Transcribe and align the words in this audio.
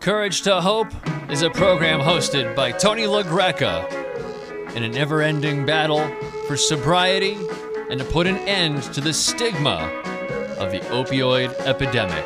Courage 0.00 0.40
to 0.42 0.62
Hope 0.62 0.88
is 1.30 1.42
a 1.42 1.50
program 1.50 2.00
hosted 2.00 2.56
by 2.56 2.72
Tony 2.72 3.02
LaGreca 3.02 4.74
in 4.74 4.82
a 4.82 4.88
never 4.88 5.20
ending 5.20 5.66
battle 5.66 6.08
for 6.46 6.56
sobriety 6.56 7.36
and 7.90 8.00
to 8.00 8.06
put 8.06 8.26
an 8.26 8.38
end 8.48 8.82
to 8.94 9.02
the 9.02 9.12
stigma 9.12 9.90
of 10.56 10.72
the 10.72 10.80
opioid 10.88 11.50
epidemic. 11.66 12.24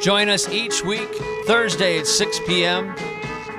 Join 0.00 0.28
us 0.28 0.48
each 0.48 0.82
week, 0.84 1.08
Thursday 1.46 2.00
at 2.00 2.06
6 2.08 2.40
p.m., 2.48 2.92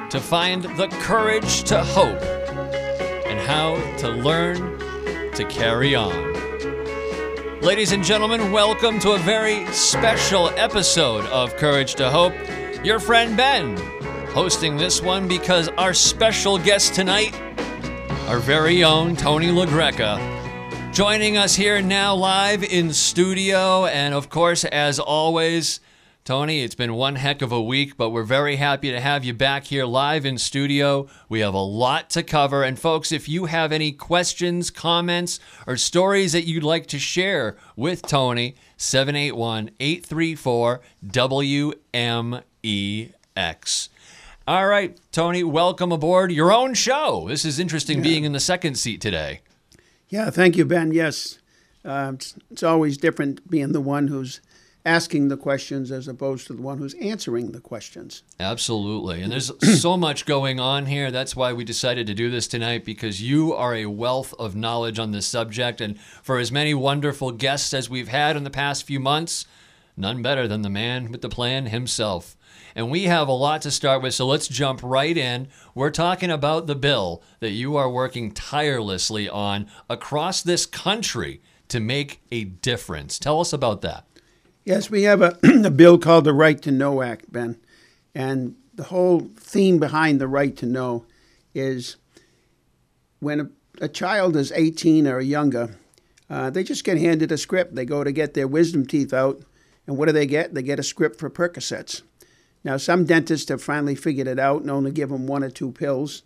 to 0.09 0.19
find 0.19 0.63
the 0.75 0.89
courage 0.99 1.63
to 1.63 1.81
hope 1.81 2.21
and 2.21 3.39
how 3.39 3.75
to 3.99 4.09
learn 4.09 4.57
to 5.31 5.45
carry 5.45 5.95
on. 5.95 6.33
Ladies 7.61 7.93
and 7.93 8.03
gentlemen, 8.03 8.51
welcome 8.51 8.99
to 8.99 9.11
a 9.11 9.17
very 9.19 9.65
special 9.67 10.49
episode 10.57 11.23
of 11.27 11.55
Courage 11.55 11.95
to 11.95 12.09
Hope. 12.09 12.33
Your 12.83 12.99
friend 12.99 13.37
Ben 13.37 13.77
hosting 14.31 14.75
this 14.75 15.01
one 15.01 15.25
because 15.25 15.69
our 15.77 15.93
special 15.93 16.57
guest 16.57 16.93
tonight, 16.93 17.33
our 18.27 18.39
very 18.39 18.83
own 18.83 19.15
Tony 19.15 19.47
LaGreca, 19.47 20.91
joining 20.93 21.37
us 21.37 21.55
here 21.55 21.81
now 21.81 22.13
live 22.13 22.61
in 22.61 22.91
studio. 22.91 23.85
And 23.85 24.13
of 24.13 24.29
course, 24.29 24.65
as 24.65 24.99
always, 24.99 25.79
Tony, 26.25 26.61
it's 26.61 26.75
been 26.75 26.95
one 26.95 27.15
heck 27.15 27.41
of 27.41 27.53
a 27.53 27.61
week, 27.61 27.95
but 27.95 28.09
we're 28.09 28.23
very 28.23 28.57
happy 28.57 28.91
to 28.91 28.99
have 28.99 29.23
you 29.23 29.33
back 29.33 29.63
here 29.63 29.85
live 29.85 30.25
in 30.25 30.37
studio. 30.37 31.07
We 31.29 31.39
have 31.39 31.53
a 31.53 31.59
lot 31.59 32.09
to 32.09 32.21
cover. 32.21 32.63
And 32.63 32.77
folks, 32.77 33.13
if 33.13 33.29
you 33.29 33.45
have 33.45 33.71
any 33.71 33.93
questions, 33.93 34.69
comments, 34.69 35.39
or 35.65 35.77
stories 35.77 36.33
that 36.33 36.45
you'd 36.45 36.63
like 36.63 36.87
to 36.87 36.99
share 36.99 37.55
with 37.77 38.01
Tony, 38.01 38.55
781 38.75 39.71
834 39.79 40.81
WMEX. 42.63 43.89
All 44.47 44.67
right, 44.67 44.97
Tony, 45.11 45.43
welcome 45.43 45.91
aboard 45.91 46.31
your 46.31 46.51
own 46.51 46.73
show. 46.73 47.25
This 47.29 47.45
is 47.45 47.59
interesting 47.59 47.97
Yeah. 47.99 48.03
being 48.03 48.23
in 48.25 48.33
the 48.33 48.39
second 48.39 48.75
seat 48.75 48.99
today. 48.99 49.41
Yeah, 50.09 50.29
thank 50.29 50.57
you, 50.57 50.65
Ben. 50.65 50.91
Yes, 50.91 51.39
uh, 51.85 52.11
it's, 52.15 52.35
it's 52.51 52.63
always 52.63 52.97
different 52.97 53.49
being 53.49 53.71
the 53.71 53.81
one 53.81 54.07
who's 54.09 54.41
asking 54.85 55.29
the 55.29 55.37
questions 55.37 55.91
as 55.93 56.09
opposed 56.09 56.45
to 56.47 56.53
the 56.53 56.61
one 56.61 56.77
who's 56.77 56.93
answering 56.95 57.53
the 57.53 57.61
questions. 57.61 58.21
Absolutely. 58.37 59.21
And 59.21 59.31
there's 59.31 59.49
so 59.81 59.95
much 59.95 60.25
going 60.25 60.59
on 60.59 60.87
here. 60.87 61.09
That's 61.09 61.37
why 61.37 61.53
we 61.53 61.63
decided 61.63 62.05
to 62.07 62.13
do 62.13 62.29
this 62.29 62.49
tonight 62.49 62.83
because 62.83 63.21
you 63.21 63.53
are 63.53 63.73
a 63.73 63.85
wealth 63.85 64.33
of 64.37 64.57
knowledge 64.57 64.99
on 64.99 65.11
this 65.11 65.25
subject. 65.25 65.79
And 65.79 65.97
for 66.21 66.37
as 66.37 66.51
many 66.51 66.73
wonderful 66.73 67.31
guests 67.31 67.73
as 67.73 67.89
we've 67.89 68.09
had 68.09 68.35
in 68.35 68.43
the 68.43 68.49
past 68.49 68.83
few 68.85 68.99
months, 68.99 69.45
none 69.95 70.21
better 70.21 70.49
than 70.49 70.63
the 70.63 70.69
man 70.69 71.09
with 71.11 71.21
the 71.21 71.29
plan 71.29 71.67
himself. 71.67 72.35
And 72.75 72.89
we 72.89 73.03
have 73.03 73.27
a 73.27 73.33
lot 73.33 73.61
to 73.63 73.71
start 73.71 74.01
with, 74.01 74.13
so 74.13 74.25
let's 74.25 74.47
jump 74.47 74.81
right 74.83 75.15
in. 75.15 75.47
We're 75.75 75.91
talking 75.91 76.31
about 76.31 76.67
the 76.67 76.75
bill 76.75 77.21
that 77.39 77.51
you 77.51 77.75
are 77.75 77.89
working 77.89 78.31
tirelessly 78.31 79.29
on 79.29 79.67
across 79.89 80.41
this 80.41 80.65
country 80.65 81.41
to 81.67 81.79
make 81.79 82.21
a 82.31 82.43
difference. 82.45 83.19
Tell 83.19 83.39
us 83.39 83.53
about 83.53 83.81
that. 83.81 84.05
Yes, 84.65 84.89
we 84.89 85.03
have 85.03 85.21
a, 85.21 85.37
a 85.65 85.71
bill 85.71 85.97
called 85.97 86.23
the 86.23 86.33
Right 86.33 86.61
to 86.61 86.71
Know 86.71 87.01
Act, 87.01 87.31
Ben. 87.31 87.57
And 88.15 88.55
the 88.73 88.83
whole 88.83 89.29
theme 89.37 89.77
behind 89.77 90.19
the 90.19 90.27
right 90.27 90.55
to 90.57 90.65
know 90.65 91.05
is 91.53 91.97
when 93.19 93.39
a, 93.39 93.49
a 93.81 93.87
child 93.87 94.35
is 94.35 94.51
18 94.51 95.07
or 95.07 95.19
younger, 95.19 95.77
uh, 96.29 96.49
they 96.49 96.63
just 96.63 96.83
get 96.83 96.97
handed 96.97 97.31
a 97.31 97.37
script. 97.37 97.75
They 97.75 97.85
go 97.85 98.03
to 98.03 98.11
get 98.11 98.33
their 98.33 98.47
wisdom 98.47 98.85
teeth 98.85 99.13
out, 99.13 99.43
and 99.85 99.97
what 99.97 100.07
do 100.07 100.11
they 100.11 100.25
get? 100.25 100.53
They 100.53 100.63
get 100.63 100.79
a 100.79 100.83
script 100.83 101.19
for 101.19 101.29
Percocets. 101.29 102.01
Now, 102.63 102.77
some 102.77 103.05
dentists 103.05 103.49
have 103.49 103.61
finally 103.61 103.95
figured 103.95 104.27
it 104.27 104.39
out 104.39 104.61
and 104.61 104.71
only 104.71 104.91
give 104.91 105.09
them 105.09 105.27
one 105.27 105.43
or 105.43 105.49
two 105.49 105.71
pills, 105.71 106.23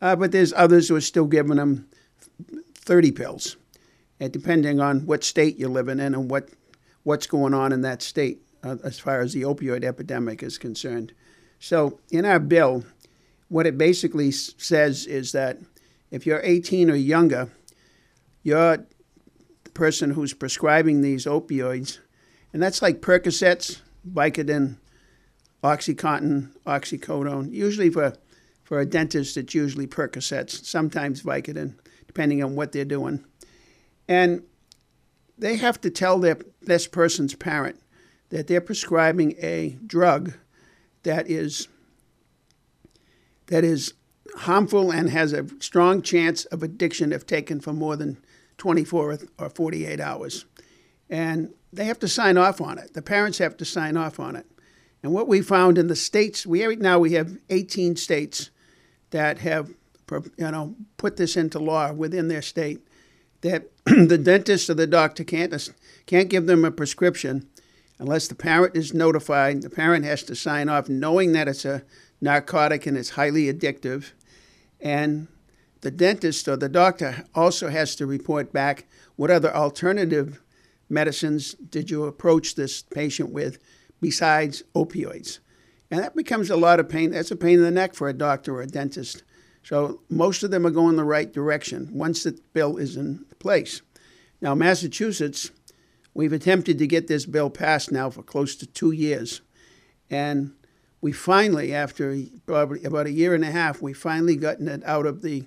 uh, 0.00 0.14
but 0.16 0.32
there's 0.32 0.52
others 0.52 0.88
who 0.88 0.96
are 0.96 1.00
still 1.00 1.26
giving 1.26 1.56
them 1.56 1.88
30 2.74 3.12
pills, 3.12 3.56
and 4.18 4.32
depending 4.32 4.80
on 4.80 5.06
what 5.06 5.24
state 5.24 5.58
you're 5.58 5.70
living 5.70 6.00
in 6.00 6.14
and 6.14 6.30
what 6.30 6.50
what's 7.02 7.26
going 7.26 7.54
on 7.54 7.72
in 7.72 7.80
that 7.80 8.02
state 8.02 8.42
uh, 8.62 8.76
as 8.84 8.98
far 8.98 9.20
as 9.20 9.32
the 9.32 9.42
opioid 9.42 9.84
epidemic 9.84 10.42
is 10.42 10.58
concerned. 10.58 11.14
So, 11.58 11.98
in 12.10 12.24
our 12.24 12.38
bill, 12.38 12.84
what 13.48 13.66
it 13.66 13.78
basically 13.78 14.30
says 14.30 15.06
is 15.06 15.32
that 15.32 15.58
if 16.10 16.26
you're 16.26 16.40
18 16.42 16.90
or 16.90 16.94
younger, 16.94 17.50
you're 18.42 18.78
the 19.64 19.70
person 19.70 20.10
who's 20.10 20.34
prescribing 20.34 21.00
these 21.00 21.26
opioids, 21.26 21.98
and 22.52 22.62
that's 22.62 22.82
like 22.82 23.00
Percocets, 23.00 23.80
Vicodin, 24.10 24.76
OxyContin, 25.62 26.50
oxycodone. 26.66 27.52
Usually 27.52 27.90
for, 27.90 28.14
for 28.62 28.80
a 28.80 28.86
dentist, 28.86 29.36
it's 29.36 29.54
usually 29.54 29.86
Percocets, 29.86 30.64
sometimes 30.64 31.22
Vicodin, 31.22 31.74
depending 32.06 32.42
on 32.42 32.56
what 32.56 32.72
they're 32.72 32.84
doing. 32.84 33.24
And 34.08 34.42
they 35.38 35.56
have 35.56 35.80
to 35.82 35.90
tell 35.90 36.18
their 36.18 36.38
this 36.60 36.86
person's 36.86 37.34
parent 37.34 37.80
that 38.30 38.46
they're 38.46 38.60
prescribing 38.60 39.34
a 39.38 39.78
drug 39.86 40.34
that 41.02 41.28
is 41.28 41.68
that 43.46 43.64
is 43.64 43.94
harmful 44.36 44.90
and 44.92 45.10
has 45.10 45.32
a 45.32 45.46
strong 45.60 46.02
chance 46.02 46.44
of 46.46 46.62
addiction 46.62 47.12
if 47.12 47.26
taken 47.26 47.60
for 47.60 47.72
more 47.72 47.96
than 47.96 48.16
24 48.58 49.18
or 49.38 49.48
48 49.48 50.00
hours. 50.00 50.44
And 51.08 51.52
they 51.72 51.84
have 51.86 51.98
to 52.00 52.08
sign 52.08 52.36
off 52.36 52.60
on 52.60 52.78
it. 52.78 52.94
The 52.94 53.02
parents 53.02 53.38
have 53.38 53.56
to 53.56 53.64
sign 53.64 53.96
off 53.96 54.20
on 54.20 54.36
it. 54.36 54.46
And 55.02 55.12
what 55.12 55.28
we 55.28 55.40
found 55.40 55.78
in 55.78 55.86
the 55.86 55.96
states, 55.96 56.46
we 56.46 56.64
right 56.64 56.78
now 56.78 56.98
we 56.98 57.12
have 57.12 57.38
18 57.48 57.96
states 57.96 58.50
that 59.10 59.38
have 59.38 59.70
you 60.10 60.50
know 60.50 60.74
put 60.96 61.16
this 61.16 61.36
into 61.36 61.58
law 61.58 61.92
within 61.92 62.28
their 62.28 62.42
state 62.42 62.80
that 63.42 63.70
the 63.84 64.18
dentist 64.18 64.68
or 64.68 64.74
the 64.74 64.86
doctor 64.86 65.24
can't 65.24 65.70
can't 66.06 66.28
give 66.28 66.46
them 66.46 66.64
a 66.64 66.70
prescription 66.70 67.48
unless 67.98 68.28
the 68.28 68.34
parent 68.34 68.76
is 68.76 68.92
notified. 68.94 69.62
The 69.62 69.70
parent 69.70 70.04
has 70.04 70.22
to 70.24 70.34
sign 70.34 70.68
off, 70.68 70.88
knowing 70.88 71.32
that 71.32 71.48
it's 71.48 71.64
a 71.64 71.82
narcotic 72.20 72.86
and 72.86 72.96
it's 72.96 73.10
highly 73.10 73.52
addictive, 73.52 74.12
and 74.80 75.28
the 75.80 75.90
dentist 75.90 76.46
or 76.48 76.56
the 76.56 76.68
doctor 76.68 77.24
also 77.34 77.68
has 77.68 77.94
to 77.96 78.06
report 78.06 78.52
back 78.52 78.86
what 79.16 79.30
other 79.30 79.54
alternative 79.54 80.42
medicines 80.88 81.54
did 81.54 81.90
you 81.90 82.04
approach 82.04 82.54
this 82.54 82.82
patient 82.82 83.30
with 83.30 83.58
besides 84.00 84.62
opioids. 84.74 85.38
And 85.90 86.00
that 86.00 86.14
becomes 86.14 86.50
a 86.50 86.56
lot 86.56 86.80
of 86.80 86.88
pain. 86.88 87.10
That's 87.10 87.30
a 87.30 87.36
pain 87.36 87.58
in 87.58 87.64
the 87.64 87.70
neck 87.70 87.94
for 87.94 88.08
a 88.08 88.14
doctor 88.14 88.54
or 88.54 88.62
a 88.62 88.66
dentist. 88.66 89.24
So 89.62 90.00
most 90.08 90.42
of 90.42 90.50
them 90.50 90.66
are 90.66 90.70
going 90.70 90.96
the 90.96 91.04
right 91.04 91.30
direction 91.30 91.88
once 91.92 92.22
the 92.22 92.38
bill 92.52 92.76
is 92.76 92.96
in 92.96 93.24
place. 93.38 93.82
Now, 94.40 94.54
Massachusetts, 94.54 95.50
we've 96.14 96.32
attempted 96.32 96.78
to 96.78 96.86
get 96.86 97.08
this 97.08 97.26
bill 97.26 97.50
passed 97.50 97.92
now 97.92 98.08
for 98.08 98.22
close 98.22 98.56
to 98.56 98.66
two 98.66 98.92
years. 98.92 99.42
And 100.08 100.52
we 101.00 101.12
finally, 101.12 101.74
after 101.74 102.16
probably 102.46 102.84
about 102.84 103.06
a 103.06 103.12
year 103.12 103.34
and 103.34 103.44
a 103.44 103.50
half, 103.50 103.82
we 103.82 103.92
finally 103.92 104.36
gotten 104.36 104.68
it 104.68 104.82
out 104.84 105.06
of 105.06 105.22
the, 105.22 105.44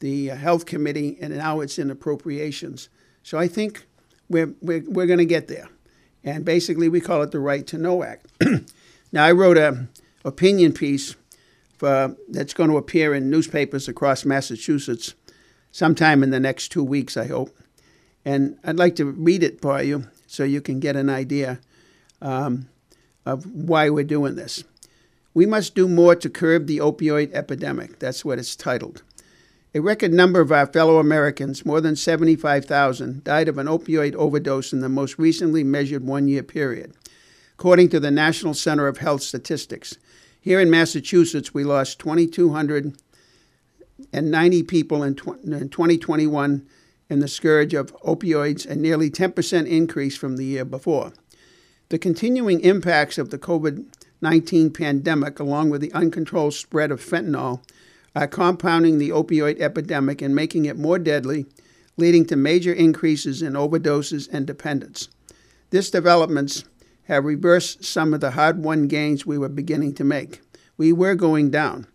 the 0.00 0.30
uh, 0.30 0.36
health 0.36 0.66
committee 0.66 1.18
and 1.20 1.36
now 1.36 1.60
it's 1.60 1.78
in 1.78 1.90
appropriations. 1.90 2.88
So 3.22 3.38
I 3.38 3.48
think 3.48 3.86
we're, 4.28 4.54
we're, 4.60 4.84
we're 4.86 5.06
going 5.06 5.18
to 5.18 5.24
get 5.24 5.48
there. 5.48 5.68
And 6.24 6.44
basically, 6.44 6.88
we 6.88 7.00
call 7.00 7.22
it 7.22 7.30
the 7.30 7.38
Right 7.38 7.66
to 7.66 7.78
Know 7.78 8.02
Act. 8.02 8.26
now, 9.12 9.24
I 9.24 9.32
wrote 9.32 9.58
an 9.58 9.90
opinion 10.24 10.72
piece 10.72 11.16
for, 11.76 12.16
that's 12.28 12.54
going 12.54 12.70
to 12.70 12.78
appear 12.78 13.14
in 13.14 13.30
newspapers 13.30 13.88
across 13.88 14.24
Massachusetts 14.24 15.14
sometime 15.70 16.22
in 16.22 16.30
the 16.30 16.40
next 16.40 16.68
two 16.68 16.82
weeks, 16.82 17.16
I 17.16 17.26
hope. 17.26 17.54
And 18.24 18.58
I'd 18.64 18.76
like 18.76 18.96
to 18.96 19.04
read 19.04 19.42
it 19.42 19.60
for 19.60 19.82
you 19.82 20.08
so 20.26 20.44
you 20.44 20.62
can 20.62 20.80
get 20.80 20.96
an 20.96 21.10
idea 21.10 21.60
um, 22.22 22.68
of 23.26 23.44
why 23.46 23.90
we're 23.90 24.04
doing 24.04 24.34
this. 24.34 24.64
We 25.34 25.46
must 25.46 25.74
do 25.74 25.88
more 25.88 26.14
to 26.14 26.30
curb 26.30 26.66
the 26.66 26.78
opioid 26.78 27.32
epidemic. 27.34 27.98
That's 27.98 28.24
what 28.24 28.38
it's 28.38 28.56
titled. 28.56 29.02
A 29.76 29.80
record 29.80 30.12
number 30.12 30.40
of 30.40 30.52
our 30.52 30.66
fellow 30.66 31.00
Americans, 31.00 31.66
more 31.66 31.80
than 31.80 31.96
75,000, 31.96 33.24
died 33.24 33.48
of 33.48 33.58
an 33.58 33.66
opioid 33.66 34.14
overdose 34.14 34.72
in 34.72 34.78
the 34.78 34.88
most 34.88 35.18
recently 35.18 35.64
measured 35.64 36.04
one 36.04 36.28
year 36.28 36.44
period, 36.44 36.94
according 37.58 37.88
to 37.88 37.98
the 37.98 38.12
National 38.12 38.54
Center 38.54 38.86
of 38.86 38.98
Health 38.98 39.22
Statistics. 39.22 39.98
Here 40.40 40.60
in 40.60 40.70
Massachusetts, 40.70 41.52
we 41.52 41.64
lost 41.64 41.98
2,290 41.98 44.62
people 44.62 45.02
in, 45.02 45.16
2021 45.16 46.68
in 47.10 47.18
the 47.18 47.26
scourge 47.26 47.74
of 47.74 47.92
opioids, 48.02 48.70
a 48.70 48.76
nearly 48.76 49.10
10% 49.10 49.66
increase 49.66 50.16
from 50.16 50.36
the 50.36 50.44
year 50.44 50.64
before. 50.64 51.12
The 51.88 51.98
continuing 51.98 52.60
impacts 52.60 53.18
of 53.18 53.30
the 53.30 53.38
COVID 53.38 53.86
19 54.20 54.70
pandemic, 54.70 55.40
along 55.40 55.70
with 55.70 55.80
the 55.80 55.92
uncontrolled 55.92 56.54
spread 56.54 56.92
of 56.92 57.00
fentanyl, 57.00 57.60
are 58.14 58.26
compounding 58.26 58.98
the 58.98 59.10
opioid 59.10 59.60
epidemic 59.60 60.22
and 60.22 60.34
making 60.34 60.64
it 60.64 60.78
more 60.78 60.98
deadly, 60.98 61.46
leading 61.96 62.24
to 62.26 62.36
major 62.36 62.72
increases 62.72 63.42
in 63.42 63.54
overdoses 63.54 64.28
and 64.32 64.46
dependence. 64.46 65.08
This 65.70 65.90
developments 65.90 66.64
have 67.04 67.24
reversed 67.24 67.84
some 67.84 68.14
of 68.14 68.20
the 68.20 68.32
hard 68.32 68.62
won 68.62 68.86
gains 68.86 69.26
we 69.26 69.38
were 69.38 69.48
beginning 69.48 69.94
to 69.94 70.04
make. 70.04 70.40
We 70.76 70.92
were 70.92 71.14
going 71.14 71.50
down. 71.50 71.86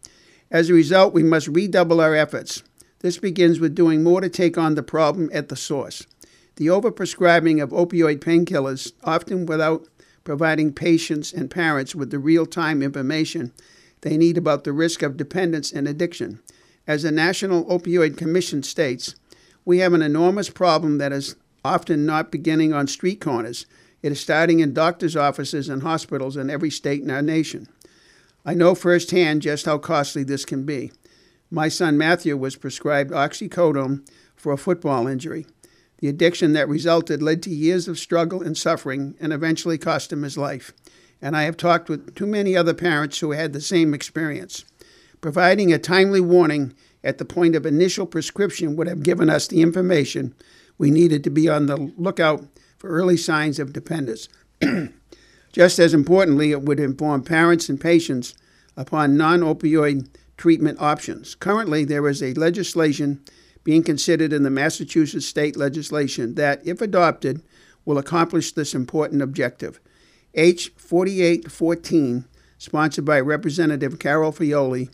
As 0.52 0.70
a 0.70 0.74
result, 0.74 1.14
we 1.14 1.24
must 1.24 1.48
redouble 1.48 2.02
our 2.02 2.16
efforts. 2.16 2.64
This 3.00 3.18
begins 3.18 3.60
with 3.60 3.76
doing 3.76 4.04
more 4.04 4.22
to 4.22 4.30
take 4.30 4.58
on 4.58 4.76
the 4.76 4.84
problem 4.84 5.30
at 5.34 5.50
the 5.50 5.56
source. 5.56 6.06
The 6.58 6.68
overprescribing 6.68 7.64
of 7.64 7.70
opioid 7.70 8.20
painkillers, 8.20 8.92
often 9.04 9.46
without 9.46 9.88
providing 10.24 10.74
patients 10.74 11.32
and 11.32 11.50
parents 11.50 11.96
with 11.96 12.12
the 12.12 12.20
real 12.20 12.46
time 12.46 12.82
information 12.82 13.54
they 14.02 14.18
need 14.18 14.38
about 14.38 14.64
the 14.64 14.74
risk 14.74 15.02
of 15.02 15.18
dependence 15.18 15.72
and 15.72 15.88
addiction. 15.88 16.40
As 16.88 17.04
the 17.04 17.12
National 17.12 17.66
Opioid 17.66 18.18
Commission 18.18 18.64
states, 18.64 19.16
we 19.66 19.80
have 19.80 19.94
an 19.94 20.02
enormous 20.02 20.50
problem 20.50 20.98
that 20.98 21.12
is 21.12 21.36
often 21.64 22.06
not 22.06 22.32
beginning 22.32 22.74
on 22.74 22.88
street 22.88 23.22
corners. 23.22 23.66
It 24.02 24.12
is 24.12 24.20
starting 24.20 24.60
in 24.60 24.74
doctors' 24.74 25.16
offices 25.16 25.70
and 25.70 25.84
hospitals 25.84 26.38
in 26.38 26.50
every 26.50 26.70
state 26.70 27.02
in 27.02 27.12
our 27.12 27.22
nation. 27.22 27.68
I 28.46 28.54
know 28.54 28.74
firsthand 28.74 29.42
just 29.42 29.66
how 29.66 29.78
costly 29.78 30.24
this 30.24 30.46
can 30.46 30.64
be. 30.64 30.92
My 31.52 31.68
son 31.68 31.98
Matthew 31.98 32.38
was 32.38 32.56
prescribed 32.56 33.12
oxycodone 33.12 34.08
for 34.36 34.54
a 34.54 34.58
football 34.58 35.08
injury. 35.08 35.46
The 35.98 36.08
addiction 36.08 36.54
that 36.54 36.70
resulted 36.70 37.22
led 37.22 37.44
to 37.44 37.50
years 37.50 37.88
of 37.90 38.00
struggle 38.00 38.42
and 38.42 38.58
suffering 38.58 39.16
and 39.20 39.34
eventually 39.34 39.78
cost 39.78 40.14
him 40.14 40.24
his 40.24 40.38
life. 40.38 40.72
And 41.22 41.36
I 41.36 41.44
have 41.44 41.58
talked 41.58 41.90
with 41.90 42.16
too 42.16 42.26
many 42.26 42.56
other 42.56 42.74
parents 42.74 43.20
who 43.20 43.32
had 43.32 43.54
the 43.54 43.62
same 43.62 43.94
experience. 43.94 44.66
Providing 45.22 45.74
a 45.74 45.78
timely 45.78 46.22
warning 46.22 46.74
at 47.04 47.18
the 47.18 47.26
point 47.26 47.56
of 47.56 47.66
initial 47.66 48.06
prescription 48.06 48.76
would 48.76 48.88
have 48.88 49.04
given 49.04 49.30
us 49.30 49.48
the 49.48 49.62
information 49.62 50.34
we 50.78 50.92
needed 50.92 51.24
to 51.26 51.30
be 51.30 51.50
on 51.50 51.66
the 51.66 51.78
lookout 51.98 52.46
for 52.78 52.90
early 52.90 53.18
signs 53.18 53.60
of 53.60 53.74
dependence. 53.74 54.30
Just 55.52 55.80
as 55.80 55.94
importantly, 55.94 56.52
it 56.52 56.62
would 56.62 56.80
inform 56.80 57.24
parents 57.24 57.70
and 57.70 57.80
patients 57.80 58.34
upon 58.78 59.18
non 59.18 59.42
opioid 59.42 60.08
treatment 60.38 60.80
options. 60.80 61.36
Currently, 61.36 61.86
there 61.86 62.08
is 62.08 62.24
a 62.24 62.34
legislation 62.36 63.22
being 63.64 63.84
considered 63.84 64.32
in 64.32 64.44
the 64.44 64.50
Massachusetts 64.50 65.26
state 65.26 65.58
legislation 65.58 66.36
that, 66.36 66.66
if 66.66 66.82
adopted, 66.82 67.44
will 67.84 67.98
accomplish 67.98 68.54
this 68.54 68.74
important 68.74 69.22
objective. 69.22 69.80
H 70.36 70.72
4814, 70.78 72.26
sponsored 72.58 73.06
by 73.06 73.20
Representative 73.20 73.98
Carol 73.98 74.32
Fiola, 74.32 74.90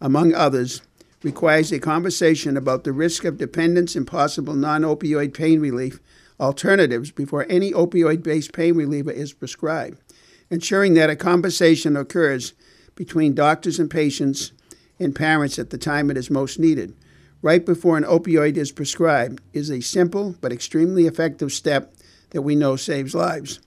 among 0.00 0.34
others, 0.34 0.82
requires 1.22 1.70
a 1.70 1.78
conversation 1.78 2.56
about 2.56 2.84
the 2.84 2.92
risk 2.92 3.24
of 3.24 3.38
dependence 3.38 3.94
and 3.94 4.06
possible 4.06 4.54
non 4.54 4.82
opioid 4.82 5.32
pain 5.32 5.60
relief 5.60 6.00
alternatives 6.40 7.10
before 7.10 7.46
any 7.48 7.70
opioid 7.72 8.22
based 8.22 8.52
pain 8.52 8.74
reliever 8.74 9.12
is 9.12 9.32
prescribed, 9.32 10.00
ensuring 10.48 10.94
that 10.94 11.10
a 11.10 11.16
conversation 11.16 11.96
occurs 11.96 12.54
between 12.96 13.34
doctors 13.34 13.78
and 13.78 13.90
patients 13.90 14.52
and 14.98 15.14
parents 15.14 15.58
at 15.58 15.70
the 15.70 15.78
time 15.78 16.10
it 16.10 16.16
is 16.16 16.30
most 16.30 16.58
needed. 16.58 16.94
Right 17.42 17.64
before 17.64 17.96
an 17.96 18.04
opioid 18.04 18.56
is 18.56 18.72
prescribed 18.72 19.40
is 19.52 19.70
a 19.70 19.80
simple 19.80 20.34
but 20.40 20.52
extremely 20.52 21.06
effective 21.06 21.52
step 21.52 21.94
that 22.30 22.42
we 22.42 22.54
know 22.56 22.76
saves 22.76 23.14
lives. 23.14 23.60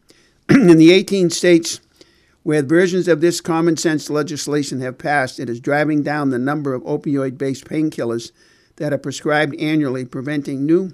In 0.69 0.77
the 0.77 0.91
18 0.91 1.31
states 1.31 1.79
where 2.43 2.61
versions 2.61 3.07
of 3.07 3.21
this 3.21 3.41
common 3.41 3.75
sense 3.75 4.07
legislation 4.07 4.81
have 4.81 4.99
passed, 4.99 5.39
it 5.39 5.49
is 5.49 5.59
driving 5.59 6.03
down 6.03 6.29
the 6.29 6.37
number 6.37 6.75
of 6.75 6.83
opioid 6.83 7.39
based 7.39 7.65
painkillers 7.65 8.31
that 8.75 8.93
are 8.93 8.99
prescribed 8.99 9.55
annually, 9.59 10.05
preventing 10.05 10.63
new 10.63 10.93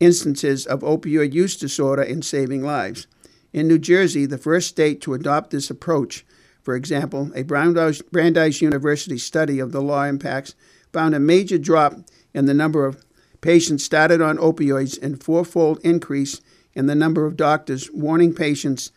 instances 0.00 0.64
of 0.64 0.80
opioid 0.80 1.34
use 1.34 1.58
disorder 1.58 2.00
and 2.00 2.24
saving 2.24 2.62
lives. 2.62 3.06
In 3.52 3.68
New 3.68 3.78
Jersey, 3.78 4.24
the 4.24 4.38
first 4.38 4.68
state 4.68 5.02
to 5.02 5.12
adopt 5.12 5.50
this 5.50 5.68
approach, 5.68 6.24
for 6.62 6.74
example, 6.74 7.30
a 7.34 7.42
Brandeis, 7.42 8.62
University 8.62 9.18
study 9.18 9.58
of 9.58 9.72
the 9.72 9.82
law 9.82 10.04
impacts 10.04 10.54
found 10.94 11.14
a 11.14 11.20
major 11.20 11.58
drop 11.58 11.96
in 12.32 12.46
the 12.46 12.54
number 12.54 12.86
of 12.86 13.04
patients 13.42 13.84
started 13.84 14.22
on 14.22 14.38
opioids 14.38 14.98
and 15.02 15.22
fourfold 15.22 15.80
increase 15.84 16.40
in 16.76 16.86
the 16.86 16.94
number 16.94 17.26
of 17.26 17.36
doctors 17.36 17.90
warning 17.90 18.32
patients 18.32 18.92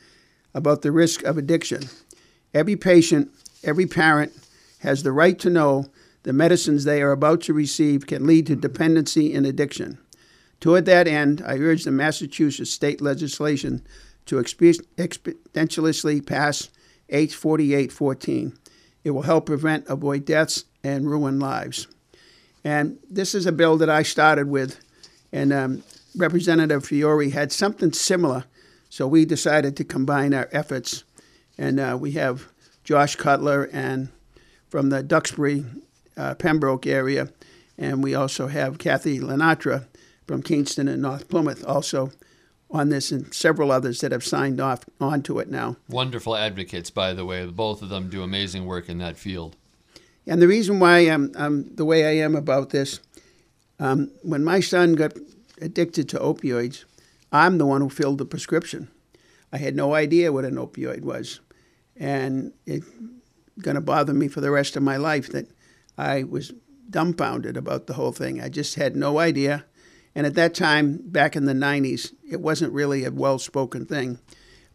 about 0.53 0.83
the 0.83 0.91
risk 0.91 1.23
of 1.23 1.37
addiction. 1.37 1.89
Every 2.53 2.75
patient, 2.75 3.31
every 3.63 3.87
parent 3.87 4.33
has 4.79 5.01
the 5.01 5.13
right 5.13 5.39
to 5.39 5.49
know 5.49 5.85
the 6.23 6.33
medicines 6.33 6.83
they 6.83 7.01
are 7.01 7.13
about 7.13 7.41
to 7.41 7.53
receive 7.53 8.05
can 8.05 8.27
lead 8.27 8.47
to 8.47 8.55
dependency 8.55 9.33
and 9.33 9.45
addiction. 9.45 9.97
Toward 10.59 10.85
that 10.85 11.07
end, 11.07 11.41
I 11.45 11.57
urge 11.57 11.85
the 11.85 11.91
Massachusetts 11.91 12.69
state 12.71 12.99
legislation 12.99 13.85
to 14.25 14.35
exponentially 14.35 16.25
pass 16.25 16.69
H 17.07 17.33
4814. 17.33 18.57
It 19.05 19.11
will 19.11 19.21
help 19.21 19.45
prevent, 19.45 19.87
avoid 19.87 20.25
deaths, 20.25 20.65
and 20.83 21.09
ruin 21.09 21.39
lives. 21.39 21.87
And 22.65 22.99
this 23.09 23.33
is 23.33 23.45
a 23.45 23.53
bill 23.53 23.77
that 23.77 23.89
I 23.89 24.03
started 24.03 24.49
with, 24.49 24.83
and 25.31 25.53
um, 25.53 25.83
Representative 26.15 26.85
Fiore 26.85 27.29
had 27.29 27.51
something 27.51 27.93
similar, 27.93 28.45
so 28.89 29.07
we 29.07 29.25
decided 29.25 29.77
to 29.77 29.83
combine 29.83 30.33
our 30.33 30.49
efforts. 30.51 31.03
And 31.57 31.79
uh, 31.79 31.97
we 31.99 32.11
have 32.11 32.47
Josh 32.83 33.15
Cutler 33.15 33.69
and 33.71 34.09
from 34.69 34.89
the 34.89 35.03
Duxbury, 35.03 35.65
uh, 36.17 36.35
Pembroke 36.35 36.87
area, 36.87 37.29
and 37.77 38.03
we 38.03 38.15
also 38.15 38.47
have 38.47 38.77
Kathy 38.77 39.19
LaNatra 39.19 39.87
from 40.27 40.43
Kingston 40.43 40.87
and 40.87 41.01
North 41.01 41.27
Plymouth 41.29 41.65
also 41.65 42.11
on 42.71 42.89
this 42.89 43.11
and 43.11 43.33
several 43.33 43.71
others 43.71 43.99
that 44.01 44.11
have 44.11 44.23
signed 44.23 44.61
off 44.61 44.85
onto 45.01 45.39
it 45.39 45.49
now. 45.49 45.75
Wonderful 45.87 46.35
advocates, 46.35 46.91
by 46.91 47.13
the 47.13 47.25
way. 47.25 47.45
Both 47.45 47.81
of 47.81 47.89
them 47.89 48.09
do 48.09 48.21
amazing 48.21 48.65
work 48.65 48.89
in 48.89 48.99
that 48.99 49.17
field. 49.17 49.55
And 50.27 50.41
the 50.41 50.47
reason 50.47 50.79
why 50.79 50.99
I'm, 50.99 51.31
I'm 51.35 51.75
the 51.75 51.85
way 51.85 52.05
I 52.05 52.23
am 52.23 52.35
about 52.35 52.69
this, 52.69 52.99
um, 53.79 54.11
when 54.21 54.43
my 54.43 54.59
son 54.59 54.93
got 54.93 55.13
addicted 55.61 56.09
to 56.09 56.19
opioids, 56.19 56.85
I'm 57.31 57.57
the 57.57 57.65
one 57.65 57.81
who 57.81 57.89
filled 57.89 58.17
the 58.17 58.25
prescription. 58.25 58.89
I 59.51 59.57
had 59.57 59.75
no 59.75 59.93
idea 59.93 60.31
what 60.31 60.45
an 60.45 60.55
opioid 60.55 61.01
was. 61.01 61.39
And 61.95 62.53
it's 62.65 62.85
going 63.61 63.75
to 63.75 63.81
bother 63.81 64.13
me 64.13 64.27
for 64.27 64.41
the 64.41 64.51
rest 64.51 64.75
of 64.75 64.83
my 64.83 64.97
life 64.97 65.29
that 65.31 65.47
I 65.97 66.23
was 66.23 66.53
dumbfounded 66.89 67.57
about 67.57 67.87
the 67.87 67.93
whole 67.93 68.11
thing. 68.11 68.41
I 68.41 68.49
just 68.49 68.75
had 68.75 68.95
no 68.95 69.19
idea. 69.19 69.65
And 70.15 70.25
at 70.25 70.35
that 70.35 70.55
time, 70.55 70.99
back 71.03 71.35
in 71.35 71.45
the 71.45 71.53
90s, 71.53 72.13
it 72.29 72.41
wasn't 72.41 72.73
really 72.73 73.05
a 73.05 73.11
well 73.11 73.37
spoken 73.37 73.85
thing. 73.85 74.19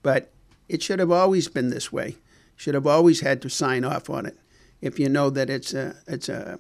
But 0.03 0.33
it 0.69 0.83
should 0.83 0.99
have 0.99 1.11
always 1.11 1.49
been 1.49 1.71
this 1.71 1.93
way. 1.93 2.17
Should 2.57 2.75
have 2.75 2.87
always 2.87 3.21
had 3.21 3.43
to 3.43 3.51
sign 3.51 3.85
off 3.85 4.09
on 4.09 4.27
it 4.27 4.39
if 4.81 4.99
you 4.99 5.09
know 5.09 5.31
that 5.31 5.49
it's 5.49 5.73
a 5.73 5.97
it's 6.07 6.29
a 6.29 6.59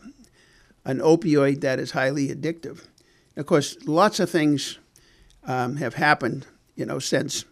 an 0.84 0.98
opioid 0.98 1.60
that 1.60 1.78
is 1.78 1.92
highly 1.92 2.28
addictive. 2.28 2.86
Of 3.36 3.46
course, 3.46 3.76
lots 3.84 4.20
of 4.20 4.30
things 4.30 4.78
um, 5.44 5.76
have 5.76 5.94
happened, 5.94 6.46
you 6.76 6.86
know, 6.86 6.98
since 6.98 7.44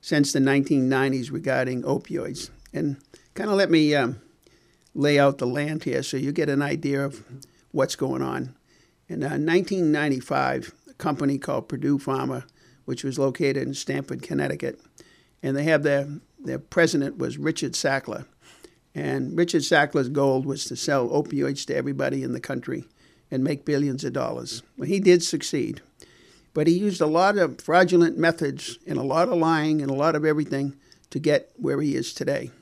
since 0.00 0.34
the 0.34 0.38
1990s 0.38 1.32
regarding 1.32 1.82
opioids, 1.82 2.50
and 2.74 2.98
kind 3.32 3.48
of 3.48 3.56
let 3.56 3.70
me 3.70 3.94
um, 3.94 4.20
lay 4.94 5.18
out 5.18 5.38
the 5.38 5.46
land 5.46 5.84
here 5.84 6.02
so 6.02 6.18
you 6.18 6.30
get 6.30 6.50
an 6.50 6.60
idea 6.60 7.02
of 7.02 7.24
what's 7.70 7.96
going 7.96 8.20
on. 8.20 8.54
In 9.08 9.22
uh, 9.22 9.40
1995, 9.40 10.74
a 10.90 10.92
company 10.94 11.38
called 11.38 11.70
Purdue 11.70 11.98
Pharma, 11.98 12.44
which 12.84 13.02
was 13.02 13.18
located 13.18 13.66
in 13.66 13.72
Stamford, 13.72 14.22
Connecticut, 14.22 14.78
and 15.42 15.56
they 15.56 15.64
have 15.64 15.82
their 15.82 16.06
their 16.38 16.58
president 16.58 17.16
was 17.16 17.38
Richard 17.38 17.72
Sackler, 17.72 18.26
and 18.94 19.36
Richard 19.36 19.62
Sackler's 19.62 20.10
goal 20.10 20.42
was 20.42 20.66
to 20.66 20.76
sell 20.76 21.08
opioids 21.08 21.64
to 21.66 21.74
everybody 21.74 22.22
in 22.22 22.32
the 22.34 22.40
country 22.40 22.84
and 23.34 23.42
make 23.42 23.64
billions 23.64 24.04
of 24.04 24.12
dollars. 24.12 24.62
Well, 24.78 24.86
he 24.86 25.00
did 25.00 25.20
succeed, 25.20 25.82
but 26.54 26.68
he 26.68 26.78
used 26.78 27.00
a 27.00 27.06
lot 27.06 27.36
of 27.36 27.60
fraudulent 27.60 28.16
methods 28.16 28.78
and 28.86 28.96
a 28.96 29.02
lot 29.02 29.28
of 29.28 29.38
lying 29.38 29.82
and 29.82 29.90
a 29.90 29.94
lot 29.94 30.14
of 30.14 30.24
everything 30.24 30.76
to 31.10 31.18
get 31.18 31.50
where 31.56 31.80
he 31.80 31.96
is 31.96 32.14
today. 32.14 32.52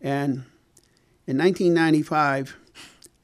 And 0.00 0.46
in 1.26 1.36
1995, 1.36 2.56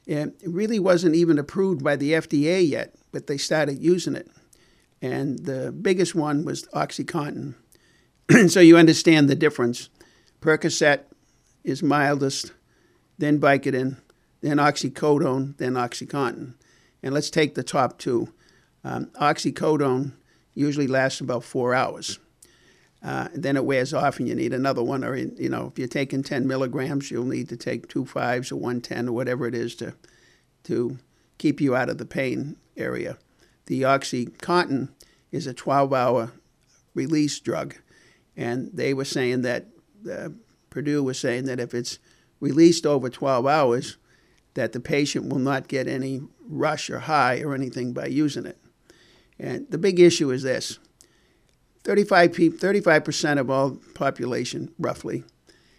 it 0.07 0.35
really 0.45 0.79
wasn't 0.79 1.15
even 1.15 1.39
approved 1.39 1.83
by 1.83 1.97
the 1.97 2.13
FDA 2.13 2.69
yet, 2.69 2.95
but 3.13 3.29
they 3.29 3.39
started 3.39 3.79
using 3.79 4.15
it. 4.15 4.31
And 5.01 5.39
the 5.39 5.73
biggest 5.73 6.15
one 6.15 6.45
was 6.45 6.67
OxyContin. 6.75 7.55
so 8.49 8.61
you 8.61 8.77
understand 8.77 9.31
the 9.31 9.35
difference. 9.35 9.89
Percocet 10.43 11.05
is 11.63 11.83
mildest, 11.83 12.53
then 13.17 13.41
Vicodin, 13.41 13.97
then 14.43 14.59
oxycodone, 14.59 15.57
then 15.57 15.73
OxyContin. 15.73 16.53
And 17.05 17.13
let's 17.13 17.29
take 17.29 17.55
the 17.55 17.63
top 17.63 17.99
two. 17.99 18.33
Um, 18.83 19.11
oxycodone 19.21 20.13
usually 20.55 20.87
lasts 20.87 21.21
about 21.21 21.45
four 21.45 21.75
hours. 21.75 22.19
Uh, 23.03 23.29
then 23.35 23.59
it 23.59 23.67
wears 23.67 23.93
off 23.93 24.19
and 24.19 24.27
you 24.27 24.35
need 24.35 24.55
another 24.55 24.83
one. 24.83 25.05
Or, 25.05 25.15
you 25.15 25.51
know, 25.51 25.67
if 25.67 25.79
you're 25.79 25.87
taking 25.87 26.23
10 26.23 26.47
milligrams, 26.47 27.11
you'll 27.11 27.27
need 27.27 27.51
to 27.51 27.59
take 27.59 27.89
two 27.89 28.07
fives 28.07 28.51
or 28.51 28.57
110 28.57 29.11
or 29.11 29.13
whatever 29.13 29.47
it 29.47 29.55
is 29.55 29.75
to, 29.77 29.93
to 30.63 30.97
keep 31.37 31.61
you 31.61 31.77
out 31.77 31.91
of 31.91 31.99
the 31.99 32.07
pain 32.07 32.57
area. 32.75 33.19
The 33.67 33.83
OxyContin 33.83 34.89
is 35.31 35.47
a 35.47 35.53
12 35.53 35.93
hour 35.93 36.33
release 36.95 37.39
drug. 37.39 37.75
and 38.35 38.71
they 38.73 38.95
were 38.95 39.05
saying 39.05 39.43
that 39.43 39.67
uh, 40.11 40.31
Purdue 40.71 41.03
was 41.03 41.19
saying 41.19 41.45
that 41.45 41.61
if 41.61 41.75
it's 41.75 41.99
released 42.41 42.87
over 42.87 43.11
12 43.11 43.47
hours, 43.47 43.99
that 44.55 44.73
the 44.73 44.81
patient 44.81 45.29
will 45.29 45.39
not 45.39 45.69
get 45.69 45.87
any 45.87 46.23
rush 46.49 46.91
or 46.91 47.01
high 47.01 47.41
or 47.41 47.55
anything 47.55 47.93
by 47.93 48.07
using 48.07 48.47
it. 48.47 48.59
And 49.39 49.67
the 49.71 49.79
big 49.79 49.99
issue 49.99 50.31
is 50.31 50.43
this 50.43 50.79
35 51.85 52.33
35% 52.33 53.39
of 53.39 53.51
all 53.51 53.79
population, 53.95 54.73
roughly, 54.79 55.25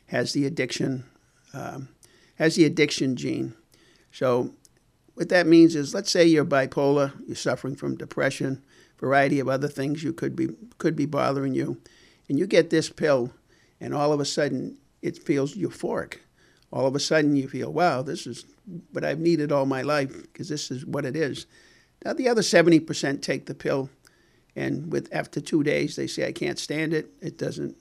has 0.08 0.34
the 0.34 0.46
addiction, 0.46 1.06
um, 1.54 1.90
has 2.36 2.56
the 2.56 2.66
addiction 2.66 3.16
gene. 3.16 3.56
So 4.12 4.54
what 5.16 5.30
that 5.30 5.48
means 5.48 5.76
is, 5.76 5.94
let's 5.94 6.12
say 6.12 6.26
you're 6.26 6.46
bipolar, 6.46 7.14
you're 7.26 7.36
suffering 7.36 7.76
from 7.76 7.96
depression, 7.96 8.62
variety 9.00 9.40
of 9.40 9.50
other 9.50 9.68
things 9.68 10.04
you 10.04 10.14
could 10.14 10.36
be 10.36 10.50
could 10.78 10.96
be 10.96 11.06
bothering 11.06 11.54
you, 11.54 11.82
and 12.30 12.38
you 12.38 12.46
get 12.46 12.70
this 12.70 12.90
pill, 12.90 13.32
and 13.80 13.94
all 13.94 14.14
of 14.14 14.20
a 14.20 14.26
sudden 14.26 14.78
it 15.02 15.18
feels 15.18 15.56
euphoric. 15.56 16.18
All 16.76 16.86
of 16.86 16.94
a 16.94 17.00
sudden 17.00 17.38
you 17.38 17.48
feel, 17.48 17.72
wow, 17.72 18.02
this 18.02 18.28
is 18.28 18.46
what 18.92 19.06
I've 19.06 19.20
needed 19.20 19.50
all 19.50 19.66
my 19.66 19.82
life 19.82 20.24
because 20.24 20.50
this 20.50 20.70
is 20.70 20.86
what 20.86 21.06
it 21.06 21.16
is. 21.16 21.48
Now 22.04 22.12
the 22.12 22.28
other 22.28 22.42
70% 22.42 23.22
take 23.22 23.46
the 23.46 23.56
pill, 23.56 23.90
and 24.58 24.92
with 24.92 25.08
after 25.14 25.40
two 25.40 25.64
days 25.64 25.96
they 25.96 26.06
say 26.06 26.28
I 26.28 26.34
can't 26.34 26.60
stand 26.60 26.94
it. 26.94 27.10
It 27.22 27.38
doesn't. 27.38 27.78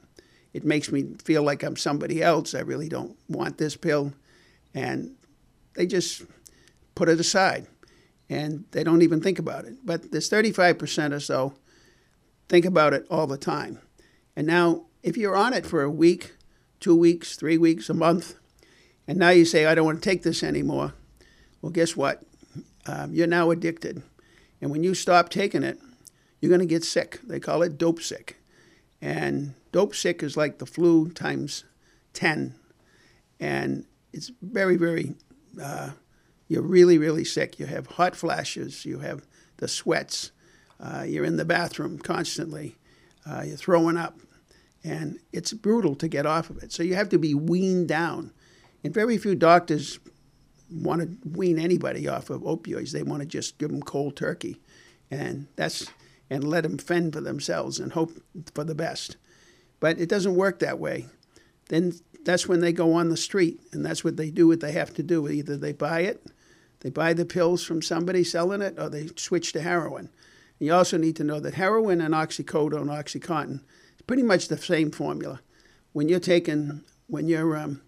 It 0.53 0.65
makes 0.65 0.93
me 0.93 1.17
feel 1.25 1.43
like 1.43 1.65
I'm 1.65 1.77
somebody 1.77 2.23
else. 2.23 2.55
I 2.55 2.61
really 2.61 2.89
don't 2.89 3.17
want 3.29 3.59
this 3.59 3.77
pill, 3.77 4.15
and 4.73 5.17
they 5.75 5.87
just 5.87 6.23
put 6.95 7.09
it 7.09 7.19
aside, 7.19 7.67
and 8.31 8.65
they 8.71 8.85
don't 8.85 9.03
even 9.03 9.21
think 9.21 9.41
about 9.41 9.65
it. 9.65 9.75
But 9.85 10.13
there's 10.13 10.31
35% 10.31 11.13
or 11.13 11.19
so 11.19 11.55
think 12.49 12.65
about 12.65 12.95
it 12.95 13.07
all 13.11 13.27
the 13.27 13.39
time. 13.39 13.81
And 14.37 14.47
now, 14.47 14.85
if 15.03 15.17
you're 15.17 15.37
on 15.37 15.53
it 15.53 15.67
for 15.67 15.83
a 15.83 15.91
week, 15.91 16.37
two 16.79 16.95
weeks, 16.95 17.35
three 17.35 17.59
weeks, 17.59 17.91
a 17.91 17.95
month, 17.95 18.37
and 19.07 19.19
now 19.19 19.31
you 19.31 19.45
say, 19.45 19.67
I 19.67 19.75
don't 19.75 19.85
want 19.85 20.03
to 20.03 20.09
take 20.09 20.23
this 20.23 20.43
anymore, 20.43 20.95
well, 21.61 21.73
guess 21.73 21.97
what? 21.97 22.23
Um, 22.87 23.15
you're 23.15 23.27
now 23.27 23.51
addicted. 23.51 24.03
And 24.61 24.71
when 24.71 24.83
you 24.83 24.95
stop 24.95 25.31
taking 25.31 25.63
it, 25.63 25.79
you're 26.41 26.51
going 26.51 26.61
to 26.61 26.67
get 26.67 26.85
sick. 26.85 27.21
They 27.23 27.41
call 27.41 27.63
it 27.63 27.79
dope 27.79 28.03
sick. 28.03 28.37
And 29.01 29.55
dope 29.73 29.95
sick 29.95 30.23
is 30.23 30.37
like 30.37 30.59
the 30.59 30.67
flu 30.67 31.11
times 31.11 31.65
10. 32.13 32.55
And 33.41 33.87
it's 34.13 34.31
very, 34.43 34.77
very, 34.77 35.15
uh, 35.63 35.91
you're 36.49 36.63
really, 36.63 36.99
really 36.99 37.25
sick. 37.25 37.59
You 37.59 37.67
have 37.67 37.87
hot 37.87 38.15
flashes, 38.15 38.85
you 38.85 38.99
have 39.01 39.27
the 39.57 39.69
sweats, 39.69 40.33
uh, 40.81 41.05
you're 41.07 41.25
in 41.25 41.37
the 41.37 41.45
bathroom 41.45 41.99
constantly, 41.99 42.77
uh, 43.27 43.43
you're 43.47 43.57
throwing 43.57 43.97
up. 43.97 44.19
And 44.83 45.19
it's 45.33 45.53
brutal 45.55 45.95
to 45.97 46.09
get 46.09 46.27
off 46.27 46.51
of 46.51 46.63
it. 46.63 46.73
So 46.73 46.83
you 46.83 46.95
have 46.95 47.09
to 47.09 47.19
be 47.19 47.35
weaned 47.35 47.89
down. 47.89 48.33
And 48.85 48.93
very 48.93 49.17
few 49.17 49.35
doctors 49.35 49.99
want 50.71 51.01
to 51.01 51.29
wean 51.29 51.59
anybody 51.59 52.07
off 52.07 52.31
of 52.31 52.43
opioids. 52.43 52.93
They 52.93 53.03
want 53.03 53.21
to 53.23 53.27
just 53.27 53.59
give 53.59 53.71
them 53.71 53.83
cold 53.83 54.15
turkey, 54.15 54.61
and 55.11 55.49
that's 55.57 55.87
and 56.31 56.45
let 56.45 56.63
them 56.63 56.79
fend 56.79 57.13
for 57.13 57.21
themselves 57.21 57.81
and 57.81 57.93
hope 57.93 58.13
for 58.55 58.65
the 58.65 58.75
best. 58.75 59.17
But 59.81 59.99
it 59.99 60.09
doesn't 60.09 60.37
work 60.37 60.59
that 60.59 60.79
way. 60.79 61.07
Then 61.69 61.95
that's 62.25 62.47
when 62.49 62.61
they 62.61 62.73
go 62.73 62.93
on 62.95 63.09
the 63.09 63.17
street, 63.17 63.61
and 63.73 63.85
that's 63.85 64.05
what 64.05 64.17
they 64.17 64.31
do. 64.31 64.49
What 64.49 64.61
they 64.61 64.73
have 64.73 64.93
to 64.95 65.03
do: 65.03 65.29
either 65.29 65.57
they 65.57 65.73
buy 65.73 66.01
it, 66.01 66.27
they 66.81 66.91
buy 66.91 67.15
the 67.15 67.25
pills 67.25 67.65
from 67.65 67.81
somebody 67.81 68.23
selling 68.23 68.63
it, 68.63 68.79
or 68.79 68.91
they 68.91 69.09
switch 69.17 69.53
to 69.55 69.63
heroin. 69.63 70.11
And 70.61 70.67
you 70.67 70.75
also 70.75 70.99
need 70.99 71.17
to 71.17 71.25
know 71.25 71.41
that 71.41 71.55
heroin 71.55 72.01
and 72.01 72.15
oxycodone, 72.15 72.87
oxycontin, 72.87 73.61
is 73.97 74.03
pretty 74.07 74.23
much 74.23 74.49
the 74.49 74.59
same 74.59 74.91
formula. 74.91 75.41
When 75.93 76.09
you're 76.09 76.21
taking 76.21 76.83
when 77.07 77.29
you're 77.29 77.57
um, 77.57 77.83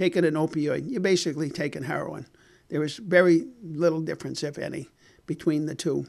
taking 0.00 0.24
an 0.24 0.32
opioid, 0.32 0.90
you're 0.90 0.98
basically 0.98 1.50
taking 1.50 1.82
heroin. 1.82 2.26
There 2.70 2.82
is 2.82 2.96
very 2.96 3.44
little 3.62 4.00
difference, 4.00 4.42
if 4.42 4.56
any, 4.56 4.88
between 5.26 5.66
the 5.66 5.74
two. 5.74 6.06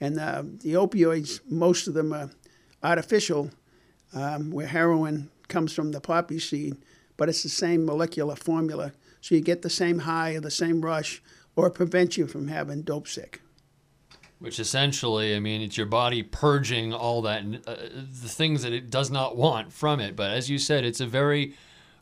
And 0.00 0.20
uh, 0.20 0.44
the 0.44 0.74
opioids, 0.74 1.40
most 1.50 1.88
of 1.88 1.94
them 1.94 2.12
are 2.12 2.30
artificial, 2.84 3.50
um, 4.14 4.52
where 4.52 4.68
heroin 4.68 5.28
comes 5.48 5.74
from 5.74 5.90
the 5.90 6.00
poppy 6.00 6.38
seed, 6.38 6.76
but 7.16 7.28
it's 7.28 7.42
the 7.42 7.48
same 7.48 7.84
molecular 7.84 8.36
formula. 8.36 8.92
So 9.20 9.34
you 9.34 9.40
get 9.40 9.62
the 9.62 9.70
same 9.70 9.98
high 9.98 10.34
or 10.34 10.40
the 10.40 10.50
same 10.50 10.80
rush, 10.80 11.20
or 11.56 11.68
prevent 11.68 12.16
you 12.16 12.28
from 12.28 12.46
having 12.46 12.82
dope 12.82 13.08
sick. 13.08 13.40
Which 14.38 14.60
essentially, 14.60 15.34
I 15.34 15.40
mean, 15.40 15.62
it's 15.62 15.76
your 15.76 15.86
body 15.86 16.22
purging 16.22 16.94
all 16.94 17.22
that, 17.22 17.42
uh, 17.66 17.74
the 18.22 18.28
things 18.28 18.62
that 18.62 18.72
it 18.72 18.88
does 18.88 19.10
not 19.10 19.36
want 19.36 19.72
from 19.72 19.98
it. 19.98 20.14
But 20.14 20.30
as 20.30 20.48
you 20.48 20.58
said, 20.58 20.84
it's 20.84 21.00
a 21.00 21.06
very 21.06 21.54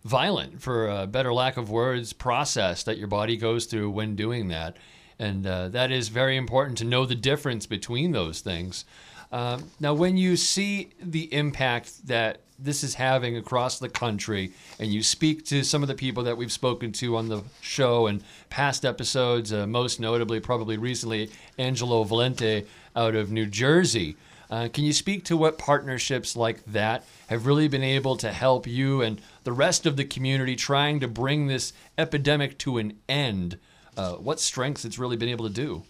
violent, 0.04 0.62
for 0.62 0.88
a 0.88 1.06
better 1.06 1.32
lack 1.32 1.56
of 1.56 1.70
words, 1.70 2.12
process 2.12 2.82
that 2.84 2.98
your 2.98 3.08
body 3.08 3.36
goes 3.36 3.66
through 3.66 3.90
when 3.90 4.16
doing 4.16 4.48
that. 4.48 4.76
And 5.18 5.46
uh, 5.46 5.68
that 5.68 5.90
is 5.90 6.08
very 6.08 6.36
important 6.36 6.78
to 6.78 6.84
know 6.84 7.04
the 7.04 7.14
difference 7.14 7.66
between 7.66 8.12
those 8.12 8.40
things. 8.40 8.84
Um, 9.32 9.70
now, 9.78 9.94
when 9.94 10.16
you 10.16 10.36
see 10.36 10.90
the 11.00 11.32
impact 11.32 12.06
that 12.06 12.40
this 12.58 12.82
is 12.82 12.94
having 12.94 13.36
across 13.36 13.78
the 13.78 13.88
country, 13.88 14.52
and 14.78 14.92
you 14.92 15.02
speak 15.02 15.44
to 15.46 15.62
some 15.62 15.82
of 15.82 15.88
the 15.88 15.94
people 15.94 16.24
that 16.24 16.36
we've 16.36 16.52
spoken 16.52 16.92
to 16.92 17.16
on 17.16 17.28
the 17.28 17.42
show 17.60 18.06
and 18.06 18.22
past 18.50 18.84
episodes, 18.84 19.52
uh, 19.52 19.66
most 19.66 20.00
notably, 20.00 20.40
probably 20.40 20.76
recently, 20.76 21.30
Angelo 21.58 22.04
Valente 22.04 22.66
out 22.96 23.14
of 23.14 23.30
New 23.30 23.46
Jersey. 23.46 24.16
Uh, 24.50 24.68
can 24.72 24.82
you 24.84 24.92
speak 24.92 25.24
to 25.24 25.36
what 25.36 25.58
partnerships 25.58 26.34
like 26.34 26.64
that 26.64 27.04
have 27.28 27.46
really 27.46 27.68
been 27.68 27.84
able 27.84 28.16
to 28.16 28.32
help 28.32 28.66
you 28.66 29.00
and 29.00 29.20
the 29.44 29.52
rest 29.52 29.86
of 29.86 29.96
the 29.96 30.04
community 30.04 30.56
trying 30.56 30.98
to 30.98 31.06
bring 31.06 31.46
this 31.46 31.72
epidemic 31.96 32.58
to 32.58 32.78
an 32.78 32.98
end? 33.08 33.58
Uh, 33.96 34.14
what 34.14 34.40
strengths 34.40 34.84
it's 34.84 34.98
really 34.98 35.16
been 35.16 35.28
able 35.28 35.46
to 35.46 35.54
do? 35.54 35.84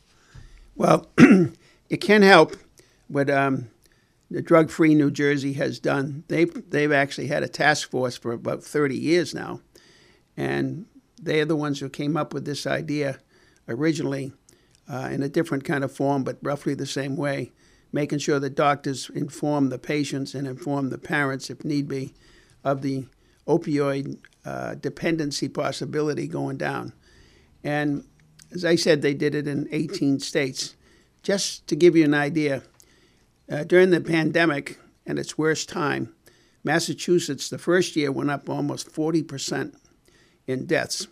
Well, 0.76 1.07
it 1.88 2.02
can 2.02 2.21
help 2.21 2.55
what 3.09 3.31
um, 3.31 3.71
the 4.31 4.43
Drug 4.43 4.71
Free 4.71 4.95
New 4.95 5.11
Jersey 5.11 5.55
has 5.55 5.79
done. 5.79 6.25
They've, 6.29 6.71
they've 6.71 6.93
actually 6.93 7.29
had 7.29 7.43
a 7.43 7.49
task 7.49 7.90
force 7.90 8.19
for 8.19 8.33
about 8.33 8.62
30 8.62 8.95
years 8.95 9.35
now. 9.35 9.61
And 10.37 10.85
they 11.21 11.40
are 11.40 11.47
the 11.47 11.57
ones 11.57 11.81
who 11.81 11.88
came 11.88 12.14
up 12.14 12.35
with 12.35 12.45
this 12.45 12.67
idea 12.67 13.21
originally 13.69 14.33
uh, 14.87 15.09
in 15.11 15.23
a 15.23 15.29
different 15.31 15.64
kind 15.64 15.83
of 15.83 15.93
form, 15.93 16.25
but 16.25 16.38
roughly 16.43 16.75
the 16.75 16.87
same 16.87 17.17
way 17.17 17.52
making 17.92 18.18
sure 18.18 18.38
that 18.38 18.54
doctors 18.54 19.11
inform 19.11 19.68
the 19.68 19.78
patients 19.78 20.35
and 20.35 20.47
inform 20.47 20.90
the 20.90 20.99
parents, 20.99 21.50
if 21.50 21.64
need 21.64 21.88
be, 21.88 22.14
of 22.62 22.82
the 22.82 23.06
opioid 23.47 24.18
uh, 24.44 24.75
dependency 24.76 25.49
possibility 25.49 26.28
going 26.28 26.56
down. 26.56 26.92
And 27.64 28.04
as 28.52 28.64
I 28.64 28.76
said, 28.76 29.02
they 29.02 29.14
did 29.14 29.35
it 29.35 29.47
in 29.47 29.68
18 29.70 30.20
states. 30.20 30.76
Just 31.23 31.66
to 31.66 31.76
give 31.76 31.97
you 31.97 32.04
an 32.04 32.14
idea, 32.14 32.62
uh, 33.50 33.64
during 33.64 33.90
the 33.90 34.00
pandemic 34.00 34.78
and 35.06 35.18
its 35.18 35.37
worst 35.37 35.68
time, 35.68 36.14
Massachusetts, 36.62 37.49
the 37.49 37.59
first 37.59 37.97
year, 37.97 38.12
went 38.12 38.30
up 38.30 38.49
almost 38.49 38.92
40% 38.92 39.75
in 40.47 40.66
deaths. 40.66 41.06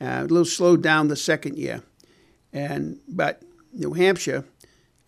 Uh, 0.00 0.20
a 0.20 0.22
little 0.22 0.44
slowed 0.44 0.82
down 0.82 1.08
the 1.08 1.16
second 1.16 1.56
year. 1.56 1.82
And, 2.52 3.00
but 3.08 3.42
New 3.72 3.92
Hampshire, 3.92 4.44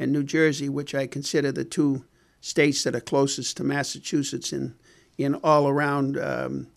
and 0.00 0.10
New 0.10 0.24
Jersey, 0.24 0.70
which 0.70 0.94
I 0.94 1.06
consider 1.06 1.52
the 1.52 1.64
two 1.64 2.06
states 2.40 2.82
that 2.84 2.96
are 2.96 3.00
closest 3.00 3.58
to 3.58 3.64
Massachusetts 3.64 4.52
in 4.52 4.74
in 5.18 5.34
all 5.34 5.68
around, 5.68 6.18
um, 6.18 6.68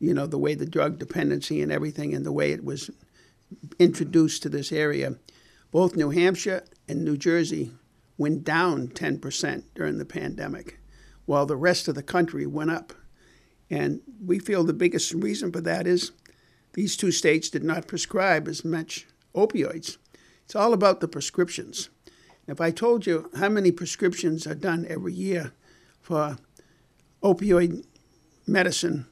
you 0.00 0.12
know, 0.12 0.26
the 0.26 0.36
way 0.36 0.56
the 0.56 0.66
drug 0.66 0.98
dependency 0.98 1.62
and 1.62 1.70
everything, 1.70 2.12
and 2.12 2.26
the 2.26 2.32
way 2.32 2.50
it 2.50 2.64
was 2.64 2.90
introduced 3.78 4.42
to 4.42 4.48
this 4.48 4.72
area. 4.72 5.14
Both 5.70 5.94
New 5.94 6.10
Hampshire 6.10 6.64
and 6.88 7.04
New 7.04 7.16
Jersey 7.16 7.70
went 8.18 8.42
down 8.42 8.88
10% 8.88 9.62
during 9.76 9.98
the 9.98 10.04
pandemic, 10.04 10.80
while 11.26 11.46
the 11.46 11.56
rest 11.56 11.86
of 11.86 11.94
the 11.94 12.02
country 12.02 12.46
went 12.46 12.72
up. 12.72 12.92
And 13.70 14.00
we 14.24 14.40
feel 14.40 14.64
the 14.64 14.72
biggest 14.72 15.12
reason 15.14 15.52
for 15.52 15.60
that 15.60 15.86
is 15.86 16.10
these 16.72 16.96
two 16.96 17.12
states 17.12 17.48
did 17.48 17.62
not 17.62 17.86
prescribe 17.86 18.48
as 18.48 18.64
much 18.64 19.06
opioids. 19.36 19.98
It's 20.44 20.56
all 20.56 20.72
about 20.72 21.00
the 21.00 21.08
prescriptions. 21.08 21.90
If 22.46 22.60
I 22.60 22.70
told 22.70 23.06
you 23.06 23.30
how 23.36 23.48
many 23.48 23.72
prescriptions 23.72 24.46
are 24.46 24.54
done 24.54 24.86
every 24.88 25.12
year 25.12 25.52
for 26.00 26.38
opioid 27.22 27.84
medicine, 28.46 29.06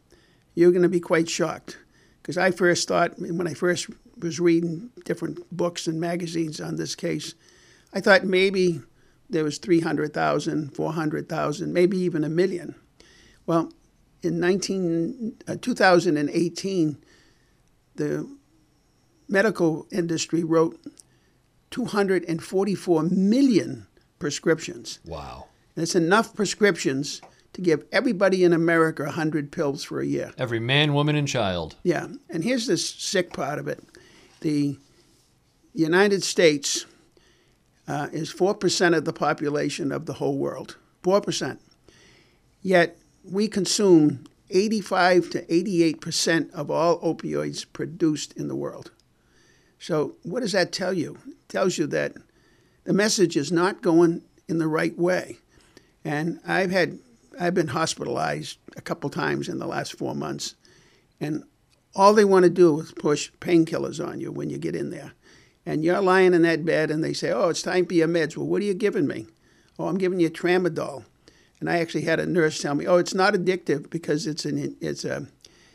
you're 0.54 0.70
going 0.70 0.82
to 0.82 0.88
be 0.88 1.00
quite 1.00 1.28
shocked. 1.28 1.78
Because 2.22 2.38
I 2.38 2.52
first 2.52 2.88
thought, 2.88 3.18
when 3.18 3.46
I 3.46 3.54
first 3.54 3.90
was 4.18 4.38
reading 4.38 4.90
different 5.04 5.40
books 5.54 5.86
and 5.86 6.00
magazines 6.00 6.60
on 6.60 6.76
this 6.76 6.94
case, 6.94 7.34
I 7.92 8.00
thought 8.00 8.24
maybe 8.24 8.80
there 9.28 9.44
was 9.44 9.58
300,000, 9.58 10.74
400,000, 10.74 11.72
maybe 11.72 11.98
even 11.98 12.24
a 12.24 12.28
million. 12.28 12.74
Well, 13.46 13.72
in 14.22 14.40
19, 14.40 15.36
uh, 15.48 15.56
2018, 15.60 16.96
the 17.96 18.36
medical 19.28 19.86
industry 19.90 20.44
wrote 20.44 20.78
244 21.74 23.02
million 23.02 23.84
prescriptions. 24.20 25.00
Wow. 25.04 25.46
That's 25.74 25.96
enough 25.96 26.32
prescriptions 26.32 27.20
to 27.52 27.60
give 27.60 27.84
everybody 27.90 28.44
in 28.44 28.52
America 28.52 29.02
100 29.02 29.50
pills 29.50 29.82
for 29.82 30.00
a 30.00 30.06
year. 30.06 30.30
Every 30.38 30.60
man, 30.60 30.94
woman, 30.94 31.16
and 31.16 31.26
child. 31.26 31.74
Yeah, 31.82 32.06
and 32.30 32.44
here's 32.44 32.68
the 32.68 32.76
sick 32.76 33.32
part 33.32 33.58
of 33.58 33.66
it: 33.66 33.82
the 34.40 34.78
United 35.72 36.22
States 36.22 36.86
uh, 37.88 38.06
is 38.12 38.30
four 38.30 38.54
percent 38.54 38.94
of 38.94 39.04
the 39.04 39.12
population 39.12 39.90
of 39.90 40.06
the 40.06 40.12
whole 40.12 40.38
world. 40.38 40.76
Four 41.02 41.20
percent. 41.20 41.60
Yet 42.62 42.96
we 43.24 43.48
consume 43.48 44.26
85 44.48 45.30
to 45.30 45.52
88 45.52 46.00
percent 46.00 46.52
of 46.52 46.70
all 46.70 47.00
opioids 47.00 47.66
produced 47.72 48.32
in 48.34 48.46
the 48.46 48.54
world. 48.54 48.92
So 49.84 50.14
what 50.22 50.40
does 50.40 50.52
that 50.52 50.72
tell 50.72 50.94
you? 50.94 51.18
It 51.26 51.48
tells 51.50 51.76
you 51.76 51.86
that 51.88 52.14
the 52.84 52.94
message 52.94 53.36
is 53.36 53.52
not 53.52 53.82
going 53.82 54.22
in 54.48 54.56
the 54.56 54.66
right 54.66 54.98
way. 54.98 55.36
And 56.06 56.40
I've 56.46 56.70
had 56.70 57.00
I've 57.38 57.52
been 57.52 57.68
hospitalized 57.68 58.56
a 58.78 58.80
couple 58.80 59.10
times 59.10 59.46
in 59.46 59.58
the 59.58 59.66
last 59.66 59.98
four 59.98 60.14
months, 60.14 60.54
and 61.20 61.44
all 61.94 62.14
they 62.14 62.24
want 62.24 62.44
to 62.44 62.50
do 62.50 62.80
is 62.80 62.92
push 62.92 63.30
painkillers 63.40 64.02
on 64.02 64.22
you 64.22 64.32
when 64.32 64.48
you 64.48 64.56
get 64.56 64.74
in 64.74 64.88
there. 64.88 65.12
And 65.66 65.84
you're 65.84 66.00
lying 66.00 66.32
in 66.32 66.42
that 66.42 66.64
bed, 66.64 66.90
and 66.90 67.04
they 67.04 67.12
say, 67.12 67.30
"Oh, 67.30 67.50
it's 67.50 67.60
time 67.60 67.84
for 67.84 67.92
your 67.92 68.08
meds." 68.08 68.38
Well, 68.38 68.46
what 68.46 68.62
are 68.62 68.66
you 68.66 68.72
giving 68.72 69.06
me? 69.06 69.26
Oh, 69.78 69.88
I'm 69.88 69.98
giving 69.98 70.18
you 70.18 70.30
tramadol. 70.30 71.04
And 71.60 71.68
I 71.68 71.80
actually 71.80 72.04
had 72.04 72.20
a 72.20 72.26
nurse 72.26 72.58
tell 72.58 72.74
me, 72.74 72.86
"Oh, 72.86 72.96
it's 72.96 73.14
not 73.14 73.34
addictive 73.34 73.90
because 73.90 74.26
it's 74.26 74.46
an 74.46 74.76
it's 74.80 75.04
a 75.04 75.26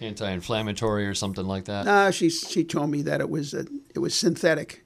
anti-inflammatory 0.01 1.07
or 1.07 1.13
something 1.13 1.45
like 1.45 1.65
that." 1.65 1.85
No, 1.85 2.11
she 2.11 2.29
she 2.29 2.63
told 2.63 2.89
me 2.89 3.01
that 3.03 3.21
it 3.21 3.29
was 3.29 3.53
a, 3.53 3.65
it 3.93 3.99
was 3.99 4.15
synthetic 4.15 4.83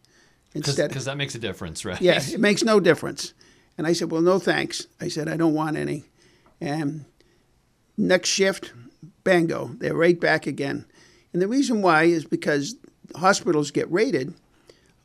instead 0.54 0.90
because 0.90 1.06
that 1.06 1.18
makes 1.18 1.36
a 1.36 1.40
difference, 1.40 1.86
right? 1.86 2.02
Yeah, 2.02 2.22
it 2.32 2.40
makes 2.40 2.64
no 2.64 2.80
difference. 2.80 3.34
And 3.78 3.88
I 3.88 3.94
said, 3.94 4.12
"Well, 4.12 4.22
no 4.22 4.40
thanks." 4.40 4.88
I 5.02 5.08
said, 5.08 5.28
"I 5.28 5.38
don't 5.38 5.54
want 5.54 5.78
any." 5.78 6.06
And 6.62 7.06
next 7.98 8.30
shift, 8.30 8.74
bango, 9.24 9.72
they're 9.78 9.96
right 9.96 10.20
back 10.20 10.48
again. 10.48 10.86
And 11.34 11.42
the 11.42 11.48
reason 11.48 11.82
why 11.82 12.04
is 12.04 12.26
because 12.26 12.76
hospitals 13.16 13.72
get 13.72 13.92
rated 13.92 14.34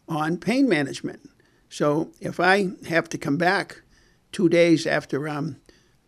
on 0.08 0.36
pain 0.36 0.68
management. 0.68 1.28
So 1.68 2.10
if 2.20 2.40
I 2.40 2.70
have 2.88 3.08
to 3.10 3.18
come 3.18 3.36
back 3.36 3.82
two 4.32 4.48
days 4.48 4.86
after 4.86 5.28
I'm 5.28 5.60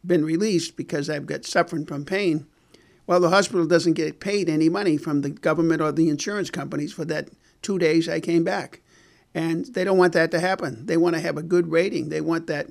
been 0.07 0.25
released 0.25 0.77
because 0.77 1.11
I've 1.11 1.27
got 1.27 1.45
suffering 1.45 1.85
from 1.85 2.05
pain, 2.05 2.47
well, 3.11 3.19
the 3.19 3.31
hospital 3.31 3.67
doesn't 3.67 3.95
get 3.95 4.21
paid 4.21 4.49
any 4.49 4.69
money 4.69 4.97
from 4.97 5.23
the 5.23 5.31
government 5.31 5.83
or 5.83 5.91
the 5.91 6.09
insurance 6.09 6.49
companies 6.49 6.93
for 6.93 7.05
that 7.07 7.29
two 7.61 7.77
days 7.77 8.09
I 8.09 8.21
came 8.21 8.45
back. 8.45 8.83
And 9.35 9.67
they 9.67 9.83
don't 9.83 9.99
want 9.99 10.13
that 10.13 10.31
to 10.31 10.39
happen. 10.39 10.87
They 10.87 10.97
want 10.97 11.17
to 11.17 11.21
have 11.21 11.37
a 11.37 11.43
good 11.43 11.73
rating. 11.73 12.11
They 12.11 12.21
want 12.21 12.47
that 12.47 12.69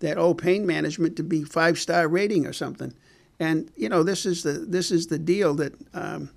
that 0.00 0.18
old 0.18 0.42
pain 0.42 0.66
management 0.66 1.16
to 1.16 1.22
be 1.22 1.42
five 1.42 1.78
star 1.78 2.06
rating 2.06 2.44
or 2.44 2.52
something. 2.52 2.92
And 3.40 3.70
you 3.76 3.88
know 3.88 4.02
this 4.02 4.26
is 4.26 4.42
the 4.42 4.52
this 4.52 4.90
is 4.90 5.06
the 5.06 5.18
deal 5.18 5.54
that 5.54 5.72
um, 5.94 6.32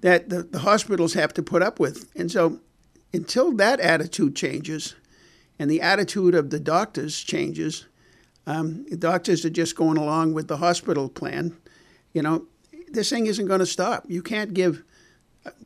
that 0.00 0.30
the, 0.30 0.44
the 0.44 0.60
hospitals 0.60 1.12
have 1.12 1.34
to 1.34 1.42
put 1.42 1.60
up 1.60 1.78
with. 1.78 2.10
And 2.16 2.32
so 2.32 2.58
until 3.12 3.52
that 3.56 3.80
attitude 3.80 4.34
changes, 4.34 4.94
and 5.58 5.70
the 5.70 5.82
attitude 5.82 6.34
of 6.34 6.48
the 6.48 6.58
doctors 6.58 7.22
changes, 7.22 7.84
um, 8.46 8.86
the 8.88 8.96
doctors 8.96 9.44
are 9.44 9.50
just 9.50 9.76
going 9.76 9.98
along 9.98 10.32
with 10.32 10.48
the 10.48 10.56
hospital 10.56 11.10
plan. 11.10 11.54
You 12.14 12.22
know, 12.22 12.46
this 12.90 13.10
thing 13.10 13.26
isn't 13.26 13.46
going 13.46 13.60
to 13.60 13.66
stop. 13.66 14.04
You 14.08 14.22
can't 14.22 14.54
give 14.54 14.82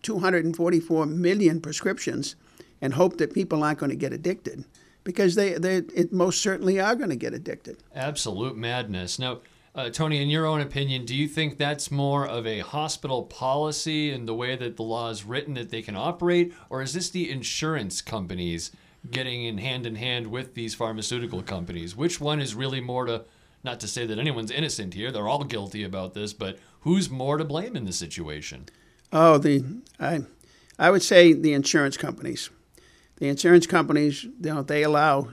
244 0.03 1.07
million 1.07 1.61
prescriptions 1.61 2.35
and 2.81 2.95
hope 2.95 3.19
that 3.19 3.33
people 3.33 3.63
aren't 3.63 3.79
going 3.79 3.91
to 3.91 3.97
get 3.97 4.13
addicted 4.13 4.65
because 5.05 5.35
they, 5.35 5.53
they 5.55 5.83
most 6.11 6.43
certainly 6.43 6.81
are 6.81 6.97
going 6.97 7.11
to 7.11 7.17
get 7.17 7.35
addicted. 7.35 7.79
Absolute 7.95 8.57
madness. 8.57 9.19
Now, 9.19 9.41
uh, 9.75 9.91
Tony, 9.91 10.21
in 10.21 10.29
your 10.29 10.45
own 10.45 10.61
opinion, 10.61 11.05
do 11.05 11.15
you 11.15 11.29
think 11.29 11.57
that's 11.57 11.91
more 11.91 12.27
of 12.27 12.47
a 12.47 12.61
hospital 12.61 13.23
policy 13.23 14.11
and 14.11 14.27
the 14.27 14.35
way 14.35 14.57
that 14.57 14.77
the 14.77 14.83
law 14.83 15.09
is 15.11 15.25
written 15.25 15.55
that 15.55 15.71
they 15.71 15.83
can 15.83 15.95
operate, 15.95 16.53
or 16.69 16.83
is 16.83 16.95
this 16.95 17.11
the 17.11 17.31
insurance 17.31 18.03
companies 18.03 18.73
getting 19.11 19.45
in 19.45 19.59
hand 19.59 19.87
in 19.87 19.95
hand 19.95 20.27
with 20.27 20.55
these 20.55 20.75
pharmaceutical 20.75 21.43
companies? 21.43 21.95
Which 21.95 22.21
one 22.21 22.41
is 22.41 22.55
really 22.55 22.81
more 22.81 23.07
to, 23.07 23.25
not 23.65 23.81
to 23.81 23.89
say 23.89 24.07
that 24.07 24.19
anyone's 24.19 24.51
innocent 24.51 24.95
here, 24.95 25.11
they're 25.11 25.29
all 25.29 25.45
guilty 25.45 25.85
about 25.85 26.15
this, 26.15 26.33
but 26.33 26.59
who's 26.81 27.11
more 27.11 27.37
to 27.37 27.45
blame 27.45 27.77
in 27.77 27.85
the 27.85 27.93
situation? 27.93 28.67
Oh, 29.13 29.39
the 29.39 29.65
I, 29.99 30.21
I 30.79 30.91
would 30.91 31.03
say 31.03 31.33
the 31.33 31.53
insurance 31.53 31.97
companies 31.97 32.51
the 33.19 33.29
insurance 33.29 33.67
companies, 33.67 34.25
you 34.25 34.33
know, 34.41 34.63
they 34.63 34.83
allow, 34.85 35.31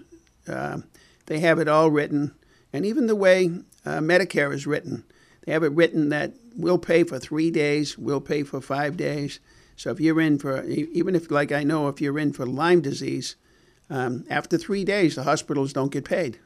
uh, 0.47 0.79
they 1.27 1.39
have 1.39 1.59
it 1.59 1.67
all 1.67 1.89
written, 1.89 2.33
and 2.73 2.85
even 2.85 3.07
the 3.07 3.15
way 3.15 3.45
uh, 3.85 3.99
Medicare 3.99 4.53
is 4.53 4.67
written, 4.67 5.03
they 5.45 5.53
have 5.53 5.63
it 5.63 5.71
written 5.71 6.09
that 6.09 6.33
we'll 6.55 6.79
pay 6.79 7.03
for 7.03 7.19
three 7.19 7.51
days, 7.51 7.97
we'll 7.97 8.21
pay 8.21 8.43
for 8.43 8.59
five 8.59 8.97
days. 8.97 9.39
So 9.75 9.91
if 9.91 9.99
you're 9.99 10.21
in 10.21 10.39
for, 10.39 10.63
even 10.65 11.15
if, 11.15 11.29
like 11.29 11.51
I 11.51 11.63
know, 11.63 11.87
if 11.87 12.01
you're 12.01 12.17
in 12.17 12.33
for 12.33 12.45
Lyme 12.45 12.81
disease, 12.81 13.35
um, 13.89 14.25
after 14.29 14.57
three 14.57 14.83
days, 14.83 15.15
the 15.15 15.23
hospitals 15.23 15.73
don't 15.73 15.91
get 15.91 16.05
paid 16.05 16.39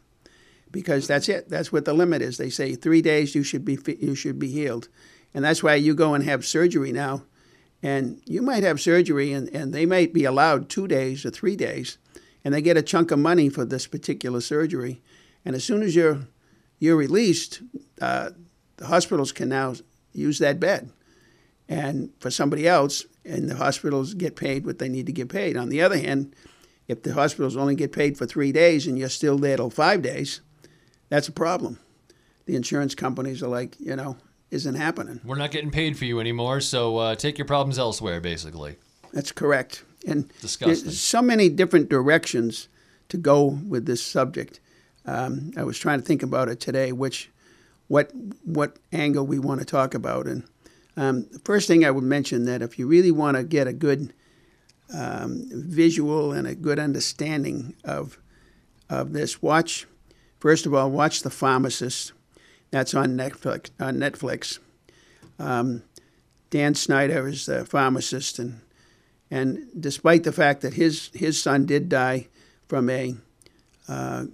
because 0.71 1.08
that's 1.08 1.29
it. 1.29 1.49
That's 1.49 1.71
what 1.71 1.86
the 1.86 1.93
limit 1.93 2.21
is. 2.21 2.38
They 2.38 2.49
say 2.49 2.75
three 2.75 3.01
days 3.01 3.36
you 3.36 3.43
should 3.43 3.65
be 3.65 3.77
you 3.99 4.15
should 4.15 4.39
be 4.39 4.49
healed, 4.49 4.89
and 5.34 5.43
that's 5.43 5.63
why 5.63 5.75
you 5.75 5.93
go 5.95 6.13
and 6.13 6.23
have 6.23 6.45
surgery 6.45 6.91
now. 6.91 7.23
And 7.82 8.21
you 8.25 8.41
might 8.41 8.63
have 8.63 8.82
surgery 8.82 9.32
and, 9.32 9.47
and 9.49 9.73
they 9.73 9.86
might 9.86 10.13
be 10.13 10.25
allowed 10.25 10.69
two 10.69 10.88
days 10.88 11.25
or 11.25 11.29
three 11.29 11.55
days 11.55 11.97
and 12.43 12.53
they 12.53 12.62
get 12.62 12.77
a 12.77 12.82
chunk 12.82 13.12
of 13.12 13.19
money 13.19 13.49
for 13.49 13.65
this 13.65 13.88
particular 13.88 14.41
surgery. 14.41 15.01
And 15.45 15.55
as 15.55 15.63
soon 15.63 15.82
as 15.82 15.95
you're 15.95 16.27
you're 16.79 16.97
released 16.97 17.62
uh, 18.01 18.32
the 18.77 18.88
hospitals 18.88 19.32
can 19.32 19.49
now 19.49 19.75
use 20.13 20.39
that 20.39 20.60
bed. 20.60 20.91
And 21.67 22.12
for 22.19 22.32
somebody 22.32 22.67
else 22.67 23.05
and 23.23 23.49
the 23.49 23.55
hospitals 23.55 24.13
get 24.13 24.36
paid 24.36 24.65
what 24.65 24.79
they 24.79 24.89
need 24.89 25.05
to 25.05 25.13
get 25.13 25.29
paid. 25.29 25.55
On 25.55 25.69
the 25.69 25.82
other 25.82 25.97
hand 25.97 26.36
if 26.88 27.03
the 27.03 27.13
hospitals 27.13 27.55
only 27.55 27.75
get 27.75 27.93
paid 27.93 28.17
for 28.17 28.25
three 28.25 28.51
days 28.51 28.88
and 28.88 28.97
you're 28.97 29.10
still 29.10 29.38
there 29.38 29.55
till 29.58 29.69
five 29.69 30.01
days 30.01 30.41
that's 31.10 31.28
a 31.28 31.32
problem 31.32 31.80
the 32.50 32.56
insurance 32.56 32.95
companies 32.95 33.43
are 33.43 33.48
like 33.48 33.76
you 33.80 33.95
know 33.95 34.17
isn't 34.52 34.76
happening. 34.76 35.22
We're 35.24 35.36
not 35.36 35.52
getting 35.52 35.69
paid 35.69 35.98
for 35.98 36.06
you 36.06 36.19
anymore, 36.19 36.62
so 36.62 36.98
uh, 36.98 37.15
take 37.15 37.38
your 37.38 37.45
problems 37.45 37.78
elsewhere, 37.78 38.19
basically. 38.19 38.78
That's 39.13 39.32
correct. 39.32 39.84
And 40.08 40.32
Disgusting. 40.41 40.86
there's 40.86 41.00
so 41.00 41.22
many 41.22 41.50
different 41.50 41.89
directions 41.89 42.67
to 43.10 43.17
go 43.17 43.45
with 43.45 43.86
this 43.86 44.02
subject. 44.02 44.60
Um, 45.06 45.52
I 45.56 45.63
was 45.63 45.78
trying 45.78 46.00
to 46.00 46.06
think 46.06 46.24
about 46.24 46.50
it 46.50 46.60
today, 46.60 46.91
which, 46.91 47.30
what, 47.88 48.12
what 48.43 48.78
angle 48.91 49.26
we 49.26 49.38
want 49.38 49.60
to 49.60 49.65
talk 49.65 49.93
about. 49.93 50.26
And 50.26 50.43
um, 50.98 51.28
the 51.32 51.39
first 51.39 51.67
thing 51.67 51.86
I 51.86 51.91
would 51.91 52.04
mention 52.04 52.45
that 52.45 52.63
if 52.63 52.80
you 52.80 52.88
really 52.88 53.12
want 53.12 53.38
to 53.38 53.43
get 53.43 53.67
a 53.67 53.74
good 53.74 54.13
um, 54.91 55.48
visual 55.52 56.32
and 56.32 56.48
a 56.48 56.56
good 56.56 56.80
understanding 56.80 57.76
of 57.84 58.17
of 58.89 59.13
this, 59.13 59.39
watch 59.39 59.86
first 60.39 60.65
of 60.65 60.73
all 60.73 60.89
watch 60.89 61.21
the 61.21 61.30
pharmacist 61.30 62.13
that's 62.71 62.93
on 62.93 63.17
Netflix. 63.17 63.69
On 63.80 63.97
Netflix. 63.97 64.60
Um, 65.38 65.84
Dan 66.49 66.73
Schneider 66.73 67.28
is 67.28 67.45
the 67.45 67.65
pharmacist, 67.65 68.39
and 68.39 68.62
and 69.32 69.67
despite 69.80 70.23
the 70.23 70.32
fact 70.32 70.62
that 70.62 70.73
his 70.73 71.10
his 71.13 71.41
son 71.41 71.65
did 71.65 71.89
die 71.89 72.28
from 72.67 72.89
a 72.89 73.15
uh, 73.88 74.25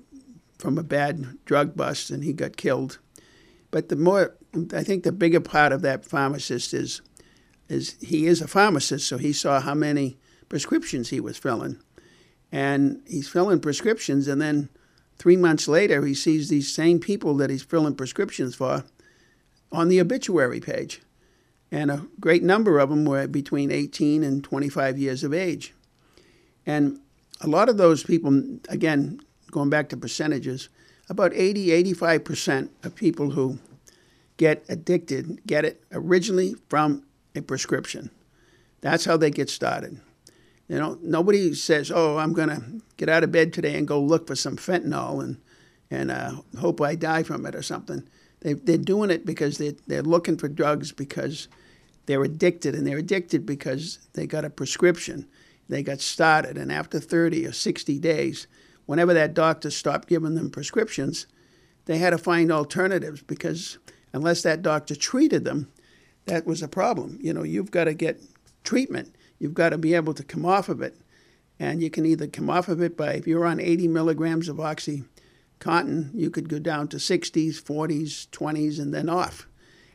from 0.58 0.78
a 0.78 0.84
bad 0.84 1.38
drug 1.46 1.76
bust 1.76 2.10
and 2.10 2.24
he 2.24 2.34
got 2.34 2.58
killed, 2.58 3.00
but 3.72 3.90
the 3.90 3.96
more 3.96 4.36
I 4.74 4.84
think 4.84 5.04
the 5.04 5.12
bigger 5.12 5.42
part 5.42 5.72
of 5.72 5.82
that 5.82 6.06
pharmacist 6.06 6.74
is 6.74 7.02
is 7.68 7.96
he 8.02 8.26
is 8.28 8.42
a 8.42 8.48
pharmacist, 8.48 9.08
so 9.08 9.18
he 9.18 9.34
saw 9.34 9.60
how 9.60 9.74
many 9.74 10.18
prescriptions 10.50 11.10
he 11.10 11.20
was 11.20 11.38
filling, 11.38 11.80
and 12.52 13.02
he's 13.08 13.28
filling 13.28 13.60
prescriptions, 13.60 14.28
and 14.28 14.42
then 14.42 14.70
Three 15.18 15.38
months 15.38 15.68
later, 15.68 16.06
he 16.06 16.14
sees 16.14 16.50
these 16.50 16.74
same 16.74 17.00
people 17.00 17.36
that 17.38 17.50
he's 17.50 17.64
filling 17.64 17.96
prescriptions 17.96 18.56
for 18.56 18.84
on 19.72 19.88
the 19.88 20.00
obituary 20.00 20.60
page. 20.60 21.02
And 21.72 21.90
a 21.90 22.08
great 22.20 22.44
number 22.44 22.80
of 22.80 22.90
them 22.90 23.06
were 23.06 23.28
between 23.28 23.72
18 23.72 24.24
and 24.24 24.44
25 24.44 24.98
years 24.98 25.24
of 25.24 25.34
age. 25.34 25.74
And 26.66 27.00
a 27.42 27.48
lot 27.48 27.70
of 27.70 27.78
those 27.78 28.04
people, 28.04 28.60
again, 28.70 29.20
going 29.52 29.70
back 29.70 29.90
to 29.90 29.98
percentages, 29.98 30.70
about 31.10 31.34
80, 31.34 31.68
85% 31.94 32.70
of 32.84 32.96
people 32.96 33.32
who 33.32 33.60
get 34.38 34.66
addicted 34.68 35.46
get 35.46 35.66
it 35.66 35.84
originally 35.92 36.56
from 36.70 37.04
a 37.36 37.42
prescription. 37.42 38.10
That's 38.82 39.06
how 39.06 39.18
they 39.18 39.32
get 39.32 39.50
started. 39.50 40.00
You 40.68 40.80
know, 40.80 40.98
nobody 41.02 41.54
says, 41.54 41.92
"Oh, 41.94 42.18
I'm 42.18 42.34
going 42.34 42.50
to 42.50 42.62
get 42.98 43.10
out 43.10 43.24
of 43.24 43.32
bed 43.32 43.54
today 43.54 43.78
and 43.78 43.88
go 43.88 44.02
look 44.02 44.28
for 44.28 44.36
some 44.36 44.58
fentanyl 44.58 45.24
and 45.24 45.38
and 45.92 46.10
uh, 46.10 46.42
hope 46.60 46.82
I 46.82 46.96
die 46.96 47.24
from 47.24 47.46
it 47.46 47.56
or 47.56 47.62
something." 47.62 48.08
They 48.42 48.54
they're 48.54 48.78
doing 48.78 49.12
it 49.12 49.26
because 49.26 49.58
they 49.58 49.76
they're 49.88 50.02
looking 50.02 50.38
for 50.38 50.48
drugs 50.48 50.92
because 50.92 51.48
they're 52.06 52.24
addicted 52.24 52.76
and 52.76 52.86
they're 52.86 52.98
addicted 52.98 53.46
because 53.46 54.00
they 54.14 54.28
got 54.28 54.46
a 54.46 54.50
prescription. 54.50 55.28
They 55.68 55.82
got 55.82 56.00
started, 56.00 56.58
and 56.58 56.72
after 56.72 57.00
30 57.00 57.48
or 57.48 57.52
60 57.52 57.98
days, 57.98 58.46
whenever 58.86 59.14
that 59.16 59.34
doctor 59.34 59.72
stopped 59.72 60.08
giving 60.08 60.36
them 60.36 60.52
prescriptions, 60.52 61.26
they 61.86 61.98
had 61.98 62.12
to 62.12 62.20
find 62.20 62.52
alternatives 62.52 63.24
because 63.24 63.80
unless 64.14 64.44
that 64.44 64.62
doctor 64.62 64.96
treated 64.96 65.44
them, 65.44 65.72
that 66.26 66.46
was 66.46 66.62
a 66.62 66.68
problem. 66.68 67.18
You 67.20 67.34
know, 67.34 67.44
you've 67.44 67.72
got 67.72 67.86
to 67.86 67.94
get 67.94 68.22
treatment. 68.64 69.15
You've 69.40 69.54
got 69.54 69.70
to 69.70 69.78
be 69.78 69.94
able 69.94 70.14
to 70.14 70.24
come 70.24 70.46
off 70.46 70.70
of 70.70 70.82
it. 70.82 70.96
And 71.60 71.82
you 71.82 71.90
can 71.90 72.06
either 72.06 72.28
come 72.28 72.50
off 72.50 72.68
of 72.68 72.82
it 72.82 72.98
by, 72.98 73.14
if 73.14 73.28
you're 73.28 73.46
on 73.46 73.60
80 73.60 73.88
milligrams 73.88 74.50
of 74.50 74.58
Oxycontin, 74.58 76.12
you 76.14 76.30
could 76.30 76.50
go 76.50 76.60
down 76.60 76.90
to 76.90 76.98
60s, 76.98 77.62
40s, 77.62 78.28
20s, 78.30 78.80
and 78.80 78.94
then 78.94 79.10
off. 79.10 79.48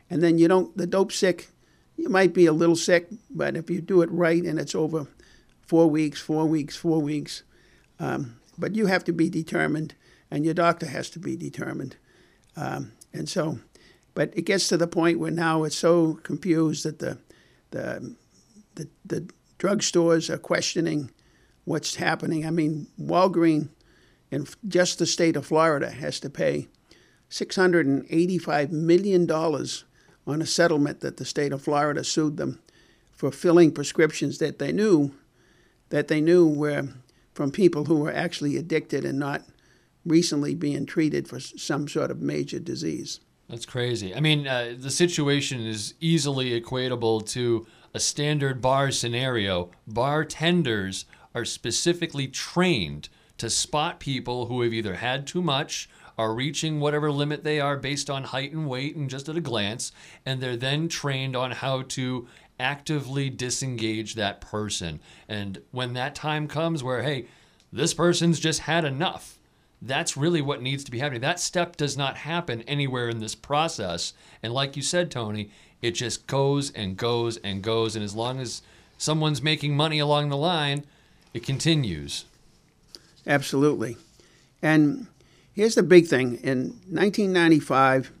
And 0.09 0.23
then 0.23 0.37
you 0.37 0.47
don't, 0.47 0.75
the 0.75 0.87
dope 0.87 1.11
sick, 1.11 1.49
you 1.97 2.09
might 2.09 2.33
be 2.33 2.47
a 2.47 2.53
little 2.53 2.75
sick, 2.75 3.09
but 3.29 3.55
if 3.55 3.69
you 3.69 3.79
do 3.79 4.01
it 4.01 4.11
right 4.11 4.43
and 4.43 4.59
it's 4.59 4.73
over 4.73 5.07
four 5.61 5.89
weeks, 5.89 6.19
four 6.19 6.45
weeks, 6.45 6.75
four 6.75 6.99
weeks, 6.99 7.43
um, 7.99 8.39
but 8.57 8.75
you 8.75 8.87
have 8.87 9.03
to 9.05 9.13
be 9.13 9.29
determined, 9.29 9.93
and 10.29 10.43
your 10.43 10.53
doctor 10.53 10.87
has 10.87 11.09
to 11.11 11.19
be 11.19 11.35
determined. 11.35 11.95
Um, 12.55 12.93
and 13.13 13.29
so, 13.29 13.59
but 14.13 14.35
it 14.35 14.41
gets 14.41 14.67
to 14.69 14.77
the 14.77 14.87
point 14.87 15.19
where 15.19 15.31
now 15.31 15.63
it's 15.63 15.77
so 15.77 16.15
confused 16.23 16.83
that 16.85 16.99
the, 16.99 17.19
the, 17.69 18.15
the, 19.05 19.17
the 19.17 19.29
drugstores 19.59 20.29
are 20.29 20.37
questioning 20.37 21.11
what's 21.65 21.95
happening. 21.95 22.45
I 22.45 22.49
mean, 22.49 22.87
Walgreens 22.99 23.69
in 24.31 24.47
just 24.67 24.99
the 24.99 25.05
state 25.05 25.35
of 25.35 25.45
Florida 25.45 25.91
has 25.91 26.19
to 26.21 26.29
pay 26.29 26.67
$685 27.29 28.71
million 28.71 29.29
on 29.29 30.41
a 30.41 30.45
settlement 30.45 31.01
that 31.01 31.17
the 31.17 31.25
state 31.25 31.51
of 31.51 31.61
Florida 31.61 32.03
sued 32.03 32.37
them 32.37 32.59
for 33.11 33.31
filling 33.31 33.71
prescriptions 33.71 34.37
that 34.39 34.59
they 34.59 34.71
knew 34.71 35.13
that 35.89 36.07
they 36.07 36.21
knew 36.21 36.47
were 36.47 36.87
from 37.33 37.51
people 37.51 37.85
who 37.85 37.97
were 37.97 38.13
actually 38.13 38.57
addicted 38.57 39.05
and 39.05 39.19
not 39.19 39.43
recently 40.05 40.55
being 40.55 40.85
treated 40.85 41.27
for 41.27 41.39
some 41.39 41.87
sort 41.87 42.09
of 42.09 42.21
major 42.21 42.59
disease. 42.59 43.19
That's 43.47 43.65
crazy. 43.65 44.15
I 44.15 44.21
mean, 44.21 44.47
uh, 44.47 44.75
the 44.77 44.89
situation 44.89 45.65
is 45.65 45.93
easily 45.99 46.59
equatable 46.59 47.27
to 47.31 47.67
a 47.93 47.99
standard 47.99 48.61
bar 48.61 48.91
scenario. 48.91 49.71
Bartenders 49.87 51.05
are 51.33 51.45
specifically 51.45 52.27
trained 52.27 53.09
to 53.37 53.49
spot 53.49 53.99
people 53.99 54.45
who 54.45 54.61
have 54.61 54.73
either 54.73 54.95
had 54.95 55.25
too 55.25 55.41
much, 55.41 55.89
are 56.17 56.33
reaching 56.33 56.79
whatever 56.79 57.11
limit 57.11 57.43
they 57.43 57.59
are 57.59 57.77
based 57.77 58.09
on 58.09 58.25
height 58.25 58.51
and 58.51 58.69
weight 58.69 58.95
and 58.95 59.09
just 59.09 59.27
at 59.27 59.37
a 59.37 59.41
glance, 59.41 59.91
and 60.25 60.39
they're 60.39 60.57
then 60.57 60.87
trained 60.87 61.35
on 61.35 61.51
how 61.51 61.81
to 61.81 62.27
actively 62.59 63.29
disengage 63.29 64.13
that 64.13 64.39
person. 64.39 64.99
And 65.27 65.61
when 65.71 65.93
that 65.93 66.13
time 66.13 66.47
comes 66.47 66.83
where, 66.83 67.01
hey, 67.01 67.25
this 67.73 67.93
person's 67.93 68.39
just 68.39 68.61
had 68.61 68.85
enough, 68.85 69.39
that's 69.81 70.15
really 70.15 70.41
what 70.43 70.61
needs 70.61 70.83
to 70.83 70.91
be 70.91 70.99
happening. 70.99 71.21
That 71.21 71.39
step 71.39 71.75
does 71.75 71.97
not 71.97 72.17
happen 72.17 72.61
anywhere 72.63 73.09
in 73.09 73.19
this 73.19 73.33
process. 73.33 74.13
And 74.43 74.53
like 74.53 74.75
you 74.75 74.83
said, 74.83 75.09
Tony, 75.09 75.49
it 75.81 75.91
just 75.91 76.27
goes 76.27 76.71
and 76.71 76.97
goes 76.97 77.37
and 77.37 77.61
goes. 77.61 77.95
And 77.95 78.03
as 78.03 78.15
long 78.15 78.39
as 78.39 78.61
someone's 78.97 79.41
making 79.41 79.75
money 79.75 79.99
along 79.99 80.29
the 80.29 80.37
line, 80.37 80.85
it 81.33 81.43
continues. 81.43 82.25
Absolutely. 83.25 83.97
And 84.61 85.07
here's 85.53 85.75
the 85.75 85.83
big 85.83 86.07
thing 86.07 86.35
in 86.43 86.79
1995, 86.89 88.11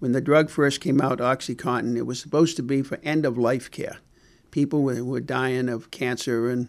when 0.00 0.12
the 0.12 0.20
drug 0.20 0.50
first 0.50 0.80
came 0.80 1.00
out, 1.00 1.18
Oxycontin, 1.18 1.96
it 1.96 2.06
was 2.06 2.20
supposed 2.20 2.56
to 2.56 2.62
be 2.62 2.82
for 2.82 2.98
end 3.02 3.26
of 3.26 3.36
life 3.36 3.70
care. 3.70 3.96
People 4.50 4.82
were, 4.82 5.04
were 5.04 5.20
dying 5.20 5.68
of 5.68 5.90
cancer 5.90 6.48
and, 6.48 6.68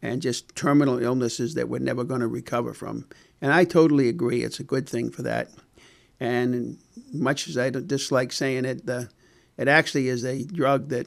and 0.00 0.22
just 0.22 0.54
terminal 0.54 1.02
illnesses 1.02 1.54
that 1.54 1.68
we're 1.68 1.80
never 1.80 2.04
going 2.04 2.20
to 2.20 2.28
recover 2.28 2.72
from. 2.72 3.06
And 3.40 3.52
I 3.52 3.64
totally 3.64 4.08
agree. 4.08 4.42
It's 4.42 4.60
a 4.60 4.64
good 4.64 4.88
thing 4.88 5.10
for 5.10 5.22
that. 5.22 5.50
And 6.20 6.78
much 7.12 7.48
as 7.48 7.56
I 7.56 7.70
dislike 7.70 8.32
saying 8.32 8.64
it, 8.64 8.86
the, 8.86 9.08
it 9.58 9.68
actually 9.68 10.08
is 10.08 10.24
a 10.24 10.44
drug 10.44 10.88
that 10.88 11.06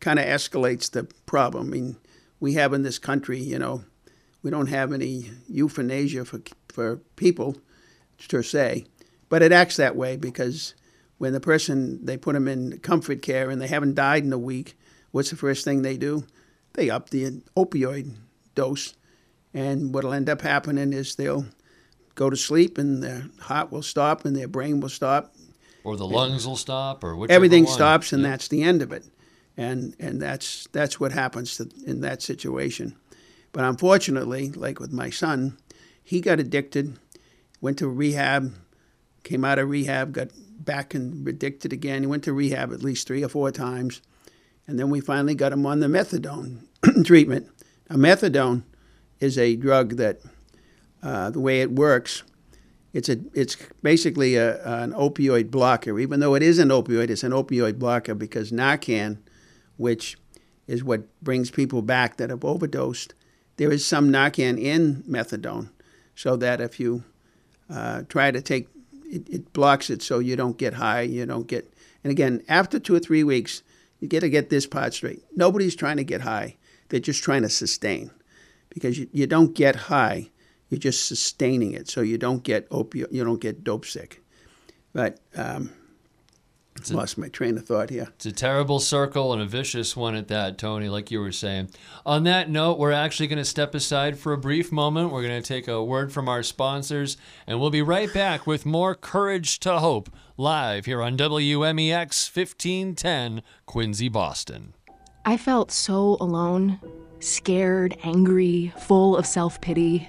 kind 0.00 0.18
of 0.18 0.24
escalates 0.24 0.90
the 0.90 1.04
problem. 1.26 1.68
I 1.68 1.70
mean, 1.70 1.96
we 2.40 2.54
have 2.54 2.72
in 2.72 2.82
this 2.82 2.98
country, 2.98 3.38
you 3.38 3.58
know, 3.58 3.84
we 4.42 4.50
don't 4.50 4.66
have 4.66 4.92
any 4.92 5.30
euthanasia 5.48 6.24
for, 6.24 6.40
for 6.68 6.96
people, 7.16 7.56
per 8.28 8.42
se, 8.42 8.86
but 9.28 9.42
it 9.42 9.52
acts 9.52 9.76
that 9.76 9.96
way 9.96 10.16
because 10.16 10.74
when 11.18 11.32
the 11.32 11.40
person 11.40 12.04
they 12.04 12.16
put 12.16 12.34
them 12.34 12.48
in 12.48 12.78
comfort 12.78 13.22
care 13.22 13.50
and 13.50 13.60
they 13.60 13.66
haven't 13.66 13.94
died 13.94 14.24
in 14.24 14.32
a 14.32 14.38
week, 14.38 14.76
what's 15.10 15.30
the 15.30 15.36
first 15.36 15.64
thing 15.64 15.82
they 15.82 15.96
do? 15.96 16.24
They 16.74 16.90
up 16.90 17.10
the 17.10 17.42
opioid 17.56 18.14
dose, 18.54 18.94
and 19.52 19.94
what'll 19.94 20.12
end 20.12 20.28
up 20.28 20.42
happening 20.42 20.92
is 20.92 21.14
they'll 21.14 21.46
go 22.14 22.30
to 22.30 22.36
sleep 22.36 22.78
and 22.78 23.02
their 23.02 23.26
heart 23.40 23.70
will 23.70 23.82
stop 23.82 24.24
and 24.24 24.36
their 24.36 24.48
brain 24.48 24.80
will 24.80 24.88
stop, 24.88 25.34
or 25.84 25.96
the 25.96 26.06
lungs 26.06 26.46
will 26.46 26.56
stop, 26.56 27.04
or 27.04 27.30
everything 27.30 27.64
one. 27.64 27.72
stops, 27.72 28.12
and 28.12 28.24
that's 28.24 28.48
the 28.48 28.62
end 28.62 28.82
of 28.82 28.92
it. 28.92 29.04
And 29.56 29.94
and 30.00 30.20
that's 30.20 30.66
that's 30.72 30.98
what 30.98 31.12
happens 31.12 31.58
to, 31.58 31.70
in 31.86 32.00
that 32.00 32.22
situation. 32.22 32.96
But 33.52 33.64
unfortunately, 33.64 34.50
like 34.50 34.80
with 34.80 34.92
my 34.92 35.10
son, 35.10 35.56
he 36.02 36.20
got 36.20 36.40
addicted, 36.40 36.98
went 37.60 37.78
to 37.78 37.88
rehab, 37.88 38.52
came 39.22 39.44
out 39.44 39.60
of 39.60 39.68
rehab, 39.68 40.12
got 40.12 40.28
back 40.64 40.94
and 40.94 41.26
addicted 41.28 41.72
again. 41.72 42.02
He 42.02 42.06
went 42.06 42.24
to 42.24 42.32
rehab 42.32 42.72
at 42.72 42.82
least 42.82 43.06
three 43.06 43.22
or 43.22 43.28
four 43.28 43.50
times. 43.50 44.00
And 44.66 44.78
then 44.78 44.90
we 44.90 45.00
finally 45.00 45.34
got 45.34 45.52
him 45.52 45.66
on 45.66 45.80
the 45.80 45.86
methadone 45.86 46.66
treatment. 47.04 47.48
Now, 47.90 47.96
methadone 47.96 48.62
is 49.20 49.38
a 49.38 49.56
drug 49.56 49.96
that, 49.96 50.20
uh, 51.02 51.30
the 51.30 51.40
way 51.40 51.60
it 51.60 51.70
works, 51.70 52.22
it's, 52.94 53.08
a, 53.08 53.18
it's 53.34 53.56
basically 53.82 54.36
a, 54.36 54.64
an 54.64 54.92
opioid 54.92 55.50
blocker. 55.50 55.98
Even 55.98 56.20
though 56.20 56.34
it 56.34 56.42
is 56.42 56.58
an 56.58 56.68
opioid, 56.68 57.10
it's 57.10 57.24
an 57.24 57.32
opioid 57.32 57.78
blocker 57.78 58.14
because 58.14 58.52
Narcan, 58.52 59.18
which 59.76 60.16
is 60.68 60.82
what 60.84 61.02
brings 61.20 61.50
people 61.50 61.82
back 61.82 62.16
that 62.16 62.30
have 62.30 62.44
overdosed, 62.44 63.12
there 63.56 63.72
is 63.72 63.84
some 63.84 64.10
Narcan 64.10 64.58
in 64.58 65.02
methadone, 65.08 65.70
so 66.14 66.36
that 66.36 66.60
if 66.60 66.78
you 66.78 67.02
uh, 67.68 68.02
try 68.08 68.30
to 68.30 68.40
take 68.40 68.68
it, 69.04 69.28
it 69.28 69.52
blocks 69.52 69.90
it 69.90 70.00
so 70.00 70.20
you 70.20 70.36
don't 70.36 70.56
get 70.56 70.74
high, 70.74 71.02
you 71.02 71.26
don't 71.26 71.46
get. 71.48 71.72
And 72.04 72.10
again, 72.10 72.42
after 72.48 72.78
two 72.78 72.94
or 72.94 73.00
three 73.00 73.24
weeks, 73.24 73.62
you 74.00 74.08
got 74.08 74.20
to 74.20 74.30
get 74.30 74.50
this 74.50 74.66
part 74.66 74.94
straight. 74.94 75.22
Nobody's 75.34 75.76
trying 75.76 75.96
to 75.96 76.04
get 76.04 76.20
high; 76.20 76.56
they're 76.88 77.00
just 77.00 77.22
trying 77.22 77.42
to 77.42 77.48
sustain, 77.48 78.10
because 78.70 78.98
you, 78.98 79.08
you 79.12 79.26
don't 79.26 79.54
get 79.54 79.76
high, 79.76 80.30
you're 80.74 80.80
just 80.80 81.06
sustaining 81.06 81.72
it, 81.72 81.88
so 81.88 82.00
you 82.00 82.18
don't 82.18 82.42
get 82.42 82.68
opio, 82.70 83.06
you 83.12 83.24
don't 83.24 83.40
get 83.40 83.62
dope 83.62 83.86
sick. 83.86 84.22
But 84.92 85.20
um, 85.36 85.70
it's 86.76 86.90
lost 86.90 87.16
my 87.16 87.28
train 87.28 87.56
of 87.56 87.64
thought 87.64 87.90
here. 87.90 88.08
It's 88.16 88.26
a 88.26 88.32
terrible 88.32 88.80
circle 88.80 89.32
and 89.32 89.40
a 89.40 89.46
vicious 89.46 89.96
one 89.96 90.16
at 90.16 90.28
that, 90.28 90.58
Tony, 90.58 90.88
like 90.88 91.10
you 91.10 91.20
were 91.20 91.32
saying. 91.32 91.70
On 92.04 92.24
that 92.24 92.50
note, 92.50 92.78
we're 92.78 92.92
actually 92.92 93.28
going 93.28 93.38
to 93.38 93.44
step 93.44 93.74
aside 93.74 94.18
for 94.18 94.32
a 94.32 94.38
brief 94.38 94.72
moment. 94.72 95.10
We're 95.12 95.22
going 95.22 95.40
to 95.40 95.46
take 95.46 95.68
a 95.68 95.82
word 95.82 96.12
from 96.12 96.28
our 96.28 96.42
sponsors, 96.42 97.16
and 97.46 97.60
we'll 97.60 97.70
be 97.70 97.82
right 97.82 98.12
back 98.12 98.46
with 98.46 98.66
more 98.66 98.94
Courage 98.94 99.60
to 99.60 99.78
Hope 99.78 100.10
live 100.36 100.86
here 100.86 101.00
on 101.00 101.16
WMEX 101.16 102.36
1510, 102.36 103.42
Quincy, 103.66 104.08
Boston. 104.08 104.74
I 105.24 105.36
felt 105.36 105.70
so 105.70 106.16
alone, 106.20 106.80
scared, 107.20 107.96
angry, 108.02 108.72
full 108.80 109.16
of 109.16 109.26
self 109.26 109.60
pity. 109.60 110.08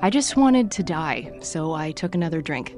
I 0.00 0.10
just 0.10 0.36
wanted 0.36 0.70
to 0.72 0.82
die, 0.82 1.38
so 1.40 1.72
I 1.72 1.92
took 1.92 2.14
another 2.14 2.42
drink. 2.42 2.74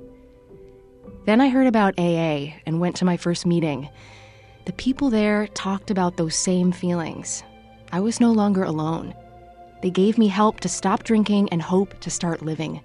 Then 1.26 1.40
I 1.40 1.48
heard 1.48 1.66
about 1.66 1.98
AA 1.98 2.54
and 2.64 2.80
went 2.80 2.96
to 2.96 3.04
my 3.04 3.16
first 3.16 3.44
meeting. 3.44 3.88
The 4.64 4.72
people 4.72 5.10
there 5.10 5.46
talked 5.48 5.90
about 5.90 6.16
those 6.16 6.34
same 6.34 6.72
feelings. 6.72 7.42
I 7.92 8.00
was 8.00 8.20
no 8.20 8.32
longer 8.32 8.62
alone. 8.62 9.14
They 9.82 9.90
gave 9.90 10.18
me 10.18 10.28
help 10.28 10.60
to 10.60 10.68
stop 10.68 11.04
drinking 11.04 11.48
and 11.50 11.62
hope 11.62 12.00
to 12.00 12.10
start 12.10 12.42
living. 12.42 12.80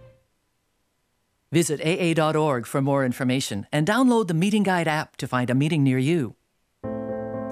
Visit 1.51 1.81
AA.org 1.81 2.65
for 2.65 2.81
more 2.81 3.05
information 3.05 3.67
and 3.71 3.87
download 3.87 4.27
the 4.27 4.33
Meeting 4.33 4.63
Guide 4.63 4.87
app 4.87 5.17
to 5.17 5.27
find 5.27 5.49
a 5.49 5.55
meeting 5.55 5.83
near 5.83 5.99
you. 5.99 6.35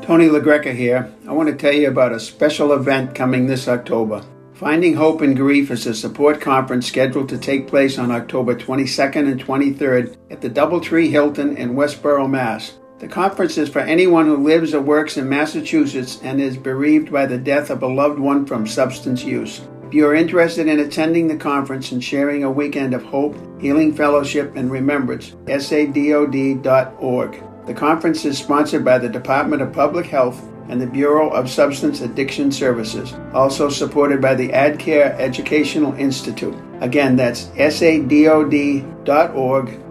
Tony 0.01 0.27
LaGreca 0.27 0.75
here. 0.75 1.13
I 1.27 1.33
want 1.33 1.49
to 1.49 1.55
tell 1.55 1.73
you 1.73 1.87
about 1.87 2.11
a 2.11 2.19
special 2.19 2.73
event 2.73 3.13
coming 3.13 3.45
this 3.45 3.67
October. 3.67 4.25
Finding 4.61 4.93
Hope 4.93 5.23
in 5.23 5.33
Grief 5.33 5.71
is 5.71 5.87
a 5.87 5.95
support 5.95 6.39
conference 6.39 6.85
scheduled 6.85 7.29
to 7.29 7.39
take 7.39 7.67
place 7.67 7.97
on 7.97 8.11
October 8.11 8.53
22nd 8.53 9.31
and 9.31 9.43
23rd 9.43 10.15
at 10.29 10.39
the 10.39 10.51
Doubletree 10.51 11.09
Hilton 11.09 11.57
in 11.57 11.73
Westborough, 11.73 12.27
Mass. 12.27 12.77
The 12.99 13.07
conference 13.07 13.57
is 13.57 13.69
for 13.69 13.79
anyone 13.79 14.27
who 14.27 14.37
lives 14.37 14.75
or 14.75 14.81
works 14.81 15.17
in 15.17 15.27
Massachusetts 15.27 16.19
and 16.21 16.39
is 16.39 16.57
bereaved 16.57 17.11
by 17.11 17.25
the 17.25 17.39
death 17.39 17.71
of 17.71 17.81
a 17.81 17.87
loved 17.87 18.19
one 18.19 18.45
from 18.45 18.67
substance 18.67 19.23
use. 19.23 19.61
If 19.87 19.95
you 19.95 20.05
are 20.05 20.13
interested 20.13 20.67
in 20.67 20.81
attending 20.81 21.27
the 21.27 21.37
conference 21.37 21.91
and 21.91 22.03
sharing 22.03 22.43
a 22.43 22.51
weekend 22.51 22.93
of 22.93 23.03
hope, 23.03 23.35
healing 23.59 23.95
fellowship, 23.95 24.55
and 24.55 24.69
remembrance, 24.69 25.31
sadod.org. 25.47 27.43
The 27.65 27.73
conference 27.73 28.25
is 28.25 28.37
sponsored 28.37 28.85
by 28.85 28.99
the 28.99 29.09
Department 29.09 29.63
of 29.63 29.73
Public 29.73 30.05
Health 30.05 30.39
and 30.71 30.81
the 30.81 30.87
Bureau 30.87 31.29
of 31.29 31.49
Substance 31.49 31.99
Addiction 32.01 32.51
Services, 32.51 33.13
also 33.33 33.69
supported 33.69 34.21
by 34.21 34.33
the 34.33 34.49
AdCare 34.49 35.19
Educational 35.19 35.93
Institute. 35.95 36.55
Again, 36.79 37.17
that's 37.17 37.47
sadod.org 37.47 38.89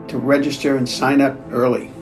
to 0.09 0.19
register 0.19 0.77
and 0.77 0.89
sign 0.89 1.21
up 1.21 1.37
early. 1.53 1.93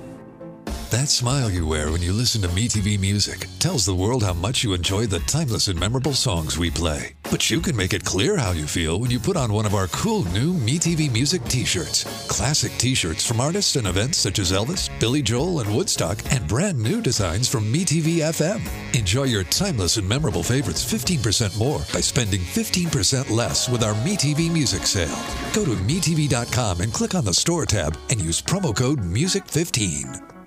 That 0.91 1.11
smile 1.11 1.51
you 1.51 1.67
wear 1.67 1.93
when 1.93 2.01
you 2.01 2.15
listen 2.15 2.41
to 2.41 2.49
MeTV 2.49 2.99
Music 2.99 3.47
tells 3.59 3.85
the 3.85 3.95
world 3.95 4.23
how 4.23 4.33
much 4.33 4.65
you 4.65 4.73
enjoy 4.73 5.05
the 5.05 5.19
timeless 5.21 5.69
and 5.69 5.79
memorable 5.79 6.15
songs 6.15 6.57
we 6.57 6.71
play. 6.71 7.13
But 7.25 7.51
you 7.51 7.61
can 7.61 7.77
make 7.77 7.93
it 7.93 8.07
clear 8.07 8.39
how 8.39 8.53
you 8.53 8.67
feel 8.67 8.99
when 8.99 9.11
you 9.11 9.19
put 9.19 9.37
on 9.37 9.53
one 9.53 9.67
of 9.67 9.75
our 9.75 9.89
cool 9.89 10.25
new 10.33 10.55
MeTV 10.55 11.13
Music 11.13 11.45
t-shirts. 11.45 12.05
Classic 12.29 12.73
t-shirts 12.79 13.27
from 13.27 13.39
artists 13.39 13.77
and 13.77 13.87
events 13.87 14.17
such 14.17 14.39
as 14.39 14.51
Elvis, 14.51 14.89
Billy 14.99 15.21
Joel, 15.21 15.61
and 15.61 15.77
Woodstock, 15.77 16.21
and 16.33 16.49
brand 16.49 16.83
new 16.83 17.03
designs 17.03 17.49
from 17.49 17.71
MeTV 17.71 18.21
FM. 18.25 18.63
Enjoy 18.99 19.25
your 19.25 19.45
timeless 19.45 19.99
and 19.99 20.09
memorable 20.09 20.43
favorites 20.43 20.91
15% 20.91 21.59
more 21.59 21.81
by 21.93 22.01
spending 22.01 22.41
15% 22.41 23.29
less 23.29 23.69
with 23.69 23.85
our 23.85 23.95
MeTV 24.07 24.51
Music 24.51 24.87
sale. 24.87 25.19
Go 25.53 25.67
to 25.67 25.77
MeTV.com 25.83 26.81
and 26.81 26.95
click 26.95 27.15
on 27.15 27.27
the 27.27 27.35
store 27.35 27.67
tab 27.67 27.95
and 28.09 28.23
use 28.23 28.41
promo 28.41 28.75
code 28.75 29.01
MUSIC15. 29.01 30.38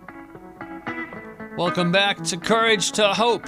Welcome 1.62 1.91
back 1.91 2.24
to 2.24 2.38
Courage 2.38 2.91
to 2.93 3.10
Hope, 3.10 3.47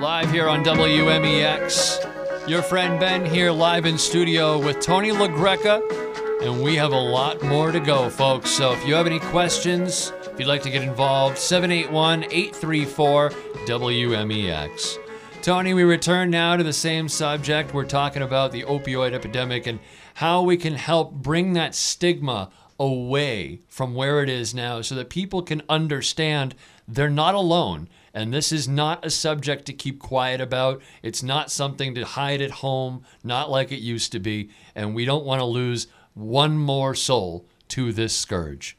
live 0.00 0.32
here 0.32 0.48
on 0.48 0.64
WMEX. 0.64 2.48
Your 2.48 2.60
friend 2.60 2.98
Ben 2.98 3.24
here, 3.24 3.52
live 3.52 3.86
in 3.86 3.96
studio 3.96 4.58
with 4.58 4.80
Tony 4.80 5.10
LaGreca, 5.10 6.42
and 6.42 6.60
we 6.60 6.74
have 6.74 6.90
a 6.90 6.98
lot 6.98 7.40
more 7.44 7.70
to 7.70 7.78
go, 7.78 8.10
folks. 8.10 8.50
So 8.50 8.72
if 8.72 8.84
you 8.84 8.94
have 8.94 9.06
any 9.06 9.20
questions, 9.20 10.12
if 10.22 10.40
you'd 10.40 10.48
like 10.48 10.64
to 10.64 10.70
get 10.70 10.82
involved, 10.82 11.38
781 11.38 12.24
834 12.24 13.30
WMEX. 13.30 14.98
Tony, 15.40 15.72
we 15.72 15.84
return 15.84 16.30
now 16.30 16.56
to 16.56 16.64
the 16.64 16.72
same 16.72 17.08
subject. 17.08 17.72
We're 17.72 17.84
talking 17.84 18.22
about 18.22 18.50
the 18.50 18.64
opioid 18.64 19.12
epidemic 19.12 19.68
and 19.68 19.78
how 20.14 20.42
we 20.42 20.56
can 20.56 20.74
help 20.74 21.12
bring 21.12 21.52
that 21.52 21.76
stigma 21.76 22.50
away 22.82 23.60
from 23.68 23.94
where 23.94 24.24
it 24.24 24.28
is 24.28 24.52
now 24.52 24.80
so 24.80 24.96
that 24.96 25.08
people 25.08 25.40
can 25.40 25.62
understand 25.68 26.52
they're 26.88 27.08
not 27.08 27.34
alone. 27.34 27.88
And 28.12 28.34
this 28.34 28.50
is 28.50 28.66
not 28.66 29.06
a 29.06 29.10
subject 29.10 29.66
to 29.66 29.72
keep 29.72 30.00
quiet 30.00 30.40
about. 30.40 30.82
It's 31.00 31.22
not 31.22 31.52
something 31.52 31.94
to 31.94 32.04
hide 32.04 32.42
at 32.42 32.50
home, 32.50 33.04
not 33.22 33.50
like 33.50 33.70
it 33.70 33.78
used 33.78 34.10
to 34.12 34.18
be. 34.18 34.50
And 34.74 34.96
we 34.96 35.04
don't 35.04 35.24
want 35.24 35.38
to 35.38 35.44
lose 35.44 35.86
one 36.14 36.58
more 36.58 36.94
soul 36.96 37.46
to 37.68 37.92
this 37.92 38.16
scourge. 38.16 38.76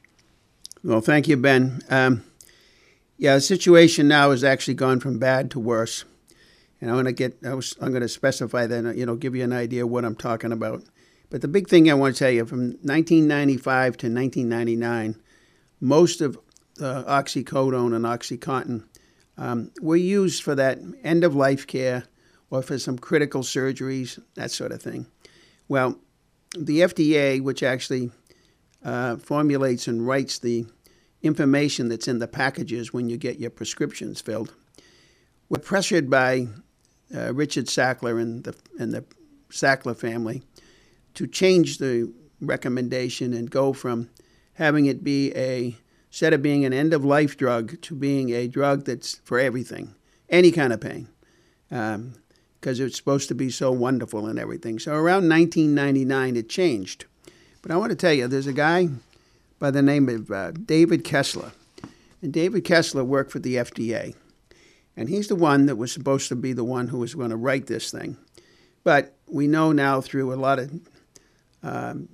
Well, 0.84 1.00
thank 1.00 1.26
you, 1.26 1.38
Ben. 1.38 1.80
Um, 1.88 2.24
yeah, 3.16 3.36
the 3.36 3.40
situation 3.40 4.06
now 4.06 4.32
has 4.32 4.44
actually 4.44 4.74
gone 4.74 5.00
from 5.00 5.18
bad 5.18 5.50
to 5.52 5.58
worse. 5.58 6.04
And 6.78 6.90
I'm 6.90 6.96
going 6.96 7.06
to 7.06 7.12
get, 7.12 7.38
I 7.42 7.54
was, 7.54 7.74
I'm 7.80 7.88
going 7.88 8.02
to 8.02 8.08
specify 8.08 8.66
that, 8.66 8.96
you 8.96 9.06
know, 9.06 9.16
give 9.16 9.34
you 9.34 9.44
an 9.44 9.52
idea 9.54 9.84
of 9.84 9.90
what 9.90 10.04
I'm 10.04 10.14
talking 10.14 10.52
about. 10.52 10.84
But 11.34 11.40
the 11.40 11.48
big 11.48 11.68
thing 11.68 11.90
I 11.90 11.94
want 11.94 12.14
to 12.14 12.18
tell 12.20 12.30
you 12.30 12.46
from 12.46 12.78
1995 12.82 13.96
to 13.96 14.06
1999, 14.06 15.20
most 15.80 16.20
of 16.20 16.38
the 16.76 17.02
oxycodone 17.08 17.92
and 17.92 18.04
OxyContin 18.04 18.84
um, 19.36 19.72
were 19.82 19.96
used 19.96 20.44
for 20.44 20.54
that 20.54 20.78
end 21.02 21.24
of 21.24 21.34
life 21.34 21.66
care 21.66 22.04
or 22.50 22.62
for 22.62 22.78
some 22.78 22.96
critical 22.96 23.42
surgeries, 23.42 24.22
that 24.36 24.52
sort 24.52 24.70
of 24.70 24.80
thing. 24.80 25.08
Well, 25.66 25.98
the 26.56 26.82
FDA, 26.82 27.42
which 27.42 27.64
actually 27.64 28.12
uh, 28.84 29.16
formulates 29.16 29.88
and 29.88 30.06
writes 30.06 30.38
the 30.38 30.66
information 31.20 31.88
that's 31.88 32.06
in 32.06 32.20
the 32.20 32.28
packages 32.28 32.92
when 32.92 33.08
you 33.08 33.16
get 33.16 33.40
your 33.40 33.50
prescriptions 33.50 34.20
filled, 34.20 34.54
were 35.48 35.58
pressured 35.58 36.08
by 36.08 36.46
uh, 37.12 37.34
Richard 37.34 37.66
Sackler 37.66 38.22
and 38.22 38.44
the, 38.44 38.54
and 38.78 38.94
the 38.94 39.04
Sackler 39.50 39.96
family 39.96 40.44
to 41.14 41.26
change 41.26 41.78
the 41.78 42.12
recommendation 42.40 43.32
and 43.32 43.50
go 43.50 43.72
from 43.72 44.10
having 44.54 44.86
it 44.86 45.02
be 45.02 45.34
a 45.34 45.76
instead 46.08 46.32
of 46.32 46.42
being 46.42 46.64
an 46.64 46.72
end 46.72 46.94
of 46.94 47.04
life 47.04 47.36
drug 47.36 47.80
to 47.82 47.92
being 47.92 48.30
a 48.30 48.46
drug 48.46 48.84
that's 48.84 49.16
for 49.24 49.40
everything, 49.40 49.92
any 50.28 50.52
kind 50.52 50.72
of 50.72 50.80
pain, 50.80 51.08
because 51.68 51.94
um, 51.96 52.86
it's 52.86 52.96
supposed 52.96 53.26
to 53.26 53.34
be 53.34 53.50
so 53.50 53.72
wonderful 53.72 54.26
and 54.26 54.38
everything. 54.38 54.78
So 54.78 54.92
around 54.92 55.28
1999, 55.28 56.36
it 56.36 56.48
changed. 56.48 57.06
But 57.62 57.72
I 57.72 57.76
want 57.76 57.90
to 57.90 57.96
tell 57.96 58.12
you, 58.12 58.28
there's 58.28 58.46
a 58.46 58.52
guy 58.52 58.90
by 59.58 59.72
the 59.72 59.82
name 59.82 60.08
of 60.08 60.30
uh, 60.30 60.52
David 60.52 61.02
Kessler. 61.02 61.50
And 62.22 62.32
David 62.32 62.62
Kessler 62.62 63.02
worked 63.02 63.32
for 63.32 63.40
the 63.40 63.56
FDA. 63.56 64.14
And 64.96 65.08
he's 65.08 65.26
the 65.26 65.34
one 65.34 65.66
that 65.66 65.76
was 65.76 65.90
supposed 65.90 66.28
to 66.28 66.36
be 66.36 66.52
the 66.52 66.62
one 66.62 66.86
who 66.86 66.98
was 66.98 67.16
going 67.16 67.30
to 67.30 67.36
write 67.36 67.66
this 67.66 67.90
thing. 67.90 68.16
But 68.84 69.16
we 69.26 69.48
know 69.48 69.72
now 69.72 70.00
through 70.00 70.32
a 70.32 70.36
lot 70.36 70.60
of 70.60 70.70
um, 71.64 72.08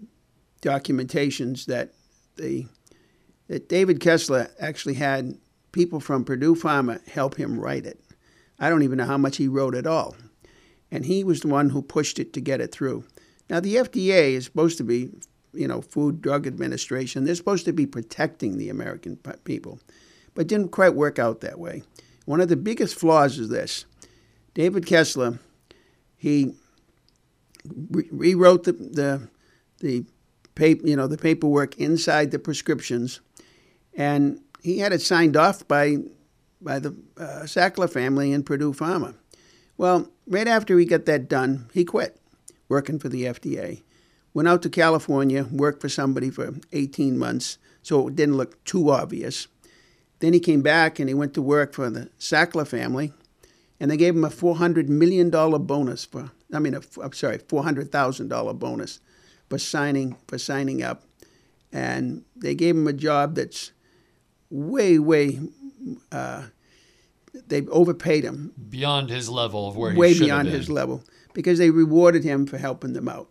documentations 0.62 1.66
that 1.66 1.92
the 2.36 2.66
that 3.48 3.68
David 3.68 3.98
Kessler 3.98 4.48
actually 4.60 4.94
had 4.94 5.36
people 5.72 5.98
from 5.98 6.24
Purdue 6.24 6.54
Pharma 6.54 7.06
help 7.08 7.34
him 7.34 7.58
write 7.58 7.84
it. 7.84 8.00
I 8.60 8.68
don't 8.68 8.84
even 8.84 8.98
know 8.98 9.06
how 9.06 9.18
much 9.18 9.38
he 9.38 9.48
wrote 9.48 9.74
at 9.74 9.88
all. 9.88 10.14
And 10.92 11.04
he 11.04 11.24
was 11.24 11.40
the 11.40 11.48
one 11.48 11.70
who 11.70 11.82
pushed 11.82 12.20
it 12.20 12.32
to 12.34 12.40
get 12.40 12.60
it 12.60 12.70
through. 12.70 13.04
Now, 13.48 13.58
the 13.58 13.76
FDA 13.76 14.34
is 14.34 14.44
supposed 14.44 14.78
to 14.78 14.84
be, 14.84 15.10
you 15.52 15.66
know, 15.66 15.80
Food 15.80 16.20
Drug 16.20 16.46
Administration. 16.46 17.24
They're 17.24 17.34
supposed 17.34 17.64
to 17.64 17.72
be 17.72 17.86
protecting 17.86 18.56
the 18.56 18.68
American 18.68 19.16
people, 19.42 19.80
but 20.34 20.46
didn't 20.46 20.68
quite 20.68 20.94
work 20.94 21.18
out 21.18 21.40
that 21.40 21.58
way. 21.58 21.82
One 22.26 22.40
of 22.40 22.48
the 22.48 22.56
biggest 22.56 22.94
flaws 22.94 23.38
is 23.38 23.48
this 23.48 23.84
David 24.54 24.86
Kessler, 24.86 25.40
he 26.16 26.54
re- 27.90 28.08
rewrote 28.12 28.64
the, 28.64 28.72
the, 28.72 29.28
the, 29.80 30.04
paper, 30.54 30.86
you 30.86 30.96
know, 30.96 31.06
the 31.06 31.18
paperwork 31.18 31.76
inside 31.78 32.30
the 32.30 32.38
prescriptions 32.38 33.20
and 33.94 34.40
he 34.62 34.78
had 34.78 34.92
it 34.92 35.00
signed 35.00 35.36
off 35.36 35.66
by 35.66 35.96
by 36.60 36.78
the 36.78 36.94
uh, 37.16 37.44
Sackler 37.44 37.90
family 37.90 38.32
in 38.32 38.42
Purdue 38.42 38.74
Pharma. 38.74 39.14
Well, 39.78 40.10
right 40.26 40.46
after 40.46 40.78
he 40.78 40.84
got 40.84 41.06
that 41.06 41.26
done, 41.26 41.70
he 41.72 41.86
quit 41.86 42.20
working 42.68 42.98
for 42.98 43.08
the 43.08 43.24
FDA. 43.24 43.82
Went 44.34 44.46
out 44.46 44.60
to 44.62 44.68
California, 44.68 45.46
worked 45.50 45.80
for 45.80 45.88
somebody 45.88 46.28
for 46.28 46.52
18 46.72 47.18
months, 47.18 47.56
so 47.82 48.08
it 48.08 48.16
didn't 48.16 48.36
look 48.36 48.62
too 48.64 48.90
obvious. 48.90 49.48
Then 50.18 50.34
he 50.34 50.40
came 50.40 50.60
back 50.60 50.98
and 50.98 51.08
he 51.08 51.14
went 51.14 51.32
to 51.32 51.42
work 51.42 51.72
for 51.72 51.88
the 51.88 52.10
Sackler 52.18 52.66
family, 52.66 53.14
and 53.80 53.90
they 53.90 53.96
gave 53.96 54.14
him 54.14 54.24
a 54.24 54.28
$400 54.28 54.88
million 54.88 55.30
bonus 55.30 56.04
for, 56.04 56.30
I 56.52 56.58
mean, 56.58 56.74
a, 56.74 56.82
I'm 57.02 57.14
sorry, 57.14 57.38
$400,000 57.38 58.58
bonus 58.58 59.00
for 59.50 59.58
signing 59.58 60.16
for 60.28 60.38
signing 60.38 60.82
up, 60.82 61.02
and 61.72 62.24
they 62.36 62.54
gave 62.54 62.76
him 62.76 62.86
a 62.86 62.92
job 62.94 63.34
that's 63.34 63.72
way, 64.48 64.98
way. 64.98 65.40
Uh, 66.10 66.44
they 67.46 67.66
overpaid 67.66 68.24
him. 68.24 68.52
Beyond 68.70 69.10
his 69.10 69.28
level 69.28 69.68
of 69.68 69.76
where 69.76 69.94
way 69.94 70.18
beyond 70.18 70.48
his 70.48 70.70
level. 70.70 71.04
Because 71.34 71.58
they 71.58 71.70
rewarded 71.70 72.24
him 72.24 72.46
for 72.46 72.58
helping 72.58 72.92
them 72.92 73.08
out, 73.08 73.28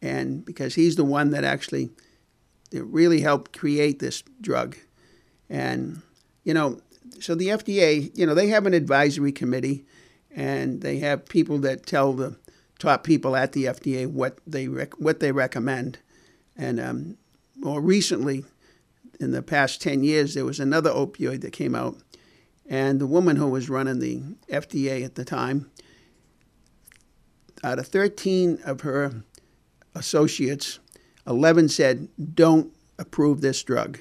and 0.00 0.44
because 0.44 0.74
he's 0.74 0.96
the 0.96 1.04
one 1.04 1.30
that 1.30 1.44
actually 1.44 1.90
really 2.72 3.20
helped 3.20 3.56
create 3.56 3.98
this 4.00 4.22
drug, 4.40 4.76
and 5.48 6.02
you 6.44 6.54
know, 6.54 6.80
so 7.20 7.34
the 7.34 7.48
FDA, 7.48 8.10
you 8.16 8.26
know, 8.26 8.34
they 8.34 8.48
have 8.48 8.66
an 8.66 8.74
advisory 8.74 9.32
committee, 9.32 9.84
and 10.30 10.80
they 10.82 10.98
have 10.98 11.26
people 11.26 11.58
that 11.58 11.86
tell 11.86 12.12
the 12.12 12.36
top 12.82 13.04
people 13.04 13.36
at 13.36 13.52
the 13.52 13.64
FDA 13.64 14.06
what 14.06 14.38
they 14.46 14.66
what 14.66 15.20
they 15.20 15.32
recommend, 15.32 15.98
and 16.56 16.80
um, 16.80 17.16
more 17.56 17.80
recently, 17.80 18.44
in 19.20 19.30
the 19.30 19.42
past 19.42 19.80
10 19.80 20.02
years, 20.02 20.34
there 20.34 20.44
was 20.44 20.58
another 20.58 20.90
opioid 20.90 21.42
that 21.42 21.52
came 21.52 21.74
out. 21.74 21.96
And 22.68 23.00
the 23.00 23.06
woman 23.06 23.36
who 23.36 23.48
was 23.48 23.70
running 23.70 24.00
the 24.00 24.22
FDA 24.48 25.04
at 25.04 25.14
the 25.14 25.24
time, 25.24 25.70
out 27.62 27.78
of 27.78 27.86
13 27.86 28.58
of 28.64 28.80
her 28.80 29.22
associates, 29.94 30.80
11 31.26 31.68
said, 31.68 32.08
don't 32.34 32.72
approve 32.98 33.40
this 33.40 33.62
drug. 33.62 34.00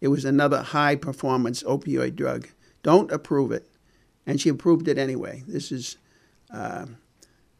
It 0.00 0.08
was 0.08 0.24
another 0.24 0.62
high 0.62 0.96
performance 0.96 1.62
opioid 1.62 2.16
drug. 2.16 2.48
Don't 2.82 3.10
approve 3.12 3.52
it. 3.52 3.68
And 4.26 4.40
she 4.40 4.48
approved 4.48 4.88
it 4.88 4.98
anyway. 4.98 5.42
This 5.46 5.70
is 5.70 5.96
uh, 6.50 6.86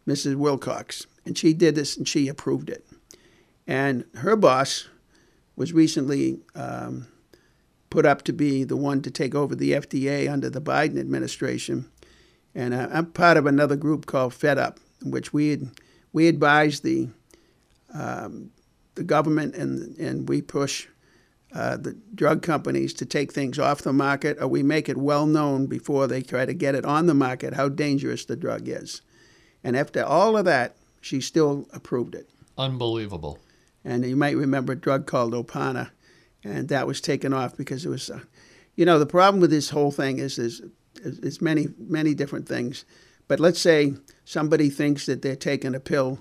Mrs. 0.06 0.36
Wilcox. 0.36 1.06
And 1.24 1.36
she 1.36 1.52
did 1.52 1.74
this 1.74 1.96
and 1.96 2.06
she 2.06 2.28
approved 2.28 2.70
it. 2.70 2.86
And 3.66 4.04
her 4.16 4.36
boss, 4.36 4.88
was 5.56 5.72
recently 5.72 6.38
um, 6.54 7.08
put 7.90 8.06
up 8.06 8.22
to 8.22 8.32
be 8.32 8.62
the 8.62 8.76
one 8.76 9.02
to 9.02 9.10
take 9.10 9.34
over 9.34 9.56
the 9.56 9.72
FDA 9.72 10.30
under 10.30 10.50
the 10.50 10.60
Biden 10.60 11.00
administration. 11.00 11.90
And 12.54 12.74
uh, 12.74 12.88
I'm 12.92 13.06
part 13.06 13.36
of 13.36 13.46
another 13.46 13.76
group 13.76 14.06
called 14.06 14.34
Fed 14.34 14.58
Up, 14.58 14.78
in 15.04 15.10
which 15.10 15.32
we 15.32 15.50
had, 15.50 15.70
we 16.12 16.28
advise 16.28 16.80
the 16.80 17.08
um, 17.92 18.50
the 18.94 19.04
government 19.04 19.54
and 19.54 19.96
and 19.98 20.28
we 20.28 20.42
push 20.42 20.86
uh, 21.54 21.76
the 21.76 21.96
drug 22.14 22.42
companies 22.42 22.92
to 22.94 23.06
take 23.06 23.32
things 23.32 23.58
off 23.58 23.82
the 23.82 23.92
market, 23.92 24.36
or 24.40 24.48
we 24.48 24.62
make 24.62 24.88
it 24.88 24.96
well 24.96 25.26
known 25.26 25.66
before 25.66 26.06
they 26.06 26.22
try 26.22 26.44
to 26.44 26.54
get 26.54 26.74
it 26.74 26.84
on 26.84 27.06
the 27.06 27.14
market 27.14 27.54
how 27.54 27.68
dangerous 27.68 28.24
the 28.24 28.36
drug 28.36 28.68
is. 28.68 29.02
And 29.66 29.76
after 29.76 30.04
all 30.04 30.36
of 30.36 30.44
that, 30.44 30.76
she 31.00 31.20
still 31.20 31.66
approved 31.72 32.14
it. 32.14 32.28
Unbelievable 32.56 33.38
and 33.86 34.04
you 34.04 34.16
might 34.16 34.36
remember 34.36 34.72
a 34.72 34.76
drug 34.76 35.06
called 35.06 35.32
Opana. 35.32 35.90
and 36.44 36.68
that 36.68 36.86
was 36.86 37.00
taken 37.00 37.32
off 37.32 37.56
because 37.56 37.86
it 37.86 37.88
was, 37.88 38.10
uh, 38.10 38.20
you 38.74 38.84
know, 38.84 38.98
the 38.98 39.06
problem 39.06 39.40
with 39.40 39.50
this 39.50 39.70
whole 39.70 39.92
thing 39.92 40.18
is 40.18 40.36
there's, 40.36 40.60
there's 41.02 41.40
many 41.40 41.68
many 41.78 42.12
different 42.12 42.48
things, 42.48 42.84
but 43.28 43.40
let's 43.40 43.60
say 43.60 43.94
somebody 44.24 44.68
thinks 44.68 45.06
that 45.06 45.22
they're 45.22 45.36
taking 45.36 45.74
a 45.74 45.80
pill, 45.80 46.18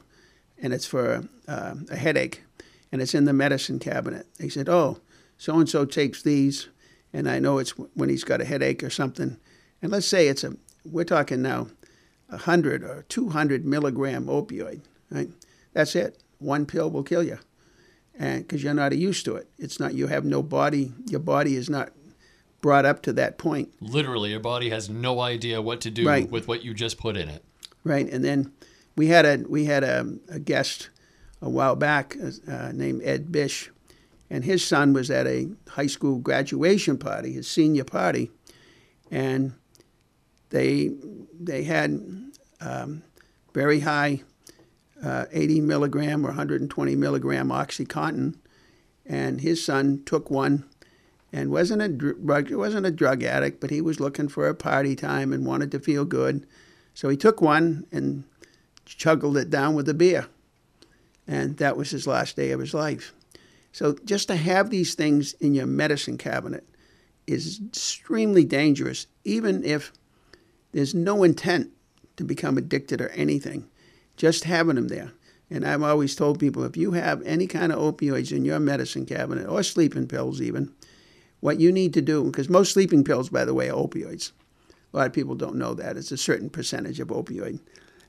and 0.61 0.73
it's 0.73 0.85
for 0.85 1.27
uh, 1.47 1.75
a 1.89 1.95
headache, 1.95 2.43
and 2.91 3.01
it's 3.01 3.15
in 3.15 3.25
the 3.25 3.33
medicine 3.33 3.79
cabinet. 3.79 4.27
They 4.37 4.49
said, 4.49 4.69
oh, 4.69 4.99
so 5.37 5.59
and 5.59 5.67
so 5.67 5.85
takes 5.85 6.21
these, 6.21 6.69
and 7.11 7.27
I 7.29 7.39
know 7.39 7.57
it's 7.57 7.71
when 7.71 8.09
he's 8.09 8.23
got 8.23 8.41
a 8.41 8.45
headache 8.45 8.83
or 8.83 8.89
something, 8.89 9.37
and 9.81 9.91
let's 9.91 10.07
say 10.07 10.27
it's 10.27 10.43
a 10.43 10.55
we're 10.85 11.03
talking 11.03 11.41
now, 11.41 11.67
a 12.29 12.37
hundred 12.37 12.83
or 12.83 13.05
two 13.09 13.29
hundred 13.29 13.65
milligram 13.65 14.25
opioid, 14.25 14.81
right? 15.11 15.29
That's 15.73 15.95
it. 15.95 16.21
One 16.39 16.65
pill 16.65 16.89
will 16.89 17.03
kill 17.03 17.23
you 17.23 17.39
and 18.17 18.43
because 18.47 18.63
you're 18.63 18.73
not 18.73 18.95
used 18.97 19.25
to 19.25 19.35
it. 19.35 19.49
It's 19.57 19.79
not 19.79 19.93
you 19.93 20.07
have 20.07 20.25
no 20.25 20.41
body. 20.41 20.93
Your 21.07 21.19
body 21.19 21.55
is 21.55 21.69
not 21.69 21.91
brought 22.61 22.85
up 22.85 23.01
to 23.03 23.13
that 23.13 23.37
point. 23.37 23.73
Literally, 23.81 24.31
your 24.31 24.39
body 24.39 24.69
has 24.69 24.89
no 24.89 25.19
idea 25.19 25.61
what 25.61 25.81
to 25.81 25.91
do 25.91 26.07
Right. 26.07 26.29
with 26.29 26.47
what 26.47 26.63
you 26.63 26.73
just 26.73 26.97
put 26.97 27.17
in 27.17 27.29
it. 27.29 27.43
right? 27.83 28.09
And 28.09 28.23
then 28.23 28.51
we 28.95 29.07
had 29.07 29.25
a 29.25 29.43
we 29.49 29.65
had 29.65 29.83
a, 29.83 30.15
a 30.29 30.39
guest 30.39 30.89
a 31.41 31.49
while 31.49 31.75
back 31.75 32.15
uh, 32.49 32.71
named 32.73 33.01
Ed 33.03 33.31
Bish, 33.31 33.69
and 34.29 34.43
his 34.45 34.65
son 34.65 34.93
was 34.93 35.11
at 35.11 35.27
a 35.27 35.49
high 35.69 35.87
school 35.87 36.17
graduation 36.19 36.97
party, 36.97 37.33
his 37.33 37.47
senior 37.47 37.83
party, 37.83 38.31
and 39.11 39.53
they 40.49 40.91
they 41.39 41.63
had 41.63 41.91
um, 42.61 43.03
very 43.53 43.81
high 43.81 44.21
uh, 45.03 45.25
80 45.31 45.61
milligram 45.61 46.25
or 46.25 46.29
120 46.29 46.95
milligram 46.95 47.49
OxyContin, 47.49 48.35
and 49.05 49.41
his 49.41 49.63
son 49.63 50.01
took 50.05 50.29
one 50.29 50.65
and 51.31 51.51
wasn't 51.51 51.81
a 51.81 51.89
drug 51.89 52.51
wasn't 52.51 52.85
a 52.85 52.91
drug 52.91 53.23
addict, 53.23 53.59
but 53.59 53.69
he 53.69 53.81
was 53.81 53.99
looking 53.99 54.27
for 54.27 54.47
a 54.47 54.55
party 54.55 54.95
time 54.95 55.33
and 55.33 55.45
wanted 55.45 55.71
to 55.71 55.79
feel 55.79 56.05
good. 56.05 56.47
So 56.93 57.09
he 57.09 57.17
took 57.17 57.41
one 57.41 57.85
and 57.91 58.23
chuggled 58.85 59.37
it 59.37 59.49
down 59.49 59.75
with 59.75 59.89
a 59.89 59.93
beer. 59.93 60.27
And 61.27 61.57
that 61.57 61.75
was 61.75 61.89
his 61.89 62.07
last 62.07 62.35
day 62.35 62.51
of 62.51 62.59
his 62.59 62.73
life. 62.73 63.13
So 63.71 63.97
just 64.05 64.29
to 64.29 64.35
have 64.37 64.69
these 64.69 64.95
things 64.95 65.33
in 65.33 65.53
your 65.53 65.65
medicine 65.65 66.17
cabinet 66.17 66.63
is 67.27 67.59
extremely 67.67 68.45
dangerous, 68.45 69.07
even 69.25 69.63
if 69.63 69.91
there's 70.75 70.93
no 70.93 71.23
intent 71.23 71.71
to 72.17 72.25
become 72.25 72.57
addicted 72.57 72.99
or 72.99 73.07
anything. 73.11 73.65
Just 74.17 74.43
having 74.43 74.75
them 74.75 74.89
there. 74.89 75.13
And 75.49 75.65
I've 75.65 75.81
always 75.81 76.17
told 76.17 76.37
people 76.37 76.65
if 76.65 76.75
you 76.75 76.91
have 76.91 77.21
any 77.23 77.47
kind 77.47 77.71
of 77.71 77.79
opioids 77.79 78.35
in 78.35 78.43
your 78.43 78.59
medicine 78.59 79.05
cabinet 79.05 79.47
or 79.47 79.63
sleeping 79.63 80.05
pills, 80.05 80.41
even, 80.41 80.73
what 81.39 81.61
you 81.61 81.71
need 81.71 81.93
to 81.93 82.01
do, 82.01 82.25
because 82.25 82.49
most 82.49 82.73
sleeping 82.73 83.05
pills, 83.05 83.29
by 83.29 83.45
the 83.45 83.53
way, 83.53 83.69
are 83.69 83.77
opioids. 83.77 84.33
A 84.93 84.97
lot 84.97 85.07
of 85.07 85.13
people 85.13 85.35
don't 85.35 85.55
know 85.55 85.73
that. 85.75 85.95
It's 85.95 86.11
a 86.11 86.17
certain 86.17 86.49
percentage 86.49 86.99
of 86.99 87.07
opioid. 87.07 87.61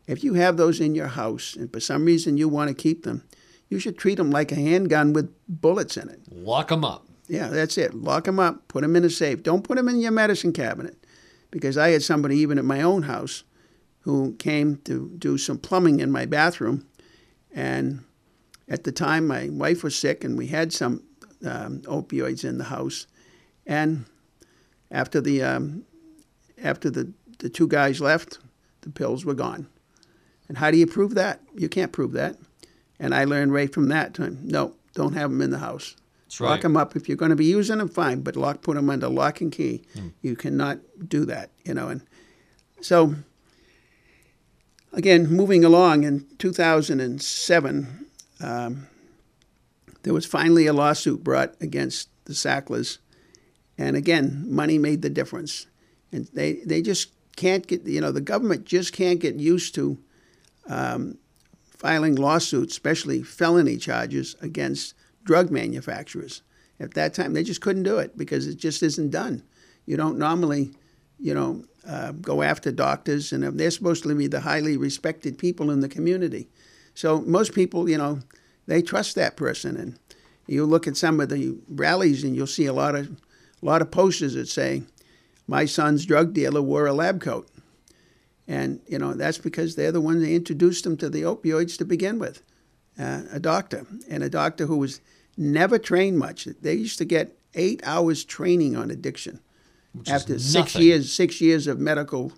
If 0.09 0.24
you 0.24 0.35
have 0.35 0.57
those 0.57 0.81
in 0.81 0.96
your 0.96 1.07
house 1.07 1.55
and 1.55 1.72
for 1.72 1.79
some 1.79 2.05
reason 2.05 2.37
you 2.37 2.48
want 2.48 2.66
to 2.66 2.74
keep 2.74 3.05
them, 3.05 3.22
you 3.68 3.79
should 3.79 3.96
treat 3.96 4.16
them 4.16 4.33
like 4.33 4.50
a 4.50 4.57
handgun 4.57 5.12
with 5.12 5.33
bullets 5.48 5.96
in 5.96 6.09
it. 6.09 6.20
Lock 6.33 6.68
them 6.68 6.85
up. 6.85 7.07
Yeah, 7.29 7.46
that's 7.46 7.79
it. 7.79 7.94
Lock 7.94 8.24
them 8.24 8.40
up, 8.40 8.66
put 8.66 8.83
them 8.83 8.96
in 8.96 9.05
a 9.05 9.11
safe. 9.11 9.44
Don't 9.44 9.62
put 9.62 9.76
them 9.76 9.88
in 9.88 10.00
your 10.00 10.11
medicine 10.11 10.52
cabinet. 10.52 10.96
Because 11.50 11.78
I 11.78 11.90
had 11.90 12.02
somebody, 12.02 12.37
even 12.38 12.59
at 12.59 12.64
my 12.64 12.82
own 12.82 13.02
house, 13.02 13.44
who 14.00 14.35
came 14.35 14.76
to 14.85 15.11
do 15.18 15.37
some 15.37 15.59
plumbing 15.59 16.00
in 16.00 16.12
my 16.12 16.26
bathroom. 16.26 16.87
And 17.52 18.04
at 18.68 18.85
the 18.85 18.92
time, 18.92 19.26
my 19.26 19.48
wife 19.48 19.82
was 19.82 19.96
sick 19.96 20.22
and 20.22 20.38
we 20.38 20.46
had 20.46 20.72
some 20.72 21.02
um, 21.44 21.80
opioids 21.82 22.44
in 22.44 22.59
the 22.59 22.64
house. 22.64 23.06
And 23.66 24.04
after 24.90 25.20
the, 25.20 25.42
um, 25.42 25.85
after 26.62 26.88
the, 26.88 27.12
the 27.38 27.48
two 27.48 27.66
guys 27.66 28.00
left, 28.00 28.38
the 28.82 28.90
pills 28.90 29.24
were 29.24 29.35
gone. 29.35 29.66
And 30.48 30.59
how 30.59 30.70
do 30.70 30.78
you 30.78 30.87
prove 30.87 31.14
that? 31.16 31.40
You 31.56 31.68
can't 31.68 31.92
prove 31.92 32.12
that. 32.12 32.37
And 33.00 33.14
I 33.14 33.24
learned 33.24 33.52
right 33.52 33.72
from 33.72 33.88
that 33.88 34.14
time 34.14 34.38
no, 34.42 34.74
don't 34.94 35.14
have 35.14 35.30
them 35.30 35.42
in 35.42 35.50
the 35.50 35.59
house. 35.59 35.96
Lock 36.50 36.62
them 36.62 36.76
up. 36.76 36.96
If 36.96 37.08
you're 37.08 37.16
going 37.16 37.30
to 37.30 37.36
be 37.36 37.44
using 37.44 37.78
them, 37.78 37.88
fine, 37.88 38.20
but 38.22 38.36
lock, 38.36 38.62
put 38.62 38.74
them 38.76 38.90
under 38.90 39.08
lock 39.08 39.40
and 39.40 39.52
key. 39.52 39.82
You 40.22 40.36
cannot 40.36 40.78
do 41.08 41.24
that, 41.26 41.50
you 41.64 41.72
know. 41.74 41.88
And 41.88 42.02
so, 42.80 43.14
again, 44.92 45.28
moving 45.28 45.64
along 45.64 46.04
in 46.04 46.26
2007, 46.38 48.06
um, 48.40 48.86
there 50.02 50.12
was 50.14 50.26
finally 50.26 50.66
a 50.66 50.72
lawsuit 50.72 51.22
brought 51.24 51.54
against 51.60 52.08
the 52.24 52.34
Sacklers. 52.34 52.98
And 53.78 53.96
again, 53.96 54.46
money 54.48 54.78
made 54.78 55.02
the 55.02 55.10
difference. 55.10 55.66
And 56.12 56.26
they, 56.32 56.54
they 56.64 56.82
just 56.82 57.10
can't 57.36 57.66
get, 57.66 57.86
you 57.86 58.00
know, 58.00 58.12
the 58.12 58.20
government 58.20 58.64
just 58.64 58.92
can't 58.92 59.20
get 59.20 59.36
used 59.36 59.74
to 59.76 59.98
um, 60.68 61.18
filing 61.70 62.14
lawsuits, 62.16 62.72
especially 62.72 63.22
felony 63.22 63.76
charges 63.76 64.34
against 64.40 64.94
drug 65.26 65.50
manufacturers. 65.50 66.42
At 66.80 66.94
that 66.94 67.12
time, 67.12 67.34
they 67.34 67.42
just 67.42 67.60
couldn't 67.60 67.82
do 67.82 67.98
it 67.98 68.16
because 68.16 68.46
it 68.46 68.56
just 68.56 68.82
isn't 68.82 69.10
done. 69.10 69.42
You 69.84 69.96
don't 69.96 70.18
normally, 70.18 70.70
you 71.18 71.34
know, 71.34 71.64
uh, 71.86 72.12
go 72.12 72.42
after 72.42 72.72
doctors, 72.72 73.32
and 73.32 73.44
they're 73.58 73.70
supposed 73.70 74.02
to 74.02 74.14
be 74.14 74.26
the 74.26 74.40
highly 74.40 74.76
respected 74.76 75.38
people 75.38 75.70
in 75.70 75.80
the 75.80 75.88
community. 75.88 76.48
So 76.94 77.20
most 77.20 77.54
people, 77.54 77.88
you 77.88 77.98
know, 77.98 78.20
they 78.66 78.82
trust 78.82 79.14
that 79.14 79.36
person. 79.36 79.76
And 79.76 79.98
you 80.46 80.64
look 80.66 80.86
at 80.86 80.96
some 80.96 81.20
of 81.20 81.28
the 81.28 81.56
rallies, 81.68 82.24
and 82.24 82.34
you'll 82.34 82.46
see 82.46 82.66
a 82.66 82.72
lot 82.72 82.94
of, 82.94 83.06
a 83.62 83.66
lot 83.66 83.82
of 83.82 83.90
posters 83.90 84.34
that 84.34 84.48
say, 84.48 84.82
"My 85.46 85.64
son's 85.66 86.04
drug 86.06 86.34
dealer 86.34 86.62
wore 86.62 86.86
a 86.86 86.92
lab 86.92 87.20
coat." 87.20 87.48
And, 88.48 88.80
you 88.86 88.98
know, 88.98 89.14
that's 89.14 89.38
because 89.38 89.74
they're 89.74 89.92
the 89.92 90.00
ones 90.00 90.20
that 90.20 90.30
introduced 90.30 90.84
them 90.84 90.96
to 90.98 91.10
the 91.10 91.22
opioids 91.22 91.76
to 91.78 91.84
begin 91.84 92.18
with. 92.18 92.42
Uh, 92.98 93.22
a 93.30 93.40
doctor, 93.40 93.86
and 94.08 94.22
a 94.22 94.30
doctor 94.30 94.66
who 94.66 94.78
was 94.78 95.00
never 95.37 95.79
trained 95.79 96.18
much. 96.18 96.44
They 96.44 96.75
used 96.75 96.99
to 96.99 97.05
get 97.05 97.37
eight 97.55 97.81
hours 97.85 98.25
training 98.25 98.77
on 98.77 98.90
addiction. 98.90 99.40
Which 99.92 100.09
After 100.09 100.38
six 100.38 100.75
years, 100.77 101.12
six 101.12 101.40
years 101.40 101.66
of 101.66 101.79
medical 101.79 102.33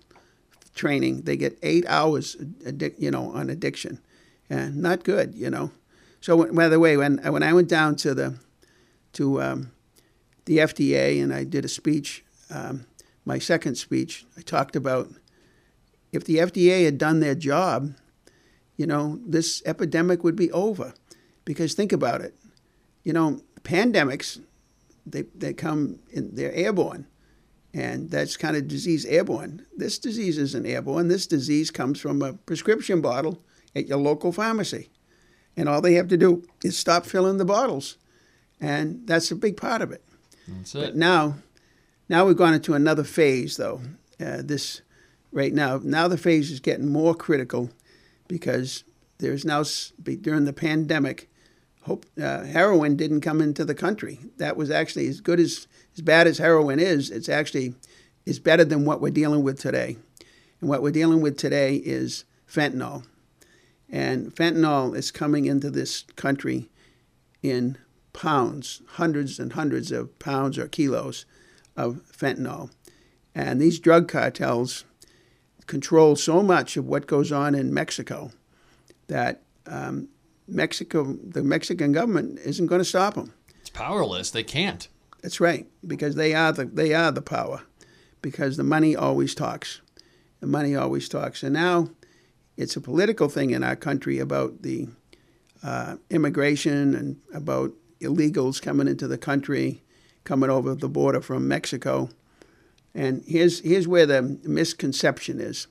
training, 0.75 1.23
they 1.23 1.35
get 1.35 1.57
eight 1.61 1.85
hours, 1.87 2.35
addic- 2.65 2.99
you 2.99 3.11
know, 3.11 3.31
on 3.31 3.49
addiction. 3.49 3.99
And 4.49 4.77
not 4.77 5.03
good, 5.03 5.35
you 5.35 5.49
know. 5.49 5.71
So, 6.21 6.51
by 6.53 6.69
the 6.69 6.79
way, 6.79 6.97
when 6.97 7.17
when 7.19 7.43
I 7.43 7.53
went 7.53 7.69
down 7.69 7.95
to 7.97 8.13
the 8.13 8.39
to 9.13 9.41
um, 9.41 9.71
the 10.45 10.57
FDA 10.57 11.21
and 11.21 11.33
I 11.33 11.43
did 11.43 11.65
a 11.65 11.67
speech, 11.67 12.23
um, 12.49 12.85
my 13.25 13.39
second 13.39 13.75
speech, 13.75 14.25
I 14.37 14.41
talked 14.41 14.75
about 14.75 15.09
if 16.11 16.23
the 16.23 16.37
FDA 16.37 16.85
had 16.85 16.97
done 16.97 17.19
their 17.19 17.35
job, 17.35 17.93
you 18.75 18.87
know, 18.87 19.19
this 19.25 19.61
epidemic 19.65 20.23
would 20.23 20.35
be 20.35 20.51
over. 20.51 20.93
Because 21.45 21.73
think 21.73 21.91
about 21.91 22.21
it, 22.21 22.35
you 23.03 23.13
know, 23.13 23.41
pandemics, 23.63 24.41
they, 25.05 25.23
they 25.35 25.53
come 25.53 25.99
in, 26.11 26.35
they're 26.35 26.53
airborne. 26.53 27.07
And 27.73 28.09
that's 28.09 28.35
kind 28.35 28.57
of 28.57 28.67
disease 28.67 29.05
airborne. 29.05 29.65
This 29.77 29.99
disease 29.99 30.37
isn't 30.39 30.65
airborne. 30.65 31.07
This 31.07 31.27
disease 31.27 31.69
comes 31.69 31.99
from 31.99 32.21
a 32.21 32.33
prescription 32.33 32.99
bottle 32.99 33.43
at 33.75 33.87
your 33.87 33.99
local 33.99 34.31
pharmacy. 34.31 34.89
And 35.55 35.69
all 35.69 35.81
they 35.81 35.93
have 35.93 36.07
to 36.07 36.17
do 36.17 36.43
is 36.63 36.77
stop 36.77 37.05
filling 37.05 37.37
the 37.37 37.45
bottles. 37.45 37.97
And 38.59 39.05
that's 39.05 39.29
a 39.29 39.35
big 39.35 39.55
part 39.55 39.81
of 39.81 39.91
it. 39.91 40.03
That's 40.47 40.73
But 40.73 40.83
it. 40.89 40.95
now, 40.95 41.35
now 42.07 42.25
we've 42.25 42.35
gone 42.35 42.55
into 42.55 42.73
another 42.73 43.03
phase, 43.03 43.57
though. 43.57 43.81
Uh, 44.19 44.41
this 44.43 44.81
right 45.31 45.53
now, 45.53 45.79
now 45.83 46.07
the 46.07 46.17
phase 46.17 46.49
is 46.51 46.59
getting 46.59 46.91
more 46.91 47.13
critical 47.13 47.69
because 48.27 48.83
there's 49.19 49.45
now 49.45 49.63
during 50.21 50.45
the 50.45 50.53
pandemic, 50.53 51.29
hope 51.81 52.05
uh, 52.21 52.43
heroin 52.43 52.95
didn't 52.95 53.21
come 53.21 53.41
into 53.41 53.65
the 53.65 53.75
country. 53.75 54.19
That 54.37 54.57
was 54.57 54.69
actually 54.69 55.07
as 55.07 55.21
good 55.21 55.39
as 55.39 55.67
as 55.95 56.01
bad 56.01 56.27
as 56.27 56.37
heroin 56.37 56.79
is. 56.79 57.09
It's 57.09 57.29
actually 57.29 57.75
is 58.25 58.39
better 58.39 58.63
than 58.63 58.85
what 58.85 59.01
we're 59.01 59.11
dealing 59.11 59.43
with 59.43 59.59
today. 59.59 59.97
And 60.61 60.69
what 60.69 60.81
we're 60.81 60.91
dealing 60.91 61.21
with 61.21 61.37
today 61.37 61.75
is 61.77 62.25
fentanyl. 62.47 63.05
And 63.89 64.35
fentanyl 64.35 64.95
is 64.95 65.09
coming 65.09 65.45
into 65.45 65.71
this 65.71 66.03
country 66.15 66.69
in 67.41 67.77
pounds, 68.13 68.81
hundreds 68.93 69.39
and 69.39 69.53
hundreds 69.53 69.91
of 69.91 70.17
pounds 70.19 70.57
or 70.57 70.67
kilos 70.67 71.25
of 71.75 72.01
fentanyl. 72.11 72.69
And 73.33 73.61
these 73.61 73.79
drug 73.79 74.07
cartels 74.07 74.83
control 75.65 76.15
so 76.15 76.43
much 76.43 76.77
of 76.77 76.85
what 76.85 77.07
goes 77.07 77.31
on 77.31 77.55
in 77.55 77.73
Mexico 77.73 78.31
that 79.07 79.41
um, 79.65 80.09
Mexico, 80.49 81.17
the 81.23 81.43
Mexican 81.43 81.91
government, 81.91 82.39
isn't 82.45 82.67
going 82.67 82.81
to 82.81 82.85
stop 82.85 83.13
them. 83.15 83.33
It's 83.61 83.69
powerless. 83.69 84.31
They 84.31 84.43
can't. 84.43 84.87
That's 85.21 85.39
right, 85.39 85.67
because 85.85 86.15
they 86.15 86.33
are 86.33 86.53
the 86.53 86.65
they 86.65 86.93
are 86.93 87.11
the 87.11 87.21
power, 87.21 87.63
because 88.21 88.55
the 88.55 88.63
money 88.63 88.95
always 88.95 89.35
talks, 89.35 89.81
the 90.39 90.47
money 90.47 90.75
always 90.75 91.09
talks, 91.09 91.43
and 91.43 91.53
now 91.53 91.89
it's 92.55 92.75
a 92.75 92.81
political 92.81 93.27
thing 93.29 93.51
in 93.51 93.63
our 93.63 93.75
country 93.75 94.19
about 94.19 94.61
the 94.61 94.87
uh, 95.61 95.97
immigration 96.09 96.95
and 96.95 97.17
about 97.33 97.73
illegals 97.99 98.61
coming 98.61 98.87
into 98.87 99.07
the 99.07 99.17
country, 99.17 99.83
coming 100.23 100.49
over 100.49 100.73
the 100.73 100.89
border 100.89 101.21
from 101.21 101.47
Mexico. 101.47 102.09
And 102.95 103.23
here's 103.27 103.59
here's 103.59 103.87
where 103.87 104.05
the 104.05 104.21
misconception 104.43 105.39
is. 105.39 105.67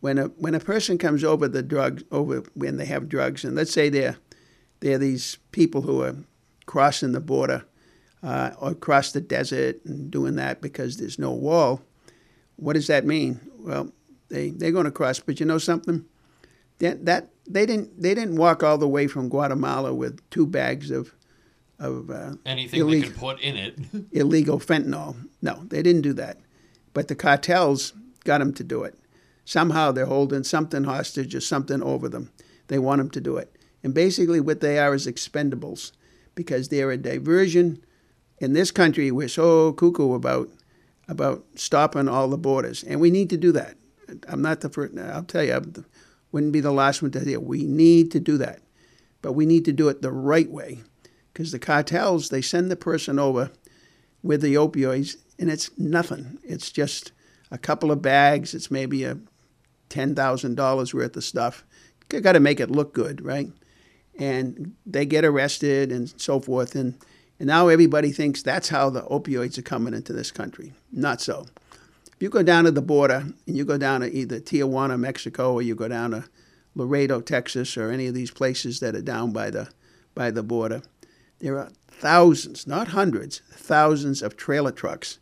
When 0.00 0.18
a 0.18 0.24
when 0.26 0.54
a 0.54 0.60
person 0.60 0.96
comes 0.96 1.24
over 1.24 1.48
the 1.48 1.62
drugs 1.62 2.04
over 2.12 2.44
when 2.54 2.76
they 2.76 2.86
have 2.86 3.08
drugs, 3.08 3.44
and 3.44 3.56
let's 3.56 3.72
say 3.72 3.88
they're 3.88 4.16
they're 4.80 4.98
these 4.98 5.38
people 5.50 5.82
who 5.82 6.02
are 6.02 6.14
crossing 6.66 7.12
the 7.12 7.20
border 7.20 7.64
uh, 8.22 8.50
or 8.60 8.70
across 8.70 9.12
the 9.12 9.20
desert 9.20 9.84
and 9.84 10.10
doing 10.10 10.36
that 10.36 10.60
because 10.60 10.96
there's 10.96 11.18
no 11.18 11.32
wall. 11.32 11.82
What 12.56 12.74
does 12.74 12.86
that 12.86 13.04
mean? 13.04 13.40
Well, 13.58 13.92
they 14.28 14.50
they're 14.50 14.72
going 14.72 14.84
to 14.84 14.90
cross, 14.90 15.18
but 15.18 15.40
you 15.40 15.46
know 15.46 15.58
something? 15.58 16.04
That 16.78 17.04
that 17.06 17.30
they 17.46 17.66
didn't 17.66 18.00
they 18.00 18.14
didn't 18.14 18.36
walk 18.36 18.62
all 18.62 18.78
the 18.78 18.88
way 18.88 19.06
from 19.06 19.28
Guatemala 19.28 19.94
with 19.94 20.20
two 20.30 20.46
bags 20.46 20.90
of 20.90 21.14
of 21.78 22.10
uh, 22.10 22.34
Anything 22.44 22.80
illegal, 22.80 23.02
they 23.02 23.08
could 23.08 23.20
put 23.20 23.40
in 23.40 23.56
it. 23.56 23.78
illegal 24.12 24.58
fentanyl. 24.58 25.16
No, 25.42 25.64
they 25.64 25.82
didn't 25.82 26.02
do 26.02 26.12
that. 26.14 26.38
But 26.92 27.08
the 27.08 27.14
cartels 27.14 27.92
got 28.24 28.38
them 28.38 28.52
to 28.54 28.64
do 28.64 28.82
it. 28.82 28.98
Somehow 29.48 29.92
they're 29.92 30.04
holding 30.04 30.44
something 30.44 30.84
hostage 30.84 31.34
or 31.34 31.40
something 31.40 31.82
over 31.82 32.06
them. 32.06 32.30
They 32.66 32.78
want 32.78 32.98
them 32.98 33.08
to 33.12 33.20
do 33.22 33.38
it. 33.38 33.56
And 33.82 33.94
basically, 33.94 34.40
what 34.40 34.60
they 34.60 34.78
are 34.78 34.94
is 34.94 35.06
expendables 35.06 35.92
because 36.34 36.68
they're 36.68 36.90
a 36.90 36.98
diversion. 36.98 37.82
In 38.36 38.52
this 38.52 38.70
country, 38.70 39.10
we're 39.10 39.26
so 39.26 39.72
cuckoo 39.72 40.12
about 40.12 40.50
about 41.08 41.46
stopping 41.54 42.08
all 42.08 42.28
the 42.28 42.36
borders, 42.36 42.84
and 42.84 43.00
we 43.00 43.10
need 43.10 43.30
to 43.30 43.38
do 43.38 43.50
that. 43.52 43.78
I'm 44.28 44.42
not 44.42 44.60
the 44.60 44.68
first. 44.68 44.98
I'll 44.98 45.22
tell 45.22 45.44
you, 45.44 45.54
I 45.54 45.60
wouldn't 46.30 46.52
be 46.52 46.60
the 46.60 46.70
last 46.70 47.00
one 47.00 47.10
to 47.12 47.24
you. 47.24 47.40
We 47.40 47.64
need 47.64 48.10
to 48.10 48.20
do 48.20 48.36
that, 48.36 48.60
but 49.22 49.32
we 49.32 49.46
need 49.46 49.64
to 49.64 49.72
do 49.72 49.88
it 49.88 50.02
the 50.02 50.12
right 50.12 50.50
way, 50.50 50.80
because 51.32 51.52
the 51.52 51.58
cartels 51.58 52.28
they 52.28 52.42
send 52.42 52.70
the 52.70 52.76
person 52.76 53.18
over 53.18 53.50
with 54.22 54.42
the 54.42 54.56
opioids, 54.56 55.16
and 55.38 55.48
it's 55.48 55.70
nothing. 55.78 56.38
It's 56.44 56.70
just 56.70 57.12
a 57.50 57.56
couple 57.56 57.90
of 57.90 58.02
bags. 58.02 58.52
It's 58.52 58.70
maybe 58.70 59.04
a 59.04 59.16
ten 59.88 60.14
thousand 60.14 60.54
dollars 60.56 60.94
worth 60.94 61.16
of 61.16 61.24
stuff. 61.24 61.64
You 62.12 62.20
got 62.20 62.32
to 62.32 62.40
make 62.40 62.60
it 62.60 62.70
look 62.70 62.94
good, 62.94 63.24
right? 63.24 63.50
And 64.18 64.74
they 64.86 65.06
get 65.06 65.24
arrested 65.24 65.92
and 65.92 66.12
so 66.20 66.40
forth, 66.40 66.74
and 66.74 66.98
and 67.38 67.46
now 67.46 67.68
everybody 67.68 68.10
thinks 68.10 68.42
that's 68.42 68.68
how 68.68 68.90
the 68.90 69.02
opioids 69.02 69.58
are 69.58 69.62
coming 69.62 69.94
into 69.94 70.12
this 70.12 70.30
country. 70.30 70.72
Not 70.90 71.20
so. 71.20 71.46
If 72.06 72.22
you 72.22 72.30
go 72.30 72.42
down 72.42 72.64
to 72.64 72.72
the 72.72 72.82
border 72.82 73.26
and 73.46 73.56
you 73.56 73.64
go 73.64 73.78
down 73.78 74.00
to 74.00 74.12
either 74.12 74.40
Tijuana, 74.40 74.98
Mexico, 74.98 75.52
or 75.52 75.62
you 75.62 75.76
go 75.76 75.86
down 75.86 76.10
to 76.10 76.24
Laredo, 76.74 77.20
Texas, 77.20 77.76
or 77.76 77.92
any 77.92 78.08
of 78.08 78.14
these 78.14 78.32
places 78.32 78.80
that 78.80 78.96
are 78.96 79.02
down 79.02 79.32
by 79.32 79.50
the 79.50 79.68
by 80.14 80.32
the 80.32 80.42
border, 80.42 80.82
there 81.38 81.56
are 81.58 81.70
thousands, 81.86 82.66
not 82.66 82.88
hundreds, 82.88 83.40
thousands 83.52 84.20
of 84.20 84.36
trailer 84.36 84.72
trucks 84.72 85.20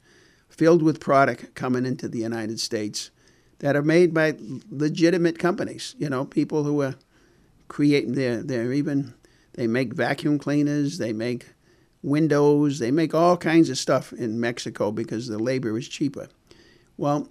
filled 0.49 0.83
with 0.83 1.01
product 1.01 1.55
coming 1.55 1.85
into 1.85 2.09
the 2.09 2.21
United 2.21 2.59
States 2.59 3.11
that 3.59 3.76
are 3.76 3.82
made 3.82 4.12
by 4.12 4.36
legitimate 4.70 5.38
companies. 5.38 5.94
You 5.98 6.09
know, 6.09 6.24
people 6.24 6.64
who 6.64 6.82
uh, 6.82 6.88
are 6.88 6.94
creating. 7.68 8.12
They're 8.12 8.42
they're 8.42 8.72
even 8.72 9.14
they 9.54 9.66
make 9.66 9.94
vacuum 9.94 10.38
cleaners. 10.38 10.98
They 10.98 11.12
make 11.12 11.46
windows. 12.02 12.78
They 12.78 12.90
make 12.90 13.14
all 13.14 13.36
kinds 13.36 13.70
of 13.70 13.78
stuff 13.78 14.12
in 14.12 14.40
Mexico 14.40 14.92
because 14.92 15.26
the 15.26 15.38
labor 15.38 15.76
is 15.76 15.88
cheaper. 15.88 16.28
Well, 16.96 17.28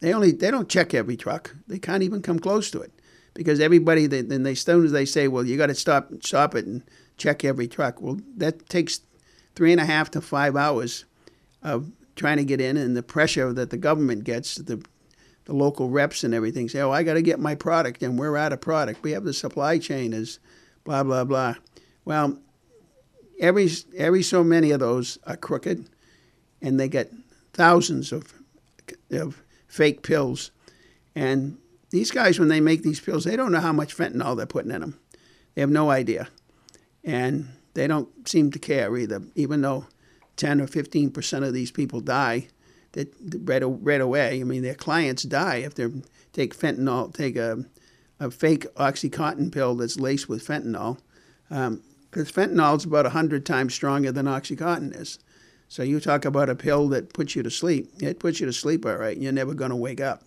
they 0.00 0.12
only 0.12 0.32
they 0.32 0.50
don't 0.50 0.68
check 0.68 0.94
every 0.94 1.16
truck. 1.16 1.54
They 1.66 1.78
can't 1.78 2.02
even 2.02 2.22
come 2.22 2.38
close 2.38 2.70
to 2.72 2.80
it 2.80 2.92
because 3.34 3.60
everybody 3.60 4.06
they, 4.06 4.22
then 4.22 4.42
they 4.42 4.54
soon 4.54 4.84
as 4.84 4.92
they 4.92 5.04
say, 5.04 5.28
well, 5.28 5.44
you 5.44 5.56
got 5.56 5.66
to 5.66 5.74
stop 5.74 6.10
stop 6.22 6.54
it 6.54 6.66
and 6.66 6.82
check 7.16 7.44
every 7.44 7.68
truck. 7.68 8.00
Well, 8.00 8.18
that 8.36 8.68
takes 8.68 9.00
three 9.54 9.72
and 9.72 9.80
a 9.80 9.84
half 9.84 10.10
to 10.12 10.20
five 10.20 10.56
hours 10.56 11.04
of 11.62 11.92
trying 12.16 12.36
to 12.38 12.44
get 12.44 12.60
in, 12.60 12.76
and 12.76 12.96
the 12.96 13.02
pressure 13.02 13.52
that 13.52 13.70
the 13.70 13.76
government 13.76 14.24
gets, 14.24 14.56
the 14.56 14.84
the 15.44 15.52
local 15.52 15.88
reps 15.88 16.24
and 16.24 16.34
everything 16.34 16.68
say, 16.68 16.80
oh, 16.80 16.90
I 16.90 17.02
got 17.02 17.14
to 17.14 17.22
get 17.22 17.40
my 17.40 17.54
product, 17.54 18.02
and 18.02 18.18
we're 18.18 18.36
out 18.36 18.52
of 18.52 18.60
product. 18.60 19.02
We 19.02 19.12
have 19.12 19.24
the 19.24 19.32
supply 19.32 19.78
chain 19.78 20.12
is 20.12 20.38
blah 20.84 21.02
blah 21.02 21.24
blah. 21.24 21.54
Well, 22.04 22.38
every 23.40 23.70
every 23.96 24.22
so 24.22 24.44
many 24.44 24.70
of 24.70 24.80
those 24.80 25.18
are 25.26 25.36
crooked, 25.36 25.88
and 26.60 26.78
they 26.78 26.88
get 26.88 27.12
thousands 27.52 28.12
of 28.12 28.32
of 29.10 29.42
fake 29.66 30.02
pills, 30.02 30.50
and 31.14 31.58
these 31.90 32.10
guys 32.10 32.38
when 32.38 32.48
they 32.48 32.60
make 32.60 32.82
these 32.82 33.00
pills, 33.00 33.24
they 33.24 33.36
don't 33.36 33.52
know 33.52 33.60
how 33.60 33.72
much 33.72 33.96
fentanyl 33.96 34.36
they're 34.36 34.46
putting 34.46 34.70
in 34.70 34.80
them. 34.80 34.98
They 35.54 35.60
have 35.60 35.70
no 35.70 35.90
idea, 35.90 36.28
and 37.04 37.48
they 37.74 37.86
don't 37.86 38.28
seem 38.28 38.50
to 38.52 38.58
care 38.58 38.96
either. 38.96 39.22
Even 39.34 39.60
though 39.60 39.86
ten 40.36 40.60
or 40.60 40.66
fifteen 40.66 41.10
percent 41.10 41.44
of 41.44 41.52
these 41.52 41.70
people 41.70 42.00
die, 42.00 42.48
that 42.92 43.14
right, 43.44 43.62
right 43.64 44.00
away. 44.00 44.40
I 44.40 44.44
mean, 44.44 44.62
their 44.62 44.74
clients 44.74 45.22
die 45.22 45.56
if 45.56 45.74
they 45.74 45.88
take 46.32 46.56
fentanyl, 46.56 47.12
take 47.14 47.36
a 47.36 47.64
a 48.20 48.30
fake 48.30 48.72
OxyContin 48.76 49.52
pill 49.52 49.74
that's 49.74 49.98
laced 49.98 50.28
with 50.28 50.46
fentanyl. 50.46 50.98
Um, 51.50 51.82
because 52.12 52.30
fentanyl 52.30 52.76
is 52.76 52.84
about 52.84 53.06
100 53.06 53.46
times 53.46 53.74
stronger 53.74 54.12
than 54.12 54.26
Oxycontin 54.26 54.94
is. 54.94 55.18
So 55.66 55.82
you 55.82 55.98
talk 55.98 56.26
about 56.26 56.50
a 56.50 56.54
pill 56.54 56.88
that 56.90 57.14
puts 57.14 57.34
you 57.34 57.42
to 57.42 57.50
sleep. 57.50 57.90
It 58.00 58.20
puts 58.20 58.38
you 58.38 58.46
to 58.46 58.52
sleep, 58.52 58.84
all 58.84 58.96
right, 58.96 59.14
and 59.14 59.22
you're 59.22 59.32
never 59.32 59.54
going 59.54 59.70
to 59.70 59.76
wake 59.76 60.00
up. 60.00 60.22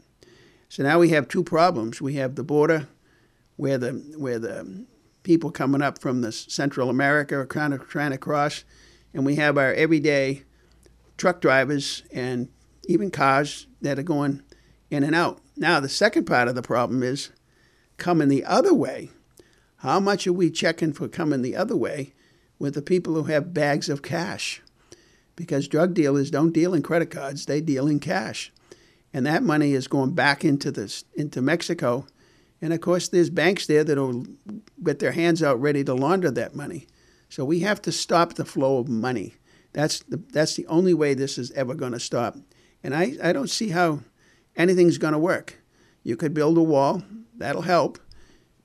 So 0.67 0.81
now 0.81 0.97
we 0.97 1.09
have 1.09 1.27
two 1.27 1.43
problems. 1.43 2.01
We 2.01 2.15
have 2.15 2.33
the 2.35 2.43
border, 2.43 2.87
where 3.55 3.77
the 3.77 3.91
where 4.17 4.39
the 4.39 4.85
people 5.21 5.51
coming 5.51 5.83
up 5.83 6.01
from 6.01 6.21
the 6.21 6.31
Central 6.31 6.89
America 6.89 7.35
are 7.35 7.45
kind 7.45 7.75
of 7.75 7.87
trying 7.87 8.11
to 8.11 8.17
cross, 8.17 8.63
and 9.13 9.23
we 9.23 9.35
have 9.35 9.57
our 9.57 9.71
everyday 9.73 10.43
truck 11.17 11.41
drivers 11.41 12.03
and 12.11 12.49
even 12.87 13.11
cars 13.11 13.67
that 13.81 13.99
are 13.99 14.03
going 14.03 14.41
in 14.89 15.03
and 15.03 15.15
out. 15.15 15.41
Now 15.57 15.79
the 15.79 15.89
second 15.89 16.25
part 16.25 16.47
of 16.47 16.55
the 16.55 16.61
problem 16.61 17.03
is 17.03 17.31
coming 17.97 18.27
the 18.27 18.43
other 18.45 18.73
way 18.73 19.09
how 19.85 19.99
much 19.99 20.25
are 20.25 20.33
we 20.33 20.49
checking 20.49 20.93
for 20.93 21.07
coming 21.07 21.43
the 21.43 21.55
other 21.55 21.75
way 21.75 22.13
with 22.57 22.73
the 22.73 22.81
people 22.81 23.13
who 23.13 23.23
have 23.25 23.53
bags 23.53 23.87
of 23.87 24.01
cash? 24.01 24.63
Because 25.35 25.67
drug 25.67 25.93
dealers 25.93 26.31
don't 26.31 26.53
deal 26.53 26.73
in 26.73 26.81
credit 26.81 27.11
cards, 27.11 27.45
they 27.45 27.61
deal 27.61 27.87
in 27.87 27.99
cash. 27.99 28.51
And 29.13 29.27
that 29.27 29.43
money 29.43 29.73
is 29.73 29.87
going 29.87 30.15
back 30.15 30.43
into 30.43 30.71
this 30.71 31.03
into 31.13 31.39
Mexico. 31.39 32.07
And 32.63 32.73
of 32.73 32.81
course 32.81 33.09
there's 33.09 33.29
banks 33.29 33.67
there 33.67 33.83
that'll 33.83 34.25
get 34.83 34.97
their 34.97 35.11
hands 35.11 35.43
out 35.43 35.61
ready 35.61 35.83
to 35.83 35.93
launder 35.93 36.31
that 36.31 36.55
money. 36.55 36.87
So 37.29 37.45
we 37.45 37.59
have 37.59 37.79
to 37.83 37.91
stop 37.91 38.33
the 38.33 38.45
flow 38.45 38.79
of 38.79 38.87
money. 38.87 39.35
That's 39.75 39.99
the, 40.03 40.23
that's 40.31 40.55
the 40.55 40.65
only 40.67 40.93
way 40.93 41.13
this 41.13 41.37
is 41.37 41.51
ever 41.51 41.75
going 41.75 41.91
to 41.91 41.99
stop. 41.99 42.37
And 42.81 42.95
I, 42.95 43.17
I 43.21 43.33
don't 43.33 43.49
see 43.49 43.69
how 43.69 43.99
anything's 44.55 44.97
going 44.97 45.11
to 45.11 45.19
work. 45.19 45.61
You 46.01 46.15
could 46.15 46.33
build 46.33 46.57
a 46.57 46.63
wall, 46.63 47.03
that'll 47.35 47.63
help. 47.63 47.99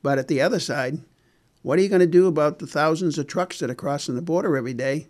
But 0.05 0.21
at 0.21 0.29
the 0.29 0.41
other 0.41 0.61
side, 0.61 1.01
what 1.63 1.81
are 1.81 1.83
you 1.83 1.89
going 1.89 1.99
to 1.99 2.07
do 2.07 2.29
about 2.29 2.61
the 2.61 2.67
thousands 2.67 3.19
of 3.19 3.27
trucks 3.27 3.59
that 3.59 3.71
are 3.71 3.75
crossing 3.75 4.15
the 4.15 4.23
border 4.23 4.57
every 4.57 4.73
day 4.73 5.09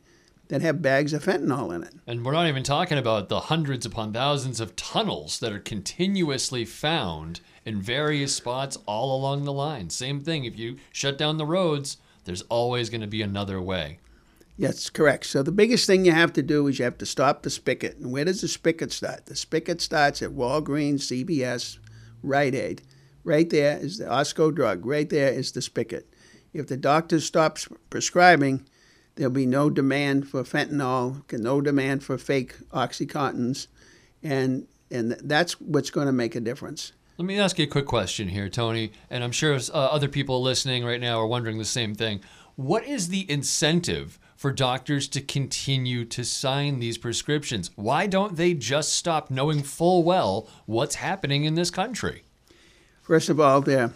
that 0.48 0.62
have 0.62 0.80
bags 0.80 1.12
of 1.12 1.22
fentanyl 1.22 1.74
in 1.74 1.82
it? 1.82 1.92
And 2.06 2.24
we're 2.24 2.32
not 2.32 2.48
even 2.48 2.62
talking 2.62 2.96
about 2.96 3.28
the 3.28 3.40
hundreds 3.40 3.84
upon 3.84 4.14
thousands 4.14 4.58
of 4.58 4.76
tunnels 4.76 5.38
that 5.40 5.52
are 5.52 5.58
continuously 5.58 6.64
found 6.64 7.40
in 7.66 7.82
various 7.82 8.34
spots 8.34 8.78
all 8.86 9.14
along 9.14 9.44
the 9.44 9.52
line. 9.52 9.90
Same 9.90 10.22
thing, 10.22 10.46
if 10.46 10.58
you 10.58 10.78
shut 10.92 11.18
down 11.18 11.36
the 11.36 11.44
roads, 11.44 11.98
there's 12.24 12.42
always 12.42 12.88
going 12.88 13.02
to 13.02 13.06
be 13.06 13.20
another 13.20 13.60
way. 13.60 13.98
Yes, 14.60 14.90
correct. 14.90 15.24
So 15.24 15.42
the 15.42 15.52
biggest 15.52 15.86
thing 15.86 16.04
you 16.04 16.12
have 16.12 16.34
to 16.34 16.42
do 16.42 16.66
is 16.66 16.78
you 16.78 16.84
have 16.84 16.98
to 16.98 17.06
stop 17.06 17.42
the 17.42 17.48
spigot. 17.48 17.96
And 17.96 18.12
where 18.12 18.26
does 18.26 18.42
the 18.42 18.48
spigot 18.48 18.92
start? 18.92 19.24
The 19.24 19.34
spigot 19.34 19.80
starts 19.80 20.20
at 20.20 20.32
Walgreens, 20.32 21.00
CVS, 21.00 21.78
Rite 22.22 22.54
Aid. 22.54 22.82
Right 23.24 23.48
there 23.48 23.78
is 23.78 23.96
the 23.96 24.04
Osco 24.04 24.54
drug. 24.54 24.84
Right 24.84 25.08
there 25.08 25.32
is 25.32 25.52
the 25.52 25.62
spigot. 25.62 26.12
If 26.52 26.66
the 26.66 26.76
doctor 26.76 27.20
stops 27.20 27.68
prescribing, 27.88 28.66
there'll 29.14 29.32
be 29.32 29.46
no 29.46 29.70
demand 29.70 30.28
for 30.28 30.42
fentanyl, 30.42 31.22
no 31.32 31.62
demand 31.62 32.04
for 32.04 32.18
fake 32.18 32.54
oxycontins, 32.68 33.66
and 34.22 34.66
and 34.90 35.12
that's 35.22 35.58
what's 35.58 35.90
going 35.90 36.06
to 36.06 36.12
make 36.12 36.34
a 36.34 36.40
difference. 36.40 36.92
Let 37.16 37.24
me 37.24 37.38
ask 37.38 37.58
you 37.58 37.64
a 37.64 37.68
quick 37.68 37.86
question 37.86 38.28
here, 38.28 38.50
Tony, 38.50 38.92
and 39.08 39.24
I'm 39.24 39.32
sure 39.32 39.54
uh, 39.54 39.72
other 39.72 40.08
people 40.08 40.42
listening 40.42 40.84
right 40.84 41.00
now 41.00 41.18
are 41.18 41.26
wondering 41.26 41.56
the 41.56 41.64
same 41.64 41.94
thing. 41.94 42.20
What 42.56 42.84
is 42.84 43.08
the 43.08 43.30
incentive 43.30 44.18
for 44.40 44.50
doctors 44.50 45.06
to 45.06 45.20
continue 45.20 46.02
to 46.02 46.24
sign 46.24 46.78
these 46.78 46.96
prescriptions? 46.96 47.70
Why 47.76 48.06
don't 48.06 48.38
they 48.38 48.54
just 48.54 48.94
stop 48.94 49.30
knowing 49.30 49.62
full 49.62 50.02
well 50.02 50.48
what's 50.64 50.94
happening 50.94 51.44
in 51.44 51.56
this 51.56 51.70
country? 51.70 52.22
First 53.02 53.28
of 53.28 53.38
all, 53.38 53.60
they're 53.60 53.92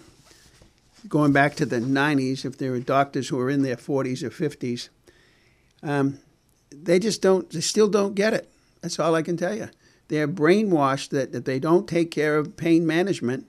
going 1.08 1.32
back 1.32 1.54
to 1.54 1.64
the 1.64 1.80
90s, 1.80 2.44
if 2.44 2.58
there 2.58 2.72
were 2.72 2.80
doctors 2.80 3.28
who 3.28 3.38
were 3.38 3.48
in 3.48 3.62
their 3.62 3.76
40s 3.76 4.22
or 4.22 4.28
50s, 4.28 4.90
um, 5.82 6.18
they 6.70 6.98
just 6.98 7.22
don't, 7.22 7.48
they 7.48 7.62
still 7.62 7.88
don't 7.88 8.14
get 8.14 8.34
it. 8.34 8.52
That's 8.82 8.98
all 8.98 9.14
I 9.14 9.22
can 9.22 9.38
tell 9.38 9.54
you. 9.54 9.70
They're 10.08 10.28
brainwashed 10.28 11.08
that 11.08 11.34
if 11.34 11.44
they 11.44 11.58
don't 11.58 11.88
take 11.88 12.10
care 12.10 12.36
of 12.36 12.54
pain 12.54 12.86
management, 12.86 13.46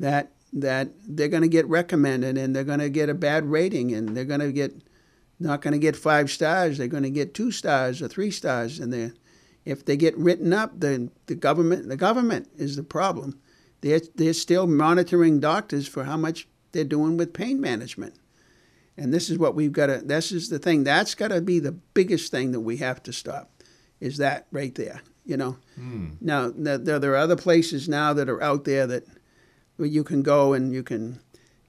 that 0.00 0.32
that 0.52 0.88
they're 1.06 1.28
going 1.28 1.42
to 1.42 1.48
get 1.48 1.66
recommended 1.68 2.38
and 2.38 2.54
they're 2.54 2.64
going 2.64 2.78
to 2.78 2.90
get 2.90 3.08
a 3.08 3.14
bad 3.14 3.44
rating 3.44 3.92
and 3.92 4.16
they're 4.16 4.24
going 4.24 4.40
to 4.40 4.52
get 4.52 4.72
not 5.38 5.62
going 5.62 5.72
to 5.72 5.78
get 5.78 5.96
five 5.96 6.30
stars. 6.30 6.78
They're 6.78 6.88
going 6.88 7.02
to 7.02 7.10
get 7.10 7.34
two 7.34 7.50
stars 7.50 8.00
or 8.00 8.08
three 8.08 8.30
stars, 8.30 8.78
and 8.78 9.12
if 9.64 9.84
they 9.84 9.96
get 9.96 10.16
written 10.16 10.52
up, 10.52 10.72
then 10.80 11.10
the 11.26 11.34
government 11.34 11.88
the 11.88 11.96
government 11.96 12.48
is 12.56 12.76
the 12.76 12.82
problem. 12.82 13.40
They're 13.80 14.00
they're 14.14 14.32
still 14.32 14.66
monitoring 14.66 15.40
doctors 15.40 15.88
for 15.88 16.04
how 16.04 16.16
much 16.16 16.48
they're 16.72 16.84
doing 16.84 17.16
with 17.16 17.32
pain 17.32 17.60
management, 17.60 18.14
and 18.96 19.12
this 19.12 19.30
is 19.30 19.38
what 19.38 19.54
we've 19.54 19.72
got 19.72 19.86
to. 19.86 19.98
This 19.98 20.32
is 20.32 20.48
the 20.48 20.58
thing. 20.58 20.84
That's 20.84 21.14
got 21.14 21.28
to 21.28 21.40
be 21.40 21.58
the 21.58 21.72
biggest 21.72 22.30
thing 22.30 22.52
that 22.52 22.60
we 22.60 22.78
have 22.78 23.02
to 23.04 23.12
stop. 23.12 23.50
Is 24.00 24.18
that 24.18 24.46
right 24.50 24.74
there? 24.74 25.02
You 25.24 25.36
know. 25.36 25.56
Mm. 25.78 26.16
Now 26.20 26.52
there, 26.54 26.98
there 26.98 27.12
are 27.12 27.16
other 27.16 27.36
places 27.36 27.88
now 27.88 28.12
that 28.12 28.28
are 28.28 28.42
out 28.42 28.64
there 28.64 28.86
that 28.86 29.04
where 29.76 29.88
you 29.88 30.04
can 30.04 30.22
go 30.22 30.52
and 30.52 30.72
you 30.72 30.82
can 30.82 31.20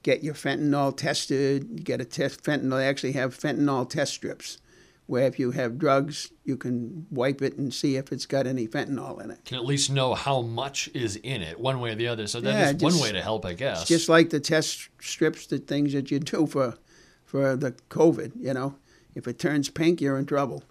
get 0.06 0.22
your 0.22 0.34
fentanyl 0.34 0.96
tested. 0.96 1.66
You 1.68 1.80
get 1.80 2.00
a 2.00 2.04
test 2.04 2.44
fentanyl. 2.44 2.78
They 2.78 2.86
actually 2.86 3.12
have 3.12 3.36
fentanyl 3.36 3.90
test 3.90 4.14
strips, 4.14 4.58
where 5.06 5.26
if 5.26 5.40
you 5.40 5.50
have 5.50 5.78
drugs, 5.78 6.30
you 6.44 6.56
can 6.56 7.08
wipe 7.10 7.42
it 7.42 7.58
and 7.58 7.74
see 7.74 7.96
if 7.96 8.12
it's 8.12 8.24
got 8.24 8.46
any 8.46 8.68
fentanyl 8.68 9.20
in 9.20 9.32
it. 9.32 9.44
Can 9.44 9.56
at 9.56 9.64
least 9.64 9.90
know 9.90 10.14
how 10.14 10.42
much 10.42 10.88
is 10.94 11.16
in 11.16 11.42
it, 11.42 11.58
one 11.58 11.80
way 11.80 11.90
or 11.90 11.96
the 11.96 12.06
other. 12.06 12.28
So 12.28 12.40
that 12.40 12.52
Yeah, 12.52 12.70
is 12.70 12.76
one 12.76 13.00
way 13.00 13.10
to 13.10 13.20
help, 13.20 13.44
I 13.44 13.54
guess. 13.54 13.80
It's 13.80 13.88
just 13.88 14.08
like 14.08 14.30
the 14.30 14.38
test 14.38 14.88
strips, 15.00 15.48
the 15.48 15.58
things 15.58 15.92
that 15.92 16.12
you 16.12 16.20
do 16.20 16.46
for 16.46 16.78
for 17.24 17.56
the 17.56 17.72
COVID. 17.90 18.30
You 18.38 18.54
know, 18.54 18.76
if 19.16 19.26
it 19.26 19.40
turns 19.40 19.68
pink, 19.70 20.00
you're 20.00 20.18
in 20.18 20.26
trouble. 20.26 20.62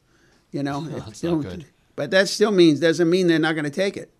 You 0.53 0.63
know, 0.63 0.79
that's 0.87 1.23
not 1.23 1.41
good. 1.41 1.65
But 1.97 2.09
that 2.11 2.29
still 2.29 2.51
means 2.51 2.79
doesn't 2.79 3.09
mean 3.09 3.27
they're 3.27 3.37
not 3.39 3.55
going 3.55 3.65
to 3.65 3.69
take 3.69 3.97
it. 3.97 4.13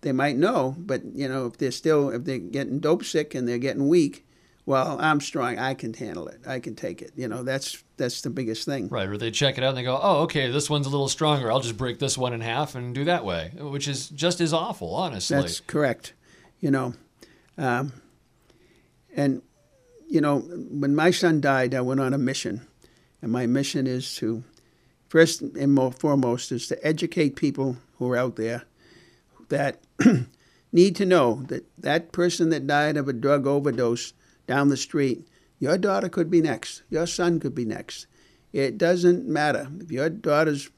They 0.00 0.12
might 0.12 0.36
know, 0.36 0.76
but 0.78 1.04
you 1.14 1.28
know, 1.28 1.44
if 1.44 1.58
they're 1.58 1.70
still 1.70 2.08
if 2.08 2.24
they're 2.24 2.38
getting 2.38 2.80
dope 2.80 3.04
sick 3.04 3.34
and 3.34 3.46
they're 3.46 3.58
getting 3.58 3.88
weak, 3.88 4.25
well, 4.66 4.98
I'm 5.00 5.20
strong. 5.20 5.58
I 5.58 5.74
can 5.74 5.94
handle 5.94 6.26
it. 6.26 6.40
I 6.44 6.58
can 6.58 6.74
take 6.74 7.00
it. 7.00 7.12
You 7.14 7.28
know, 7.28 7.44
that's 7.44 7.82
that's 7.96 8.22
the 8.22 8.30
biggest 8.30 8.64
thing. 8.64 8.88
Right, 8.88 9.08
or 9.08 9.16
they 9.16 9.30
check 9.30 9.58
it 9.58 9.64
out 9.64 9.70
and 9.70 9.78
they 9.78 9.84
go, 9.84 9.98
oh, 10.02 10.22
okay, 10.22 10.50
this 10.50 10.68
one's 10.68 10.86
a 10.86 10.90
little 10.90 11.08
stronger. 11.08 11.50
I'll 11.50 11.60
just 11.60 11.76
break 11.76 12.00
this 12.00 12.18
one 12.18 12.32
in 12.32 12.40
half 12.40 12.74
and 12.74 12.92
do 12.92 13.04
that 13.04 13.24
way, 13.24 13.52
which 13.56 13.86
is 13.86 14.08
just 14.08 14.40
as 14.40 14.52
awful, 14.52 14.92
honestly. 14.92 15.36
That's 15.36 15.60
correct. 15.60 16.14
You 16.58 16.72
know, 16.72 16.94
um, 17.56 17.92
and 19.14 19.40
you 20.08 20.20
know, 20.20 20.40
when 20.40 20.96
my 20.96 21.12
son 21.12 21.40
died, 21.40 21.72
I 21.72 21.80
went 21.80 22.00
on 22.00 22.12
a 22.12 22.18
mission, 22.18 22.66
and 23.22 23.30
my 23.30 23.46
mission 23.46 23.86
is 23.86 24.16
to, 24.16 24.42
first 25.08 25.42
and 25.42 25.74
mo- 25.74 25.90
foremost, 25.92 26.50
is 26.50 26.66
to 26.68 26.86
educate 26.86 27.36
people 27.36 27.76
who 27.98 28.10
are 28.10 28.16
out 28.16 28.34
there 28.34 28.64
that 29.48 29.80
need 30.72 30.96
to 30.96 31.06
know 31.06 31.44
that 31.44 31.64
that 31.78 32.10
person 32.10 32.50
that 32.50 32.66
died 32.66 32.96
of 32.96 33.06
a 33.06 33.12
drug 33.12 33.46
overdose 33.46 34.12
down 34.46 34.68
the 34.68 34.76
street, 34.76 35.26
your 35.58 35.78
daughter 35.78 36.08
could 36.08 36.30
be 36.30 36.40
next, 36.40 36.82
your 36.90 37.06
son 37.06 37.40
could 37.40 37.54
be 37.54 37.64
next. 37.64 38.06
It 38.52 38.78
doesn't 38.78 39.26
matter 39.26 39.68
if 39.80 39.90
your 39.90 40.08
daughter's 40.08 40.70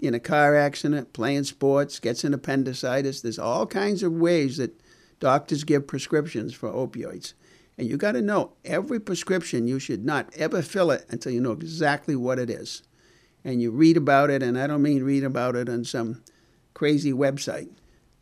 in 0.00 0.14
a 0.14 0.20
car 0.20 0.56
accident, 0.56 1.12
playing 1.12 1.44
sports, 1.44 1.98
gets 1.98 2.24
an 2.24 2.34
appendicitis. 2.34 3.20
There's 3.20 3.38
all 3.38 3.66
kinds 3.66 4.02
of 4.02 4.12
ways 4.12 4.56
that 4.56 4.80
doctors 5.20 5.64
give 5.64 5.86
prescriptions 5.86 6.54
for 6.54 6.70
opioids. 6.70 7.34
And 7.76 7.88
you 7.88 7.96
got 7.96 8.12
to 8.12 8.22
know 8.22 8.52
every 8.64 9.00
prescription, 9.00 9.68
you 9.68 9.78
should 9.78 10.04
not 10.04 10.34
ever 10.36 10.62
fill 10.62 10.90
it 10.90 11.06
until 11.08 11.32
you 11.32 11.40
know 11.40 11.52
exactly 11.52 12.16
what 12.16 12.38
it 12.38 12.50
is. 12.50 12.82
And 13.44 13.62
you 13.62 13.70
read 13.70 13.96
about 13.96 14.30
it, 14.30 14.42
and 14.42 14.58
I 14.58 14.66
don't 14.66 14.82
mean 14.82 15.02
read 15.02 15.24
about 15.24 15.56
it 15.56 15.68
on 15.68 15.84
some 15.84 16.22
crazy 16.74 17.12
website. 17.12 17.70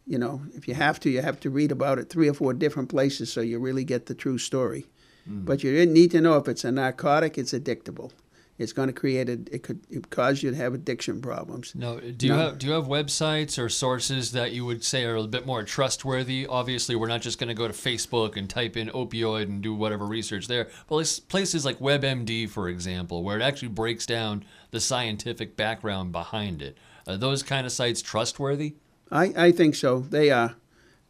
You 0.08 0.18
know, 0.18 0.40
if 0.54 0.66
you 0.66 0.74
have 0.74 0.98
to, 1.00 1.10
you 1.10 1.20
have 1.22 1.38
to 1.40 1.50
read 1.50 1.70
about 1.70 1.98
it 1.98 2.08
three 2.08 2.28
or 2.28 2.34
four 2.34 2.54
different 2.54 2.88
places 2.88 3.30
so 3.32 3.40
you 3.42 3.58
really 3.58 3.84
get 3.84 4.06
the 4.06 4.14
true 4.14 4.38
story. 4.38 4.86
Hmm. 5.26 5.44
But 5.44 5.62
you 5.62 5.84
need 5.86 6.10
to 6.12 6.20
know 6.20 6.36
if 6.38 6.48
it's 6.48 6.64
a 6.64 6.72
narcotic, 6.72 7.36
it's 7.36 7.52
addictable. 7.52 8.10
It's 8.56 8.72
going 8.72 8.88
to 8.88 8.92
create 8.92 9.28
a, 9.28 9.34
it 9.52 9.62
could 9.62 9.80
it 9.88 10.10
cause 10.10 10.42
you 10.42 10.50
to 10.50 10.56
have 10.56 10.74
addiction 10.74 11.20
problems. 11.20 11.74
No, 11.76 12.00
do 12.00 12.26
you 12.26 12.32
No. 12.32 12.38
have 12.38 12.58
do 12.58 12.66
you 12.66 12.72
have 12.72 12.86
websites 12.86 13.56
or 13.56 13.68
sources 13.68 14.32
that 14.32 14.50
you 14.52 14.64
would 14.64 14.82
say 14.82 15.04
are 15.04 15.14
a 15.14 15.22
bit 15.28 15.46
more 15.46 15.62
trustworthy? 15.62 16.44
Obviously, 16.44 16.96
we're 16.96 17.06
not 17.06 17.20
just 17.20 17.38
going 17.38 17.48
to 17.48 17.54
go 17.54 17.68
to 17.68 17.74
Facebook 17.74 18.36
and 18.36 18.50
type 18.50 18.76
in 18.76 18.88
opioid 18.88 19.44
and 19.44 19.62
do 19.62 19.74
whatever 19.74 20.06
research 20.06 20.48
there. 20.48 20.68
But 20.88 21.20
places 21.28 21.64
like 21.64 21.78
WebMD, 21.78 22.48
for 22.50 22.68
example, 22.68 23.22
where 23.22 23.38
it 23.38 23.42
actually 23.42 23.68
breaks 23.68 24.06
down 24.06 24.44
the 24.72 24.80
scientific 24.80 25.56
background 25.56 26.10
behind 26.10 26.60
it. 26.60 26.76
Are 27.06 27.16
those 27.16 27.44
kind 27.44 27.64
of 27.64 27.70
sites 27.72 28.02
trustworthy? 28.02 28.74
I, 29.10 29.32
I 29.36 29.52
think 29.52 29.74
so. 29.74 30.00
They 30.00 30.30
are. 30.30 30.54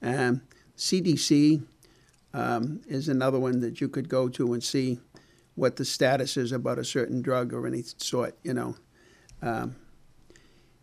Um, 0.03 0.43
CDC 0.77 1.63
um, 2.33 2.81
is 2.87 3.09
another 3.09 3.39
one 3.39 3.61
that 3.61 3.81
you 3.81 3.89
could 3.89 4.09
go 4.09 4.29
to 4.29 4.53
and 4.53 4.63
see 4.63 5.01
what 5.57 5.77
the 5.77 5.85
status 5.85 6.37
is 6.37 6.53
about 6.53 6.79
a 6.79 6.85
certain 6.85 7.21
drug 7.21 7.53
or 7.53 7.67
any 7.67 7.83
sort, 7.83 8.39
you 8.45 8.55
know. 8.55 8.77
Um, 9.43 9.75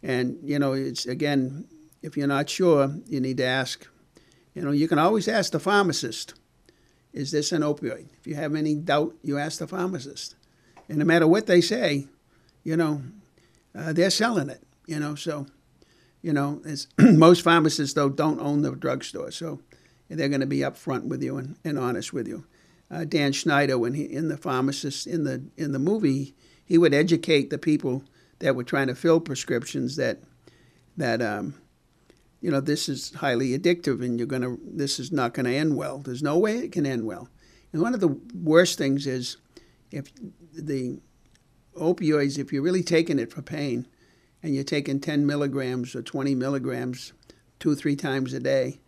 and, 0.03 0.37
you 0.43 0.59
know, 0.59 0.73
it's 0.73 1.05
again, 1.05 1.67
if 2.01 2.17
you're 2.17 2.27
not 2.27 2.49
sure, 2.49 2.93
you 3.07 3.21
need 3.21 3.37
to 3.37 3.45
ask. 3.45 3.87
You 4.53 4.61
know, 4.61 4.71
you 4.71 4.87
can 4.87 4.99
always 4.99 5.27
ask 5.27 5.51
the 5.51 5.59
pharmacist, 5.59 6.33
is 7.13 7.31
this 7.31 7.51
an 7.51 7.61
opioid? 7.61 8.07
If 8.19 8.27
you 8.27 8.35
have 8.35 8.55
any 8.55 8.75
doubt, 8.75 9.15
you 9.21 9.37
ask 9.37 9.59
the 9.59 9.67
pharmacist. 9.67 10.35
And 10.89 10.97
no 10.97 11.05
matter 11.05 11.27
what 11.27 11.47
they 11.47 11.61
say, 11.61 12.07
you 12.63 12.75
know, 12.75 13.01
uh, 13.73 13.93
they're 13.93 14.09
selling 14.09 14.49
it, 14.49 14.61
you 14.85 14.99
know, 14.99 15.15
so 15.15 15.47
you 16.25 16.33
know, 16.33 16.59
most 16.99 17.43
pharmacists 17.43 17.93
though 17.93 18.09
don't 18.09 18.39
own 18.39 18.63
the 18.63 18.71
drugstore, 18.71 19.29
so 19.29 19.61
they're 20.09 20.27
going 20.27 20.41
to 20.41 20.47
be 20.47 20.59
upfront 20.59 21.03
with 21.03 21.21
you 21.21 21.37
and, 21.37 21.55
and 21.63 21.77
honest 21.77 22.13
with 22.13 22.27
you. 22.27 22.45
Uh, 22.89 23.05
Dan 23.05 23.31
Schneider, 23.31 23.77
when 23.77 23.93
he 23.93 24.05
in 24.05 24.27
the 24.27 24.37
pharmacist 24.37 25.05
in 25.05 25.23
the 25.23 25.43
in 25.55 25.71
the 25.71 25.77
movie, 25.77 26.33
he 26.65 26.79
would 26.79 26.95
educate 26.95 27.51
the 27.51 27.59
people 27.59 28.03
that 28.39 28.55
were 28.55 28.63
trying 28.63 28.87
to 28.87 28.95
fill 28.95 29.19
prescriptions 29.19 29.97
that 29.97 30.17
that 30.97 31.21
um, 31.21 31.53
you 32.41 32.49
know 32.49 32.59
this 32.59 32.89
is 32.89 33.13
highly 33.13 33.57
addictive 33.57 34.03
and 34.03 34.19
you're 34.19 34.27
gonna 34.27 34.57
this 34.63 34.99
is 34.99 35.11
not 35.11 35.35
going 35.35 35.45
to 35.45 35.55
end 35.55 35.77
well. 35.77 35.99
There's 35.99 36.23
no 36.23 36.39
way 36.39 36.57
it 36.57 36.71
can 36.71 36.87
end 36.87 37.05
well. 37.05 37.29
And 37.71 37.83
one 37.83 37.93
of 37.93 37.99
the 37.99 38.19
worst 38.33 38.79
things 38.79 39.05
is 39.05 39.37
if 39.91 40.11
the 40.53 40.99
opioids, 41.79 42.39
if 42.39 42.51
you're 42.51 42.63
really 42.63 42.83
taking 42.83 43.19
it 43.19 43.31
for 43.31 43.43
pain, 43.43 43.85
and 44.45 44.53
you're 44.53 44.63
taking 44.63 44.99
10 44.99 45.25
milligrams 45.25 45.95
or 45.95 46.03
20 46.03 46.35
milligrams 46.35 47.13
two 47.59 47.71
or 47.71 47.75
three 47.75 47.95
times 47.95 48.31
a 48.31 48.39
day, 48.39 48.79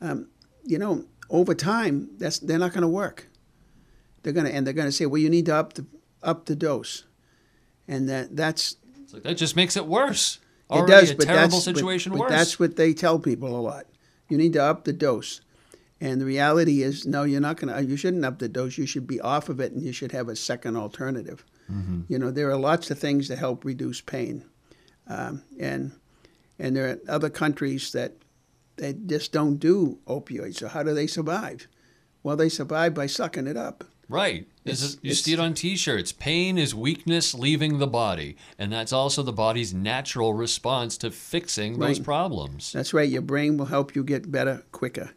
um, 0.00 0.28
you 0.64 0.78
know, 0.78 1.04
over 1.30 1.54
time, 1.54 2.10
that's 2.18 2.40
they're 2.40 2.58
not 2.58 2.72
going 2.72 2.82
to 2.82 2.88
work. 2.88 3.28
They're 4.22 4.32
going 4.32 4.46
to 4.46 4.52
and 4.52 4.66
they're 4.66 4.74
going 4.74 4.88
to 4.88 4.92
say, 4.92 5.06
well, 5.06 5.22
you 5.22 5.30
need 5.30 5.46
to 5.46 5.54
up 5.54 5.74
the 5.74 5.86
up 6.22 6.46
the 6.46 6.56
dose, 6.56 7.04
and 7.86 8.08
that 8.08 8.34
that's 8.34 8.76
like 9.12 9.22
that 9.22 9.34
just 9.36 9.54
makes 9.54 9.76
it 9.76 9.86
worse. 9.86 10.40
it 10.70 10.86
does, 10.88 11.10
a 11.12 11.16
but 11.16 11.26
terrible 11.26 11.42
that's, 11.42 11.64
but- 11.64 11.76
situation 11.76 12.12
but, 12.12 12.20
worse. 12.22 12.30
that's 12.30 12.58
what 12.58 12.76
they 12.76 12.92
tell 12.92 13.18
people 13.20 13.56
a 13.56 13.62
lot. 13.62 13.86
You 14.28 14.36
need 14.36 14.52
to 14.54 14.62
up 14.62 14.84
the 14.84 14.92
dose, 14.92 15.40
and 16.00 16.20
the 16.20 16.24
reality 16.24 16.82
is, 16.82 17.06
no, 17.06 17.22
you're 17.22 17.40
not 17.40 17.58
going 17.58 17.72
to. 17.72 17.84
You 17.88 17.96
shouldn't 17.96 18.24
up 18.24 18.40
the 18.40 18.48
dose. 18.48 18.76
You 18.76 18.86
should 18.86 19.06
be 19.06 19.20
off 19.20 19.48
of 19.48 19.60
it, 19.60 19.70
and 19.72 19.82
you 19.82 19.92
should 19.92 20.10
have 20.12 20.28
a 20.28 20.34
second 20.36 20.76
alternative. 20.76 21.44
You 22.08 22.18
know, 22.20 22.30
there 22.30 22.48
are 22.50 22.56
lots 22.56 22.90
of 22.92 22.98
things 22.98 23.26
that 23.28 23.38
help 23.38 23.64
reduce 23.64 24.00
pain, 24.00 24.44
um, 25.06 25.42
and 25.58 25.92
and 26.58 26.76
there 26.76 26.88
are 26.90 26.98
other 27.08 27.30
countries 27.30 27.92
that 27.92 28.12
they 28.76 28.92
just 28.94 29.32
don't 29.32 29.56
do 29.56 29.98
opioids. 30.06 30.56
So 30.56 30.68
how 30.68 30.82
do 30.82 30.94
they 30.94 31.06
survive? 31.06 31.66
Well, 32.22 32.36
they 32.36 32.48
survive 32.48 32.94
by 32.94 33.06
sucking 33.06 33.46
it 33.46 33.56
up. 33.56 33.84
Right. 34.08 34.46
It's- 34.64 34.98
you 35.02 35.10
it's- 35.10 35.22
see 35.22 35.32
it 35.32 35.40
on 35.40 35.54
T-shirts. 35.54 36.12
Pain 36.12 36.58
is 36.58 36.74
weakness 36.74 37.34
leaving 37.34 37.78
the 37.78 37.86
body, 37.86 38.36
and 38.58 38.72
that's 38.72 38.92
also 38.92 39.22
the 39.22 39.32
body's 39.32 39.74
natural 39.74 40.32
response 40.34 40.96
to 40.98 41.10
fixing 41.10 41.78
those 41.78 41.98
problems. 41.98 42.72
That's 42.72 42.94
right. 42.94 43.08
Your 43.08 43.22
brain 43.22 43.56
will 43.56 43.66
help 43.66 43.94
you 43.96 44.04
get 44.04 44.30
better 44.30 44.62
quicker. 44.72 45.10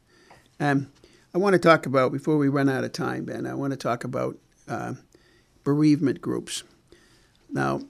Um, 0.60 0.92
I 1.34 1.38
want 1.38 1.54
to 1.54 1.60
talk 1.60 1.86
about 1.86 2.12
before 2.12 2.38
we 2.38 2.48
run 2.50 2.68
out 2.70 2.84
of 2.84 2.92
time, 2.92 3.26
Ben. 3.26 3.46
I 3.46 3.54
want 3.54 3.72
to 3.72 3.78
talk 3.78 4.04
about 4.04 4.38
uh, 4.68 4.96
bereavement 5.64 6.22
groups. 6.22 6.64
Now, 7.52 7.82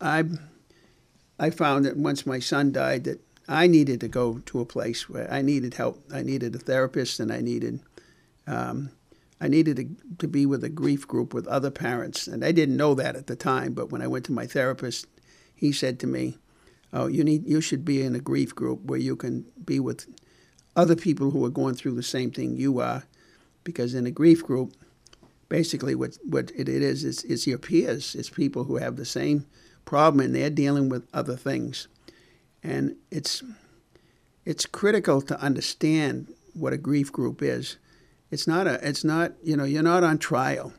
I 0.00 0.24
I 1.38 1.50
found 1.50 1.84
that 1.84 1.96
once 1.96 2.26
my 2.26 2.38
son 2.38 2.72
died, 2.72 3.04
that 3.04 3.20
I 3.48 3.66
needed 3.66 4.00
to 4.00 4.08
go 4.08 4.38
to 4.46 4.60
a 4.60 4.66
place 4.66 5.08
where 5.08 5.30
I 5.32 5.42
needed 5.42 5.74
help. 5.74 6.02
I 6.12 6.22
needed 6.22 6.54
a 6.54 6.58
therapist, 6.58 7.20
and 7.20 7.32
I 7.32 7.40
needed 7.40 7.80
um, 8.46 8.90
I 9.40 9.48
needed 9.48 9.76
to, 9.76 10.16
to 10.18 10.28
be 10.28 10.46
with 10.46 10.64
a 10.64 10.68
grief 10.68 11.06
group 11.06 11.34
with 11.34 11.46
other 11.46 11.70
parents. 11.70 12.26
And 12.26 12.44
I 12.44 12.52
didn't 12.52 12.76
know 12.76 12.94
that 12.94 13.16
at 13.16 13.26
the 13.26 13.36
time, 13.36 13.74
but 13.74 13.90
when 13.90 14.00
I 14.00 14.06
went 14.06 14.24
to 14.26 14.32
my 14.32 14.46
therapist, 14.46 15.06
he 15.54 15.72
said 15.72 16.00
to 16.00 16.06
me, 16.06 16.38
"Oh, 16.92 17.06
you 17.06 17.22
need 17.22 17.46
you 17.46 17.60
should 17.60 17.84
be 17.84 18.02
in 18.02 18.14
a 18.14 18.20
grief 18.20 18.54
group 18.54 18.82
where 18.84 18.98
you 18.98 19.16
can 19.16 19.44
be 19.64 19.78
with 19.78 20.06
other 20.74 20.96
people 20.96 21.30
who 21.30 21.44
are 21.44 21.50
going 21.50 21.74
through 21.74 21.94
the 21.94 22.02
same 22.02 22.30
thing 22.30 22.56
you 22.56 22.80
are, 22.80 23.04
because 23.64 23.94
in 23.94 24.06
a 24.06 24.10
grief 24.10 24.42
group, 24.42 24.72
basically 25.48 25.94
what 25.94 26.16
what 26.24 26.50
it 26.56 26.68
is 26.68 27.04
is 27.04 27.22
is 27.24 27.46
your 27.46 27.58
peers. 27.58 28.14
It's 28.14 28.30
people 28.30 28.64
who 28.64 28.76
have 28.76 28.96
the 28.96 29.04
same 29.04 29.46
problem 29.86 30.20
and 30.20 30.34
they're 30.34 30.50
dealing 30.50 30.90
with 30.90 31.08
other 31.14 31.36
things, 31.36 31.88
and 32.62 32.96
it's 33.10 33.42
it's 34.44 34.66
critical 34.66 35.22
to 35.22 35.40
understand 35.40 36.32
what 36.52 36.74
a 36.74 36.78
grief 36.78 37.10
group 37.10 37.40
is. 37.42 37.78
It's 38.30 38.46
not 38.46 38.66
a 38.66 38.86
it's 38.86 39.04
not 39.04 39.32
you 39.42 39.56
know 39.56 39.64
you're 39.64 39.82
not 39.82 40.04
on 40.04 40.18
trial. 40.18 40.74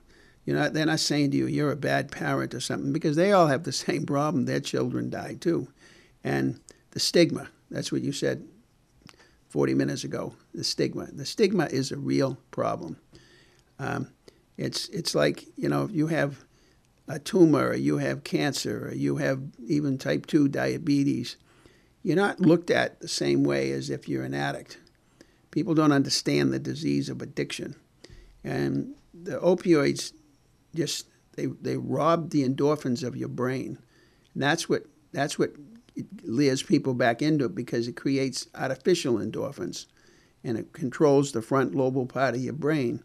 You're 0.47 0.55
not, 0.55 0.71
they're 0.71 0.85
not 0.85 1.01
saying 1.01 1.31
to 1.31 1.37
you, 1.37 1.47
you're 1.47 1.73
a 1.73 1.75
bad 1.75 2.09
parent 2.09 2.53
or 2.53 2.61
something, 2.61 2.93
because 2.93 3.17
they 3.17 3.33
all 3.33 3.47
have 3.47 3.63
the 3.63 3.71
same 3.73 4.05
problem. 4.05 4.45
Their 4.45 4.61
children 4.61 5.09
die 5.09 5.35
too. 5.39 5.67
And 6.23 6.61
the 6.91 7.01
stigma, 7.01 7.49
that's 7.69 7.91
what 7.91 8.01
you 8.01 8.13
said 8.13 8.47
40 9.49 9.73
minutes 9.73 10.05
ago, 10.05 10.35
the 10.53 10.63
stigma. 10.63 11.07
The 11.11 11.25
stigma 11.25 11.65
is 11.65 11.91
a 11.91 11.97
real 11.97 12.37
problem. 12.51 12.97
Um, 13.77 14.07
it's, 14.55 14.87
it's 14.87 15.13
like, 15.13 15.43
you 15.57 15.67
know, 15.67 15.83
if 15.83 15.91
you 15.91 16.07
have 16.07 16.45
a 17.07 17.19
tumor 17.19 17.69
or 17.69 17.75
you 17.75 17.97
have 17.97 18.23
cancer 18.23 18.87
or 18.87 18.93
you 18.93 19.17
have 19.17 19.41
even 19.65 19.97
type 19.97 20.25
2 20.25 20.47
diabetes, 20.49 21.37
you're 22.03 22.15
not 22.15 22.39
looked 22.39 22.69
at 22.69 22.99
the 22.99 23.07
same 23.07 23.43
way 23.43 23.71
as 23.71 23.89
if 23.89 24.07
you're 24.07 24.23
an 24.23 24.33
addict. 24.33 24.79
People 25.51 25.73
don't 25.73 25.91
understand 25.91 26.51
the 26.51 26.59
disease 26.59 27.09
of 27.09 27.21
addiction. 27.21 27.75
And 28.43 28.93
the 29.13 29.39
opioids 29.39 30.13
just 30.75 31.07
they, 31.35 31.45
they 31.45 31.77
rob 31.77 32.31
the 32.31 32.47
endorphins 32.47 33.03
of 33.03 33.15
your 33.15 33.29
brain. 33.29 33.77
And 34.33 34.43
that's 34.43 34.67
what 34.67 34.83
that's 35.13 35.39
what 35.39 35.51
lures 36.23 36.61
people 36.61 36.93
back 36.93 37.21
into 37.21 37.45
it 37.45 37.55
because 37.55 37.87
it 37.87 37.95
creates 37.95 38.47
artificial 38.53 39.15
endorphins 39.15 39.85
and 40.43 40.57
it 40.57 40.73
controls 40.73 41.31
the 41.31 41.41
front 41.41 41.73
lobal 41.73 42.05
part 42.05 42.35
of 42.35 42.41
your 42.41 42.53
brain. 42.53 43.03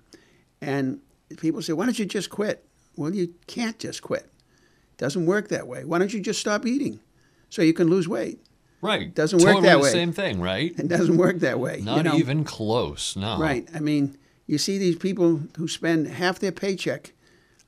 And 0.61 1.01
people 1.39 1.63
say, 1.63 1.73
Why 1.73 1.87
don't 1.87 1.99
you 1.99 2.05
just 2.05 2.31
quit? 2.31 2.65
Well, 2.97 3.14
you 3.14 3.34
can't 3.47 3.78
just 3.78 4.03
quit. 4.03 4.24
It 4.24 4.99
doesn't 4.99 5.26
work 5.26 5.49
that 5.49 5.66
way. 5.66 5.84
Why 5.84 5.99
don't 5.99 6.12
you 6.12 6.20
just 6.20 6.40
stop 6.40 6.66
eating 6.66 7.01
so 7.49 7.62
you 7.62 7.72
can 7.72 7.88
lose 7.88 8.09
weight? 8.09 8.40
Right. 8.80 9.14
Doesn't 9.14 9.38
totally 9.38 9.55
work 9.55 9.64
that 9.64 9.76
the 9.76 9.82
way. 9.82 9.90
Same 9.90 10.12
thing, 10.12 10.40
right? 10.40 10.78
It 10.78 10.88
doesn't 10.88 11.16
work 11.16 11.38
that 11.38 11.61
way. 11.61 11.80
Not 11.82 11.99
you 11.99 12.03
know? 12.03 12.16
even 12.16 12.45
close. 12.45 13.16
No. 13.16 13.38
Right. 13.38 13.68
I 13.74 13.78
mean, 13.78 14.18
you 14.47 14.59
see 14.59 14.76
these 14.76 14.97
people 14.97 15.40
who 15.57 15.68
spend 15.68 16.09
half 16.09 16.40
their 16.40 16.53
paycheck 16.53 17.12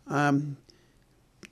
um, 0.08 0.56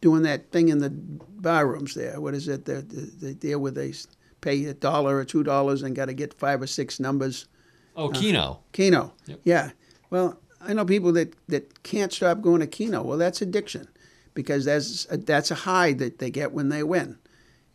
doing 0.00 0.22
that 0.22 0.50
thing 0.50 0.68
in 0.68 0.78
the 0.78 0.90
bar 0.90 1.66
rooms 1.66 1.94
there. 1.94 2.20
What 2.20 2.34
is 2.34 2.48
it? 2.48 2.64
The, 2.64 2.82
the, 2.82 3.26
the 3.26 3.34
deal 3.34 3.60
where 3.60 3.70
they 3.70 3.94
pay 4.40 4.64
a 4.64 4.74
dollar 4.74 5.16
or 5.16 5.24
two 5.24 5.44
dollars 5.44 5.82
and 5.82 5.94
got 5.94 6.06
to 6.06 6.12
get 6.12 6.34
five 6.34 6.60
or 6.60 6.66
six 6.66 6.98
numbers. 6.98 7.46
Oh, 7.94 8.08
Keno. 8.08 8.60
Keno. 8.72 9.12
Yep. 9.26 9.40
Yeah. 9.44 9.70
Well, 10.10 10.38
I 10.66 10.72
know 10.72 10.84
people 10.84 11.12
that, 11.12 11.34
that 11.48 11.82
can't 11.82 12.12
stop 12.12 12.40
going 12.40 12.60
to 12.60 12.66
Keno. 12.66 13.02
Well, 13.02 13.18
that's 13.18 13.42
addiction 13.42 13.88
because 14.34 14.64
that's 14.64 15.06
a, 15.10 15.16
that's 15.16 15.50
a 15.50 15.54
high 15.54 15.92
that 15.94 16.18
they 16.18 16.30
get 16.30 16.52
when 16.52 16.68
they 16.68 16.82
win. 16.82 17.18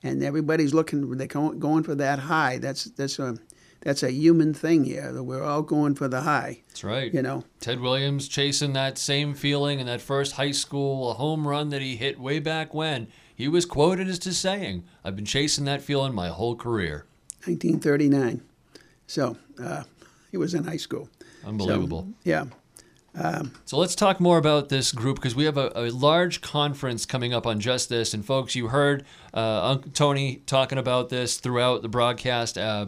And 0.04 0.24
everybody's 0.24 0.74
looking, 0.74 1.10
they're 1.18 1.28
going 1.28 1.84
for 1.84 1.96
that 1.96 2.20
high. 2.20 2.60
That's, 2.60 2.86
that's, 2.86 3.20
a, 3.20 3.38
that's 3.82 4.04
a 4.04 4.12
human 4.12 4.54
thing 4.54 4.84
here, 4.84 5.12
that 5.12 5.24
we're 5.24 5.44
all 5.44 5.64
going 5.64 5.96
for 5.96 6.08
the 6.08 6.22
high, 6.22 6.62
That's 6.68 6.84
right. 6.84 7.14
you 7.14 7.22
know. 7.22 7.44
Ted 7.60 7.80
Williams 7.80 8.28
chasing 8.28 8.74
that 8.74 8.98
same 8.98 9.34
feeling 9.34 9.80
in 9.80 9.88
that 9.88 10.02
first 10.02 10.34
high 10.34 10.52
school 10.52 11.14
home 11.14 11.48
run 11.48 11.70
that 11.70 11.82
he 11.82 11.96
hit 11.96 12.20
way 12.20 12.40
back 12.40 12.74
when. 12.74 13.08
He 13.36 13.48
was 13.48 13.66
quoted 13.66 14.08
as 14.08 14.20
to 14.20 14.34
saying, 14.34 14.84
I've 15.04 15.16
been 15.16 15.26
chasing 15.26 15.66
that 15.66 15.82
feeling 15.82 16.14
my 16.14 16.30
whole 16.30 16.56
career. 16.56 17.06
1939. 17.46 18.42
So 19.06 19.38
uh, 19.62 19.84
he 20.32 20.38
was 20.38 20.54
in 20.54 20.64
high 20.64 20.78
school. 20.78 21.10
Unbelievable. 21.46 22.08
So, 22.10 22.16
yeah. 22.24 22.46
So 23.66 23.78
let's 23.78 23.96
talk 23.96 24.20
more 24.20 24.38
about 24.38 24.70
this 24.70 24.92
group 24.92 25.16
because 25.18 25.36
we 25.36 25.46
have 25.46 25.58
a, 25.58 25.72
a 25.76 25.90
large 25.92 26.42
conference 26.42 27.06
coming 27.06 27.34
up 27.34 27.48
on 27.48 27.60
just 27.60 27.90
this. 27.90 28.14
And 28.14 28.26
folks, 28.26 28.56
you 28.56 28.68
heard 28.68 29.06
uh, 29.34 29.72
Uncle 29.72 29.92
Tony 29.92 30.42
talking 30.46 30.78
about 30.78 31.10
this 31.10 31.38
throughout 31.38 31.82
the 31.82 31.90
broadcast 31.90 32.58
uh, 32.58 32.88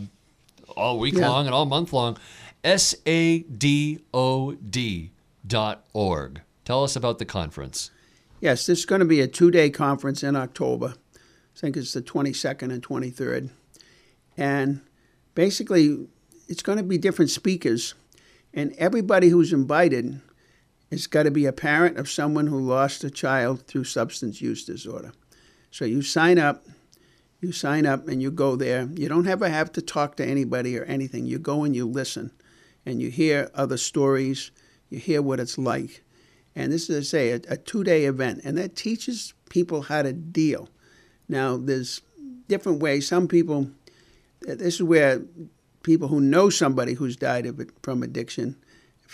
all 0.77 0.99
week 0.99 1.15
Yeah. 1.15 1.29
long 1.29 1.45
and 1.47 1.55
all 1.55 1.65
month 1.65 1.93
long. 1.93 2.17
SADOD 2.63 4.01
dot 5.47 5.85
org. 5.93 6.41
Tell 6.65 6.83
us 6.83 6.95
about 6.95 7.17
the 7.19 7.25
conference. 7.25 7.91
Yes, 8.41 8.65
this 8.65 8.79
is 8.79 8.85
going 8.85 8.99
to 8.99 9.05
be 9.05 9.21
a 9.21 9.27
two 9.27 9.51
day 9.51 9.69
conference 9.69 10.23
in 10.23 10.35
October. 10.35 10.93
I 11.15 11.59
think 11.59 11.75
it's 11.75 11.93
the 11.93 12.01
22nd 12.01 12.71
and 12.71 12.81
23rd. 12.81 13.49
And 14.37 14.81
basically, 15.35 16.07
it's 16.47 16.61
going 16.61 16.77
to 16.77 16.83
be 16.83 16.97
different 16.97 17.31
speakers. 17.31 17.95
And 18.53 18.73
everybody 18.77 19.29
who's 19.29 19.53
invited 19.53 20.21
has 20.91 21.07
got 21.07 21.23
to 21.23 21.31
be 21.31 21.45
a 21.45 21.53
parent 21.53 21.97
of 21.97 22.09
someone 22.09 22.47
who 22.47 22.59
lost 22.59 23.03
a 23.03 23.11
child 23.11 23.67
through 23.67 23.83
substance 23.83 24.41
use 24.41 24.65
disorder. 24.65 25.11
So 25.71 25.85
you 25.85 26.01
sign 26.01 26.39
up, 26.39 26.65
you 27.41 27.51
sign 27.51 27.85
up 27.85 28.07
and 28.07 28.21
you 28.21 28.31
go 28.31 28.55
there. 28.55 28.89
You 28.93 29.07
don't 29.07 29.27
ever 29.27 29.49
have 29.49 29.71
to 29.73 29.81
talk 29.81 30.15
to 30.17 30.25
anybody 30.25 30.77
or 30.77 30.83
anything. 30.85 31.25
You 31.25 31.37
go 31.37 31.63
and 31.63 31.75
you 31.75 31.85
listen 31.85 32.31
and 32.85 33.01
you 33.01 33.11
hear 33.11 33.51
other 33.53 33.77
stories, 33.77 34.51
you 34.89 34.97
hear 34.97 35.21
what 35.21 35.39
it's 35.39 35.57
like. 35.57 36.03
And 36.55 36.71
this 36.71 36.89
is, 36.89 36.97
I 36.97 37.17
say, 37.17 37.31
a, 37.31 37.41
a 37.49 37.57
two 37.57 37.83
day 37.83 38.05
event, 38.05 38.41
and 38.43 38.57
that 38.57 38.75
teaches 38.75 39.33
people 39.49 39.83
how 39.83 40.01
to 40.01 40.11
deal. 40.11 40.69
Now, 41.27 41.57
there's 41.57 42.01
different 42.47 42.81
ways. 42.81 43.07
Some 43.07 43.27
people, 43.27 43.69
this 44.41 44.75
is 44.75 44.83
where 44.83 45.21
people 45.83 46.07
who 46.07 46.19
know 46.21 46.49
somebody 46.49 46.93
who's 46.93 47.15
died 47.15 47.45
of 47.45 47.59
it 47.59 47.69
from 47.81 48.03
addiction, 48.03 48.55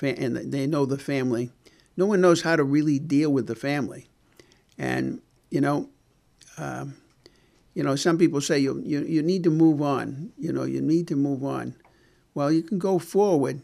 and 0.01 0.35
they 0.35 0.67
know 0.67 0.85
the 0.85 0.97
family, 0.97 1.51
no 1.97 2.05
one 2.05 2.21
knows 2.21 2.41
how 2.41 2.55
to 2.55 2.63
really 2.63 2.99
deal 2.99 3.31
with 3.31 3.47
the 3.47 3.55
family. 3.55 4.07
And, 4.77 5.21
you 5.49 5.61
know, 5.61 5.89
um, 6.57 6.95
you 7.73 7.83
know, 7.83 7.95
some 7.95 8.17
people 8.17 8.39
say 8.41 8.57
you, 8.57 8.81
you 8.85 9.01
you 9.01 9.21
need 9.21 9.43
to 9.43 9.49
move 9.49 9.81
on. 9.81 10.31
You 10.37 10.53
know, 10.53 10.63
you 10.63 10.81
need 10.81 11.07
to 11.09 11.15
move 11.15 11.43
on. 11.43 11.75
Well, 12.33 12.51
you 12.51 12.63
can 12.63 12.79
go 12.79 12.99
forward, 12.99 13.61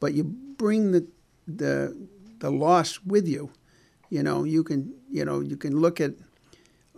but 0.00 0.12
you 0.12 0.24
bring 0.24 0.92
the 0.92 1.06
the 1.48 1.96
the 2.40 2.50
loss 2.50 3.00
with 3.00 3.26
you. 3.26 3.50
You 4.10 4.22
know, 4.22 4.44
you 4.44 4.62
can 4.64 4.94
you 5.10 5.24
know 5.24 5.40
you 5.40 5.56
can 5.56 5.80
look 5.80 6.00
at. 6.00 6.12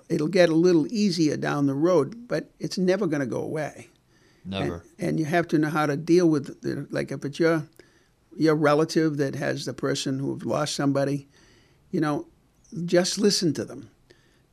It'll 0.08 0.28
get 0.28 0.48
a 0.50 0.54
little 0.54 0.86
easier 0.92 1.36
down 1.36 1.66
the 1.66 1.74
road, 1.74 2.28
but 2.28 2.50
it's 2.60 2.78
never 2.78 3.08
going 3.08 3.20
to 3.20 3.26
go 3.26 3.40
away. 3.40 3.88
Never. 4.46 4.84
And, 4.98 5.08
and 5.08 5.20
you 5.20 5.26
have 5.26 5.48
to 5.48 5.58
know 5.58 5.70
how 5.70 5.86
to 5.86 5.96
deal 5.96 6.28
with 6.28 6.60
the, 6.62 6.86
like 6.90 7.10
if 7.10 7.24
it's 7.24 7.38
your 7.38 7.66
your 8.36 8.54
relative 8.54 9.16
that 9.16 9.34
has 9.34 9.64
the 9.64 9.72
person 9.72 10.18
who 10.18 10.30
have 10.30 10.44
lost 10.44 10.74
somebody, 10.74 11.26
you 11.90 12.00
know, 12.00 12.26
just 12.84 13.18
listen 13.18 13.54
to 13.54 13.64
them. 13.64 13.90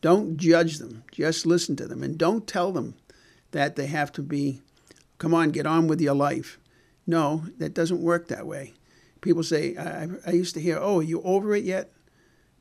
Don't 0.01 0.37
judge 0.37 0.77
them. 0.77 1.03
Just 1.11 1.45
listen 1.45 1.75
to 1.77 1.87
them, 1.87 2.03
and 2.03 2.17
don't 2.17 2.47
tell 2.47 2.71
them 2.71 2.95
that 3.51 3.75
they 3.75 3.87
have 3.87 4.11
to 4.13 4.21
be. 4.21 4.61
Come 5.17 5.33
on, 5.33 5.51
get 5.51 5.65
on 5.65 5.87
with 5.87 6.01
your 6.01 6.15
life. 6.15 6.59
No, 7.05 7.45
that 7.57 7.73
doesn't 7.73 8.01
work 8.01 8.27
that 8.27 8.47
way. 8.47 8.73
People 9.21 9.43
say, 9.43 9.77
I, 9.77 10.07
I 10.25 10.31
used 10.31 10.55
to 10.55 10.61
hear, 10.61 10.77
"Oh, 10.79 10.99
are 10.99 11.03
you 11.03 11.21
over 11.21 11.55
it 11.55 11.63
yet?" 11.63 11.91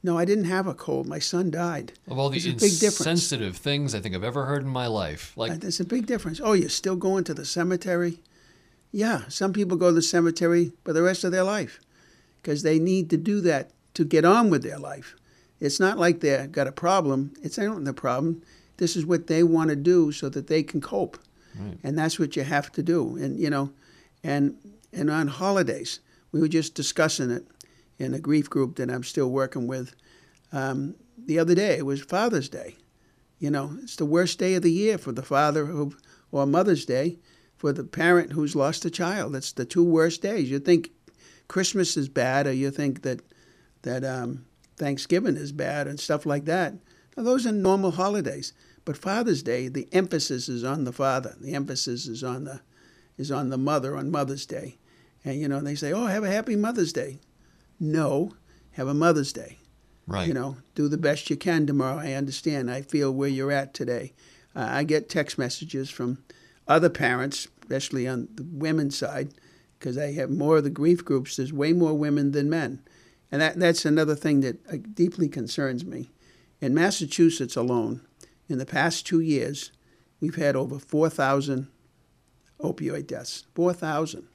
No, 0.05 0.19
I 0.19 0.25
didn't 0.25 0.45
have 0.45 0.67
a 0.67 0.75
cold. 0.75 1.07
My 1.07 1.21
son 1.21 1.51
died. 1.51 1.93
Of 2.09 2.19
all 2.19 2.29
the 2.29 2.39
There's 2.41 2.55
big 2.55 2.81
difference. 2.81 3.01
insensitive 3.07 3.57
things 3.57 3.95
I 3.95 4.01
think 4.01 4.15
I've 4.17 4.25
ever 4.25 4.47
heard 4.47 4.63
in 4.63 4.69
my 4.69 4.89
life. 4.89 5.33
Like, 5.37 5.53
Uh, 5.53 5.57
There's 5.59 5.79
a 5.81 5.85
big 5.85 6.07
difference. 6.07 6.41
Oh, 6.43 6.55
you're 6.55 6.69
still 6.69 6.97
going 6.97 7.25
to 7.25 7.35
the 7.35 7.45
cemetery? 7.45 8.21
Yeah, 8.91 9.23
some 9.29 9.53
people 9.53 9.77
go 9.77 9.89
to 9.89 9.95
the 9.95 10.03
cemetery 10.03 10.73
for 10.85 10.93
the 10.93 11.03
rest 11.03 11.25
of 11.25 11.33
their 11.33 11.45
life 11.45 11.81
because 12.43 12.63
they 12.63 12.79
need 12.79 13.11
to 13.11 13.17
do 13.17 13.41
that 13.43 13.71
to 13.95 14.05
get 14.05 14.25
on 14.25 14.51
with 14.51 14.63
their 14.63 14.79
life. 14.79 15.15
It's 15.61 15.79
not 15.79 15.99
like 15.99 16.21
they've 16.21 16.51
got 16.51 16.67
a 16.67 16.73
problem. 16.73 17.33
It's 17.43 17.57
not 17.57 17.85
the 17.85 17.95
problem. 17.95 18.43
This 18.79 18.97
is 18.97 19.07
what 19.07 19.29
they 19.29 19.45
want 19.45 19.71
to 19.71 19.77
do 19.77 20.11
so 20.11 20.29
that 20.31 20.49
they 20.49 20.63
can 20.65 20.81
cope. 20.81 21.17
right. 21.57 21.79
And 21.85 21.97
that's 21.97 22.19
what 22.19 22.35
you 22.37 22.43
have 22.43 22.73
to 22.73 22.83
do. 22.83 23.17
And, 23.17 23.39
you 23.39 23.49
know, 23.49 23.71
and, 24.25 24.57
and 24.93 25.09
on 25.11 25.29
holidays, 25.29 26.01
we 26.33 26.41
were 26.41 26.49
just 26.49 26.75
discussing 26.75 27.31
it 27.31 27.47
in 27.99 28.15
a 28.15 28.21
grief 28.21 28.49
group 28.49 28.77
that 28.77 28.91
I'm 28.91 29.05
still 29.05 29.31
working 29.31 29.67
with. 29.67 29.95
Um, 30.53 30.97
the 31.19 31.39
other 31.39 31.55
day, 31.55 31.79
it 31.79 31.87
was 31.87 32.03
Father's 32.03 32.49
Day. 32.49 32.77
You 33.39 33.51
know, 33.51 33.77
it's 33.83 33.97
the 33.97 34.07
worst 34.07 34.39
day 34.39 34.55
of 34.55 34.63
the 34.63 34.73
year 34.73 34.99
for 34.99 35.13
the 35.13 35.23
father 35.23 35.67
who, 35.67 35.97
or 36.31 36.47
Mother's 36.47 36.85
Day 36.85 37.19
for 37.57 37.73
the 37.73 37.85
parent 37.85 38.33
who's 38.33 38.57
lost 38.57 38.85
a 38.85 38.91
child. 38.91 39.35
It's 39.35 39.53
the 39.53 39.65
two 39.65 39.85
worst 39.85 40.23
days. 40.23 40.51
You 40.51 40.59
think 40.59 40.91
Christmas 41.49 41.97
is 41.97 42.09
bad, 42.09 42.47
or 42.47 42.53
you 42.53 42.71
think 42.71 43.03
that 43.03 43.21
that 43.83 44.05
um, 44.05 44.47
Thanksgiving 44.77 45.37
is 45.37 45.53
bad 45.53 45.87
and 45.87 45.99
stuff 45.99 46.25
like 46.25 46.45
that. 46.45 46.75
Now, 47.17 47.25
those 47.25 47.47
are 47.47 47.53
normal 47.53 47.93
holidays. 47.93 48.53
But 48.85 48.97
Father's 48.97 49.43
Day, 49.43 49.69
the 49.69 49.89
emphasis 49.93 50.49
is 50.49 50.65
on 50.65 50.85
the 50.85 50.93
father. 50.93 51.37
The 51.41 51.55
emphasis 51.55 52.07
is 52.07 52.25
on 52.25 52.45
the 52.45 52.61
is 53.17 53.31
on 53.31 53.51
the 53.51 53.59
mother 53.59 53.97
on 53.97 54.11
Mother's 54.11 54.47
Day. 54.47 54.79
And 55.25 55.41
you 55.41 55.49
know, 55.49 55.61
they 55.61 55.75
say, 55.75 55.93
"Oh, 55.93 56.07
have 56.07 56.25
a 56.25 56.31
happy 56.31 56.57
Mother's 56.57 56.93
Day." 56.93 57.19
No, 57.83 58.35
have 58.73 58.89
a 58.89 58.95
Mother's 58.95 59.33
Day 59.33 59.59
right. 60.07 60.29
you 60.29 60.35
know, 60.35 60.57
do 60.75 60.89
the 60.89 60.99
best 60.99 61.31
you 61.31 61.37
can 61.37 61.67
tomorrow. 61.67 61.99
I 61.99 62.13
understand. 62.13 62.71
I 62.71 62.83
feel 62.83 63.13
where 63.13 63.29
you're 63.29 63.53
at 63.53 63.75
today. 63.75 64.13
Uh, 64.55 64.67
I 64.69 64.85
get 64.85 65.09
text 65.09 65.39
messages 65.39 65.91
from 65.91 66.23
other 66.69 66.91
parents, 66.91 67.49
especially 67.63 68.07
on 68.07 68.29
the 68.35 68.45
women's 68.45 68.97
side, 68.97 69.33
because 69.79 69.97
I 69.97 70.13
have 70.13 70.31
more 70.31 70.59
of 70.59 70.65
the 70.65 70.71
grief 70.71 71.05
groups. 71.05 71.37
There's 71.37 71.53
way 71.53 71.73
more 71.73 71.95
women 71.95 72.33
than 72.33 72.51
men. 72.51 72.83
And 73.31 73.41
that, 73.41 73.59
that's 73.59 73.85
another 73.85 74.15
thing 74.15 74.41
that 74.41 74.65
uh, 74.71 74.77
deeply 74.95 75.29
concerns 75.29 75.85
me. 75.85 76.11
In 76.61 76.75
Massachusetts 76.75 77.57
alone, 77.57 78.03
in 78.49 78.59
the 78.59 78.67
past 78.67 79.07
two 79.07 79.21
years, 79.21 79.73
we've 80.21 80.37
had 80.37 80.55
over 80.55 80.79
4,000 80.79 81.67
opioid 82.61 83.07
deaths. 83.07 83.47
4,000. 83.55 84.29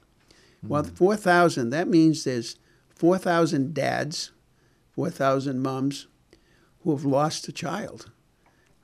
Well, 0.62 0.82
4,000, 0.82 1.70
that 1.70 1.86
means 1.86 2.24
there's 2.24 2.56
4,000 2.98 3.72
dads, 3.74 4.32
4,000 4.90 5.60
moms 5.60 6.08
who 6.80 6.90
have 6.94 7.04
lost 7.04 7.48
a 7.48 7.52
child. 7.52 8.10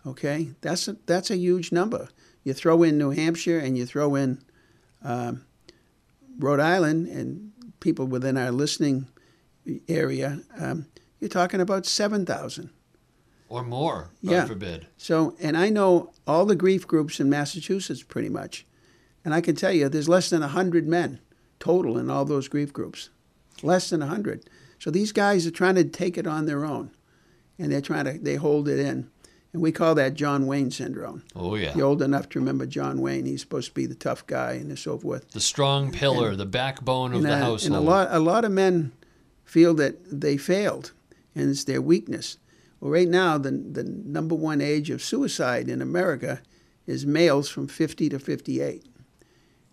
Okay, 0.06 0.50
that's 0.60 0.86
a, 0.88 0.96
that's 1.06 1.30
a 1.30 1.36
huge 1.36 1.72
number. 1.72 2.08
You 2.44 2.52
throw 2.52 2.82
in 2.82 2.96
New 2.98 3.10
Hampshire 3.10 3.58
and 3.58 3.76
you 3.76 3.86
throw 3.86 4.14
in 4.14 4.42
um, 5.02 5.44
Rhode 6.38 6.60
Island 6.60 7.08
and 7.08 7.52
people 7.80 8.06
within 8.06 8.36
our 8.36 8.50
listening 8.50 9.08
area, 9.88 10.40
um, 10.58 10.86
you're 11.20 11.28
talking 11.28 11.60
about 11.60 11.86
7,000. 11.86 12.70
Or 13.48 13.62
more, 13.62 14.10
God 14.24 14.32
Yeah. 14.32 14.44
forbid. 14.46 14.86
So, 14.96 15.36
and 15.40 15.56
I 15.56 15.68
know 15.70 16.12
all 16.26 16.44
the 16.46 16.56
grief 16.56 16.86
groups 16.86 17.18
in 17.20 17.28
Massachusetts 17.30 18.02
pretty 18.02 18.28
much. 18.28 18.66
And 19.24 19.32
I 19.32 19.40
can 19.40 19.54
tell 19.56 19.72
you, 19.72 19.88
there's 19.88 20.08
less 20.08 20.28
than 20.30 20.40
100 20.42 20.86
men 20.86 21.20
total 21.58 21.96
in 21.98 22.10
all 22.10 22.24
those 22.24 22.48
grief 22.48 22.72
groups. 22.72 23.10
Less 23.62 23.90
than 23.90 24.00
100. 24.00 24.48
So 24.78 24.90
these 24.90 25.12
guys 25.12 25.46
are 25.46 25.50
trying 25.50 25.76
to 25.76 25.84
take 25.84 26.18
it 26.18 26.26
on 26.26 26.46
their 26.46 26.64
own. 26.64 26.90
And 27.58 27.70
they're 27.70 27.80
trying 27.80 28.04
to, 28.06 28.12
they 28.18 28.34
hold 28.34 28.68
it 28.68 28.78
in. 28.78 29.08
And 29.52 29.62
we 29.62 29.70
call 29.70 29.94
that 29.94 30.14
John 30.14 30.46
Wayne 30.46 30.72
syndrome. 30.72 31.22
Oh, 31.36 31.54
yeah. 31.54 31.72
You're 31.76 31.86
old 31.86 32.02
enough 32.02 32.28
to 32.30 32.40
remember 32.40 32.66
John 32.66 33.00
Wayne. 33.00 33.24
He's 33.24 33.40
supposed 33.40 33.68
to 33.68 33.74
be 33.74 33.86
the 33.86 33.94
tough 33.94 34.26
guy 34.26 34.52
and 34.54 34.76
so 34.76 34.98
forth. 34.98 35.30
The 35.30 35.40
strong 35.40 35.92
pillar, 35.92 36.34
the 36.34 36.44
backbone 36.44 37.12
of 37.12 37.18
and, 37.18 37.26
the 37.26 37.34
uh, 37.34 37.38
household. 37.38 37.62
and 37.64 37.76
a 37.76 37.80
lot, 37.80 38.08
a 38.10 38.18
lot 38.18 38.44
of 38.44 38.50
men 38.50 38.90
feel 39.44 39.72
that 39.74 39.96
they 40.10 40.36
failed, 40.36 40.90
and 41.36 41.50
it's 41.50 41.62
their 41.64 41.80
weakness. 41.80 42.38
Well, 42.80 42.90
right 42.90 43.08
now, 43.08 43.38
the 43.38 43.52
the 43.52 43.84
number 43.84 44.34
one 44.34 44.60
age 44.60 44.90
of 44.90 45.00
suicide 45.00 45.68
in 45.68 45.80
America 45.80 46.42
is 46.86 47.06
males 47.06 47.48
from 47.48 47.68
50 47.68 48.08
to 48.08 48.18
58. 48.18 48.84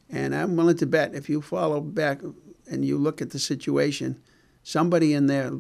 And 0.09 0.35
I'm 0.35 0.55
willing 0.55 0.77
to 0.77 0.85
bet 0.85 1.15
if 1.15 1.29
you 1.29 1.41
follow 1.41 1.81
back 1.81 2.21
and 2.71 2.85
you 2.85 2.97
look 2.97 3.21
at 3.21 3.31
the 3.31 3.39
situation, 3.39 4.21
somebody 4.63 5.13
in 5.13 5.27
their 5.27 5.51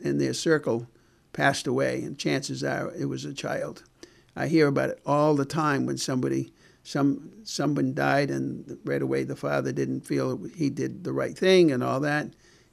in 0.00 0.18
their 0.18 0.34
circle 0.34 0.86
passed 1.32 1.66
away, 1.66 2.02
and 2.02 2.18
chances 2.18 2.62
are 2.62 2.92
it 2.94 3.06
was 3.06 3.24
a 3.24 3.34
child. 3.34 3.82
I 4.36 4.48
hear 4.48 4.68
about 4.68 4.90
it 4.90 5.00
all 5.06 5.34
the 5.34 5.44
time 5.44 5.86
when 5.86 5.96
somebody 5.96 6.52
some 6.82 7.30
someone 7.44 7.94
died 7.94 8.30
and 8.30 8.78
right 8.84 9.02
away 9.02 9.24
the 9.24 9.36
father 9.36 9.72
didn't 9.72 10.06
feel 10.06 10.44
he 10.54 10.70
did 10.70 11.04
the 11.04 11.12
right 11.12 11.36
thing 11.36 11.72
and 11.72 11.82
all 11.82 12.00
that. 12.00 12.28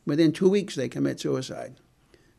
Within 0.05 0.34
two 0.34 0.49
weeks 0.49 0.76
they 0.76 0.89
commit 0.89 1.19
suicide. 1.19 1.76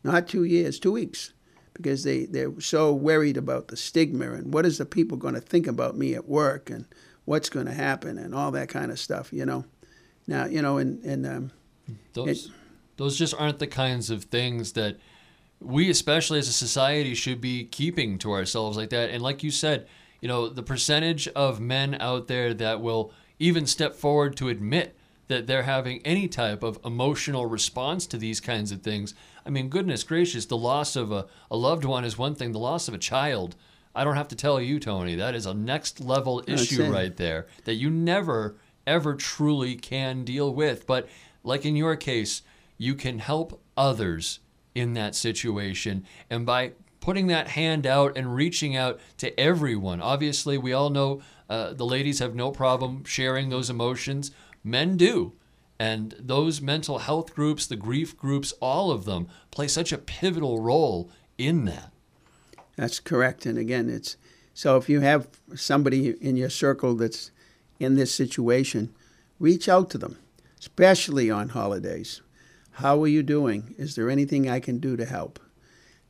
Not 0.05 0.29
two 0.29 0.45
years, 0.45 0.79
two 0.79 0.93
weeks. 0.93 1.33
Because 1.75 2.05
they, 2.05 2.27
they're 2.27 2.61
so 2.61 2.93
worried 2.93 3.39
about 3.39 3.69
the 3.69 3.79
stigma 3.79 4.33
and 4.33 4.53
what 4.53 4.67
is 4.67 4.77
the 4.77 4.85
people 4.85 5.17
going 5.17 5.33
to 5.33 5.41
think 5.41 5.67
about 5.67 5.97
me 5.97 6.15
at 6.15 6.29
work 6.29 6.69
and 6.69 6.85
what's 7.25 7.49
going 7.49 7.65
to 7.65 7.73
happen 7.73 8.19
and 8.19 8.35
all 8.35 8.51
that 8.51 8.69
kind 8.69 8.91
of 8.91 8.99
stuff, 8.99 9.33
you 9.33 9.47
know. 9.47 9.65
Now, 10.27 10.47
you 10.47 10.63
know, 10.63 10.79
and, 10.79 11.03
and 11.05 11.27
um, 11.27 11.51
those, 12.13 12.51
those 12.97 13.19
just 13.19 13.35
aren't 13.39 13.59
the 13.59 13.67
kinds 13.67 14.11
of 14.11 14.25
things 14.25 14.73
that 14.73 14.99
we, 15.61 15.91
especially 15.91 16.39
as 16.39 16.49
a 16.49 16.53
society, 16.53 17.15
should 17.15 17.41
be 17.41 17.65
keeping 17.65 18.19
to 18.19 18.33
ourselves 18.33 18.77
like 18.77 18.91
that. 18.91 19.11
And 19.11 19.23
like 19.23 19.43
you 19.43 19.51
said, 19.51 19.87
you 20.21 20.29
know, 20.29 20.49
the 20.49 20.63
percentage 20.63 21.29
of 21.29 21.61
men 21.61 21.97
out 22.01 22.29
there 22.29 22.55
that 22.55 22.81
will 22.81 23.13
even 23.39 23.67
step 23.67 23.95
forward 23.95 24.37
to 24.37 24.49
admit 24.49 24.97
that 25.29 25.47
they're 25.47 25.63
having 25.63 26.01
any 26.05 26.29
type 26.29 26.63
of 26.63 26.79
emotional 26.85 27.47
response 27.47 28.07
to 28.07 28.17
these 28.19 28.41
kinds 28.41 28.71
of 28.71 28.83
things. 28.83 29.15
I 29.47 29.51
mean, 29.51 29.69
goodness 29.69 30.05
gracious, 30.05 30.47
the 30.47 30.57
loss 30.57 30.95
of 30.95 31.11
a, 31.11 31.27
a 31.51 31.57
loved 31.57 31.85
one 31.85 32.05
is 32.05 32.19
one 32.19 32.35
thing, 32.35 32.53
the 32.53 32.59
loss 32.59 32.87
of 32.87 32.95
a 32.95 32.99
child. 32.99 33.57
I 33.95 34.05
don't 34.05 34.17
have 34.17 34.29
to 34.29 34.37
tell 34.37 34.61
you, 34.61 34.79
Tony, 34.79 35.17
that 35.17 35.35
is 35.35 35.47
a 35.47 35.55
next 35.55 36.01
level 36.01 36.43
issue 36.47 36.91
right 36.91 37.17
there 37.17 37.47
that 37.65 37.75
you 37.75 37.91
never, 37.91 38.57
ever 38.87 39.15
truly 39.15 39.77
can 39.77 40.25
deal 40.25 40.53
with. 40.53 40.87
But 40.87 41.09
like 41.45 41.65
in 41.65 41.77
your 41.77 41.97
case, 41.97 42.43
you 42.79 42.95
can 42.95 43.19
help 43.19 43.61
others 43.77 44.41
in 44.75 44.95
that 44.95 45.15
situation. 45.15 46.05
And 46.31 46.47
by 46.47 46.73
putting 47.01 47.27
that 47.29 47.49
hand 47.49 47.87
out 47.87 48.17
and 48.17 48.35
reaching 48.35 48.77
out 48.77 49.01
to 49.19 49.39
everyone, 49.39 50.01
obviously, 50.01 50.57
we 50.57 50.73
all 50.73 50.91
know 50.91 51.23
uh, 51.49 51.73
the 51.73 51.85
ladies 51.85 52.21
have 52.21 52.35
no 52.35 52.51
problem 52.51 53.05
sharing 53.05 53.49
those 53.49 53.71
emotions, 53.71 54.31
men 54.65 54.97
do. 54.97 55.33
And 55.79 56.15
those 56.19 56.61
mental 56.61 56.99
health 56.99 57.35
groups, 57.35 57.67
the 57.67 57.77
grief 57.77 58.17
groups, 58.17 58.53
all 58.61 58.93
of 58.93 59.05
them 59.05 59.29
play 59.51 59.67
such 59.67 59.93
a 59.93 59.99
pivotal 59.99 60.61
role 60.61 61.11
in 61.37 61.65
that. 61.65 61.93
That's 62.77 63.01
correct. 63.01 63.47
And 63.47 63.59
again, 63.59 63.91
it's 63.91 64.17
so 64.55 64.77
if 64.77 64.89
you 64.89 65.01
have 65.01 65.29
somebody 65.55 66.11
in 66.21 66.37
your 66.37 66.51
circle 66.51 66.95
that's 66.95 67.31
in 67.79 67.95
this 67.95 68.15
situation, 68.15 68.95
reach 69.39 69.69
out 69.69 69.91
to 69.91 69.99
them, 69.99 70.19
especially 70.59 71.31
on 71.31 71.51
holidays. 71.51 72.21
How 72.77 73.03
are 73.03 73.09
you 73.09 73.23
doing? 73.23 73.75
Is 73.77 73.95
there 73.95 74.09
anything 74.09 74.49
I 74.49 74.61
can 74.61 74.79
do 74.79 74.97
to 74.97 75.05
help? 75.05 75.39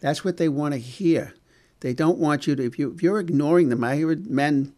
That's 0.00 0.24
what 0.24 0.36
they 0.36 0.48
want 0.48 0.74
to 0.74 0.80
hear. 0.80 1.34
They 1.80 1.94
don't 1.94 2.18
want 2.18 2.46
you 2.46 2.54
to. 2.54 2.64
If 2.64 2.78
you 2.78 2.92
if 2.92 3.02
you're 3.02 3.18
ignoring 3.18 3.68
them, 3.68 3.82
I 3.82 3.96
heard 3.98 4.30
men 4.30 4.74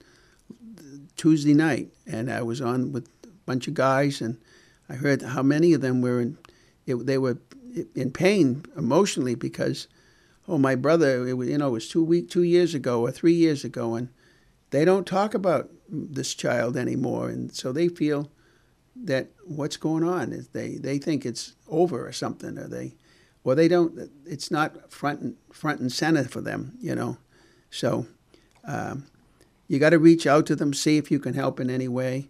Tuesday 1.17 1.55
night, 1.55 1.91
and 2.07 2.31
I 2.31 2.43
was 2.43 2.61
on 2.61 2.93
with 2.93 3.09
a 3.25 3.29
bunch 3.45 3.69
of 3.69 3.75
guys, 3.75 4.21
and 4.21 4.39
I 4.89 4.95
heard 4.95 5.23
how 5.23 5.43
many 5.43 5.75
of 5.75 5.81
them 5.81 6.01
were 6.01 6.21
in. 6.21 6.39
It, 6.87 7.07
they 7.07 7.19
were 7.19 7.39
in 7.95 8.11
pain 8.11 8.65
emotionally 8.77 9.35
because 9.35 9.89
oh, 10.49 10.59
my 10.59 10.75
brother, 10.75 11.27
it 11.27 11.37
you 11.37 11.59
know, 11.59 11.69
it 11.69 11.73
was 11.73 11.89
two 11.89 12.05
week, 12.05 12.31
two 12.31 12.43
years 12.43 12.75
ago 12.75 13.01
or 13.01 13.11
three 13.11 13.33
years 13.35 13.65
ago, 13.65 13.95
and 13.95 14.09
they 14.75 14.85
don't 14.85 15.07
talk 15.07 15.35
about 15.35 15.71
this 15.89 16.35
child 16.35 16.77
anymore, 16.77 17.29
and 17.29 17.55
so 17.55 17.73
they 17.73 17.89
feel 17.89 18.31
that 18.97 19.29
what's 19.45 19.77
going 19.77 20.05
on 20.05 20.33
is 20.33 20.49
they 20.49 20.77
they 20.77 20.99
think 20.99 21.25
it's 21.25 21.55
over 21.69 22.07
or 22.07 22.13
something, 22.13 22.59
or 22.59 22.69
they, 22.69 22.95
or 23.45 23.55
they 23.55 23.69
don't. 23.69 24.11
It's 24.27 24.51
not 24.51 24.93
front 24.93 25.21
and 25.21 25.37
front 25.53 25.81
and 25.81 25.93
center 25.93 26.25
for 26.25 26.41
them, 26.41 26.77
you 26.81 26.95
know. 26.95 27.19
So, 27.71 28.07
um, 28.67 29.07
you 29.69 29.79
got 29.79 29.91
to 29.91 29.99
reach 29.99 30.27
out 30.27 30.47
to 30.47 30.57
them, 30.57 30.75
see 30.75 30.97
if 30.97 31.11
you 31.11 31.19
can 31.19 31.35
help 31.35 31.61
in 31.61 31.71
any 31.71 31.89
way. 31.89 32.29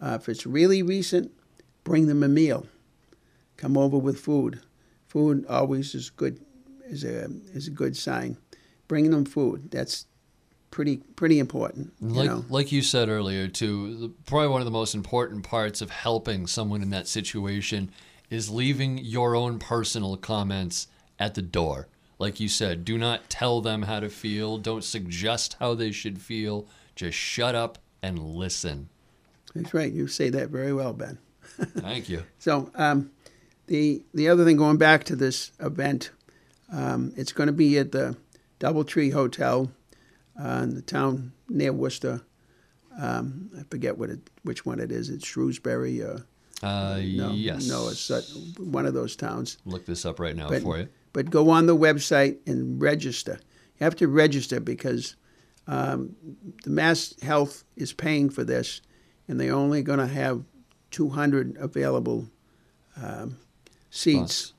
Uh, 0.00 0.18
if 0.20 0.28
it's 0.28 0.46
really 0.46 0.82
recent, 0.82 1.32
bring 1.84 2.06
them 2.06 2.22
a 2.22 2.28
meal. 2.28 2.66
Come 3.56 3.78
over 3.78 3.96
with 3.96 4.20
food. 4.20 4.60
Food 5.06 5.46
always 5.48 5.94
is 5.94 6.10
good 6.10 6.44
is 6.84 7.04
a 7.04 7.30
is 7.54 7.68
a 7.68 7.70
good 7.70 7.96
sign. 7.96 8.36
Bring 8.86 9.10
them 9.10 9.24
food. 9.24 9.70
That's 9.70 10.06
pretty 10.76 10.98
pretty 11.16 11.38
important. 11.38 11.90
You 12.02 12.08
Like, 12.08 12.28
know? 12.28 12.44
like 12.50 12.70
you 12.70 12.82
said 12.82 13.08
earlier, 13.08 13.48
too, 13.48 13.96
the- 13.96 14.08
probably 14.26 14.48
one 14.48 14.60
of 14.60 14.66
the 14.66 14.70
most 14.70 14.94
important 14.94 15.42
parts 15.42 15.80
of 15.80 15.88
helping 15.88 16.46
someone 16.46 16.82
in 16.82 16.90
that 16.90 17.08
situation 17.08 17.90
is 18.28 18.50
leaving 18.50 18.98
your 18.98 19.34
own 19.34 19.58
personal 19.58 20.18
comments 20.18 20.88
at 21.18 21.32
the 21.34 21.40
door. 21.40 21.88
Like 22.18 22.40
you 22.40 22.48
said, 22.50 22.84
do 22.84 22.98
not 22.98 23.30
tell 23.30 23.62
them 23.62 23.82
how 23.82 24.00
to 24.00 24.10
feel. 24.10 24.58
Don't 24.58 24.84
suggest 24.84 25.56
how 25.60 25.72
they 25.74 25.92
should 25.92 26.20
feel. 26.20 26.66
Just 26.94 27.16
shut 27.16 27.54
up 27.54 27.78
and 28.02 28.18
listen. 28.18 28.90
That's 29.54 29.72
right. 29.72 29.90
You 29.90 30.06
say 30.08 30.28
that 30.28 30.50
very 30.50 30.74
well, 30.74 30.92
Ben. 30.92 31.16
Thank 31.78 32.10
you. 32.10 32.24
So 32.38 32.70
um, 32.74 33.10
the 33.66 34.02
the 34.12 34.28
other 34.28 34.44
thing, 34.44 34.58
going 34.58 34.76
back 34.76 35.04
to 35.04 35.16
this 35.16 35.52
event, 35.58 36.10
um, 36.70 37.14
it's 37.16 37.32
going 37.32 37.46
to 37.46 37.52
be 37.54 37.78
at 37.78 37.92
the 37.92 38.14
DoubleTree 38.60 39.14
Hotel 39.14 39.70
uh, 40.42 40.60
in 40.64 40.74
the 40.74 40.82
town 40.82 41.32
near 41.48 41.72
Worcester. 41.72 42.20
Um, 42.98 43.50
I 43.58 43.62
forget 43.70 43.98
what 43.98 44.10
it, 44.10 44.20
which 44.42 44.64
one 44.64 44.80
it 44.80 44.90
is. 44.90 45.10
It's 45.10 45.26
Shrewsbury. 45.26 46.02
Uh, 46.02 46.18
Uh, 46.62 46.96
no, 47.04 47.32
yes. 47.32 47.68
no, 47.68 47.88
it's 47.88 48.10
uh, 48.10 48.22
one 48.58 48.86
of 48.86 48.94
those 48.94 49.14
towns. 49.16 49.58
Look 49.66 49.84
this 49.84 50.06
up 50.06 50.18
right 50.18 50.34
now 50.34 50.48
But, 50.48 50.62
for 50.62 50.78
you. 50.78 50.88
but 51.12 51.28
go 51.30 51.50
on 51.50 51.66
the 51.66 51.76
website 51.76 52.38
and 52.46 52.80
register. 52.80 53.38
You 53.78 53.84
have 53.84 53.96
to 53.96 54.08
register 54.08 54.58
because 54.60 55.16
um, 55.66 56.16
the 56.64 56.70
Mass 56.70 57.14
Health 57.20 57.64
is 57.76 57.92
paying 57.92 58.30
for 58.30 58.42
this, 58.44 58.80
and 59.28 59.38
they're 59.38 59.52
only 59.54 59.82
going 59.82 59.98
to 59.98 60.06
have 60.06 60.44
200 60.92 61.56
available 61.58 62.28
um, 63.02 63.36
seats. 63.90 64.54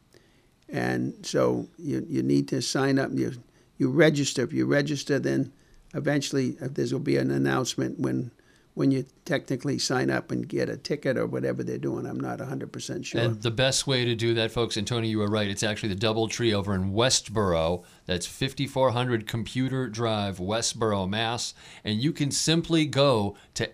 And 0.70 1.14
so 1.26 1.68
you, 1.80 2.06
you 2.08 2.22
need 2.22 2.48
to 2.50 2.62
sign 2.62 3.00
up. 3.00 3.10
You, 3.14 3.32
you 3.80 3.90
register. 3.90 4.44
If 4.44 4.54
you 4.54 4.68
register, 4.68 5.18
then 5.18 5.52
eventually 5.98 6.52
there 6.52 6.88
will 6.92 7.00
be 7.00 7.18
an 7.18 7.32
announcement 7.32 8.00
when 8.00 8.32
when 8.78 8.92
you 8.92 9.04
technically 9.26 9.80
sign 9.80 10.12
up 10.12 10.30
and 10.30 10.48
get 10.48 10.70
a 10.70 10.78
ticket 10.78 11.18
or 11.18 11.26
whatever 11.26 11.64
they're 11.64 11.80
doing. 11.80 12.06
I'm 12.06 12.20
not 12.20 12.38
100% 12.38 13.04
sure. 13.04 13.20
And 13.20 13.42
the 13.42 13.50
best 13.50 13.88
way 13.88 14.06
to 14.06 14.14
do 14.14 14.36
that, 14.36 14.52
folks, 14.52 14.78
and 14.78 14.86
Tony, 14.86 15.10
you 15.10 15.18
were 15.18 15.28
right. 15.28 15.48
It's 15.50 15.64
actually 15.64 15.90
the 15.90 15.96
Double 15.96 16.28
Tree 16.28 16.54
over 16.54 16.76
in 16.76 16.94
Westboro. 16.94 17.84
That's 18.06 18.28
5400 18.28 19.26
Computer 19.26 19.90
Drive, 19.90 20.38
Westboro, 20.38 21.10
Mass. 21.10 21.56
And 21.84 22.00
you 22.00 22.14
can 22.14 22.30
simply 22.30 22.86
go 22.86 23.36
to 23.56 23.68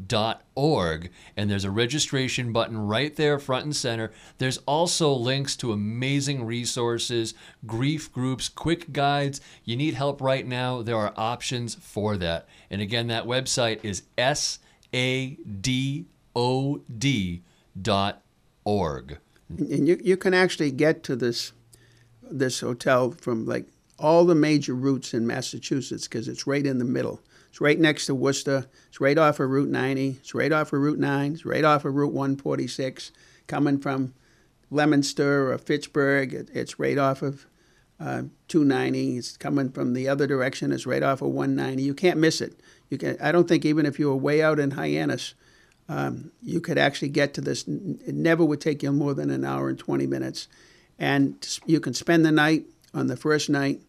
sadod.org, 0.00 1.10
and 1.36 1.50
there's 1.50 1.64
a 1.64 1.70
registration 1.70 2.52
button 2.52 2.78
right 2.78 3.14
there, 3.16 3.38
front 3.38 3.64
and 3.64 3.76
center. 3.76 4.10
There's 4.38 4.58
also 4.58 5.12
links 5.12 5.56
to 5.56 5.72
amazing 5.72 6.44
resources, 6.44 7.34
grief 7.66 8.12
groups, 8.12 8.48
quick 8.48 8.92
guides. 8.92 9.40
You 9.64 9.76
need 9.76 9.94
help 9.94 10.20
right 10.20 10.46
now, 10.46 10.82
there 10.82 10.96
are 10.96 11.12
options 11.16 11.74
for 11.74 12.16
that. 12.18 12.46
And 12.70 12.80
again, 12.80 13.08
that 13.08 13.24
website 13.24 13.80
is 13.84 14.02
sadod 14.16 14.58
dot 17.80 18.22
org. 18.64 19.18
and 19.48 19.86
you 19.86 20.00
you 20.02 20.16
can 20.16 20.34
actually 20.34 20.70
get 20.70 21.02
to 21.04 21.14
this 21.14 21.52
this 22.22 22.60
hotel 22.60 23.10
from 23.12 23.46
like 23.46 23.68
all 23.98 24.24
the 24.24 24.34
major 24.34 24.74
routes 24.74 25.12
in 25.14 25.26
Massachusetts 25.26 26.06
because 26.06 26.28
it's 26.28 26.46
right 26.46 26.66
in 26.66 26.78
the 26.78 26.84
middle. 26.84 27.20
It's 27.50 27.60
right 27.60 27.78
next 27.78 28.06
to 28.06 28.14
Worcester. 28.14 28.66
It's 28.88 29.00
right 29.00 29.18
off 29.18 29.40
of 29.40 29.50
Route 29.50 29.68
90. 29.68 30.18
It's 30.20 30.34
right 30.34 30.52
off 30.52 30.72
of 30.72 30.80
Route 30.80 30.98
9. 30.98 31.32
It's 31.32 31.44
right 31.44 31.64
off 31.64 31.84
of 31.84 31.94
Route 31.94 32.12
146. 32.12 33.12
Coming 33.46 33.78
from 33.78 34.14
Leominster 34.70 35.50
or 35.52 35.58
Fitchburg, 35.58 36.34
it, 36.34 36.50
it's 36.52 36.78
right 36.78 36.98
off 36.98 37.22
of 37.22 37.46
uh, 38.00 38.22
290. 38.48 39.16
It's 39.16 39.36
coming 39.36 39.70
from 39.70 39.94
the 39.94 40.08
other 40.08 40.26
direction. 40.26 40.72
It's 40.72 40.86
right 40.86 41.02
off 41.02 41.22
of 41.22 41.28
190. 41.28 41.82
You 41.82 41.94
can't 41.94 42.18
miss 42.18 42.40
it. 42.40 42.60
You 42.90 42.98
can. 42.98 43.16
I 43.20 43.32
don't 43.32 43.48
think 43.48 43.64
even 43.64 43.86
if 43.86 43.98
you 43.98 44.08
were 44.08 44.16
way 44.16 44.42
out 44.42 44.58
in 44.58 44.72
Hyannis, 44.72 45.34
um, 45.88 46.30
you 46.42 46.60
could 46.60 46.78
actually 46.78 47.08
get 47.08 47.34
to 47.34 47.40
this. 47.40 47.66
It 47.66 48.14
never 48.14 48.44
would 48.44 48.60
take 48.60 48.82
you 48.82 48.92
more 48.92 49.14
than 49.14 49.30
an 49.30 49.44
hour 49.44 49.68
and 49.68 49.78
20 49.78 50.06
minutes, 50.06 50.48
and 50.98 51.58
you 51.66 51.80
can 51.80 51.94
spend 51.94 52.24
the 52.24 52.32
night 52.32 52.66
on 52.94 53.06
the 53.06 53.16
first 53.16 53.50
night. 53.50 53.80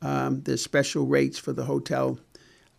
Um, 0.00 0.42
there's 0.42 0.62
special 0.62 1.06
rates 1.06 1.38
for 1.38 1.52
the 1.52 1.64
hotel 1.64 2.18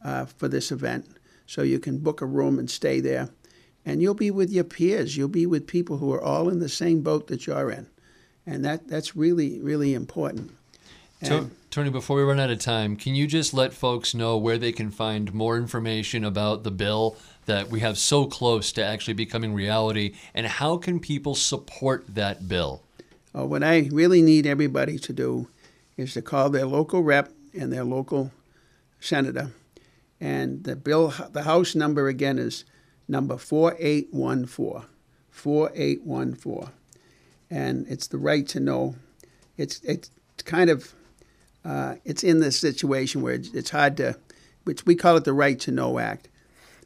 uh, 0.04 0.26
for 0.26 0.48
this 0.48 0.72
event, 0.72 1.08
so 1.46 1.62
you 1.62 1.80
can 1.80 1.98
book 1.98 2.22
a 2.22 2.26
room 2.26 2.60
and 2.60 2.70
stay 2.70 3.00
there, 3.00 3.30
and 3.86 4.02
you'll 4.02 4.14
be 4.14 4.32
with 4.32 4.52
your 4.52 4.64
peers. 4.64 5.18
You'll 5.18 5.28
be 5.28 5.46
with 5.46 5.68
people 5.68 5.98
who 5.98 6.12
are 6.14 6.22
all 6.22 6.50
in 6.50 6.60
the 6.60 6.70
same 6.70 7.02
boat 7.02 7.28
that 7.28 7.48
you're 7.48 7.72
in, 7.72 7.88
and 8.46 8.64
that 8.66 8.88
that's 8.88 9.16
really 9.16 9.60
really 9.60 9.94
important. 9.94 10.52
To- 11.24 11.50
Tony, 11.70 11.90
before 11.90 12.18
we 12.18 12.24
run 12.24 12.40
out 12.40 12.52
of 12.52 12.60
time, 12.60 12.96
can 12.96 13.16
you 13.16 13.26
just 13.26 13.54
let 13.54 13.74
folks 13.74 14.14
know 14.14 14.38
where 14.38 14.58
they 14.58 14.72
can 14.72 14.92
find 14.92 15.34
more 15.34 15.58
information 15.58 16.24
about 16.24 16.64
the 16.64 16.70
bill 16.70 17.16
that 17.46 17.70
we 17.70 17.80
have 17.80 17.98
so 17.98 18.26
close 18.26 18.72
to 18.74 18.84
actually 18.84 19.14
becoming 19.16 19.54
reality, 19.54 20.14
and 20.34 20.46
how 20.46 20.78
can 20.78 21.00
people 21.00 21.34
support 21.34 22.04
that 22.08 22.48
bill? 22.48 22.84
Uh, 23.36 23.46
what 23.46 23.64
I 23.64 23.90
really 23.92 24.22
need 24.22 24.46
everybody 24.46 25.00
to 25.00 25.14
do 25.14 25.48
is 25.98 26.14
to 26.14 26.22
call 26.22 26.50
their 26.50 26.66
local 26.66 27.02
rep 27.02 27.32
and 27.58 27.72
their 27.72 27.84
local 27.84 28.32
senator. 29.00 29.52
And 30.24 30.64
the 30.64 30.78
bill, 30.78 31.14
the 31.34 31.44
House 31.44 31.76
number 31.76 32.08
again 32.08 32.40
is 32.40 32.64
number 33.10 33.36
4814. 33.36 34.88
4814. 35.30 36.72
And 37.50 37.86
it's 37.90 38.08
the 38.08 38.18
right 38.18 38.48
to 38.48 38.62
know. 38.62 38.96
It's, 39.58 39.82
it's 39.82 40.10
kind 40.46 40.70
of, 40.70 40.94
uh, 41.66 41.96
it's 42.06 42.24
in 42.24 42.40
this 42.40 42.58
situation 42.58 43.22
where 43.22 43.34
it's, 43.34 43.70
hard 43.72 43.98
to, 43.98 44.18
which 44.64 44.86
we 44.86 44.96
call 44.96 45.18
it 45.18 45.26
the 45.26 45.34
Right 45.34 45.60
to 45.60 45.72
Know 45.72 46.00
Act. 46.00 46.30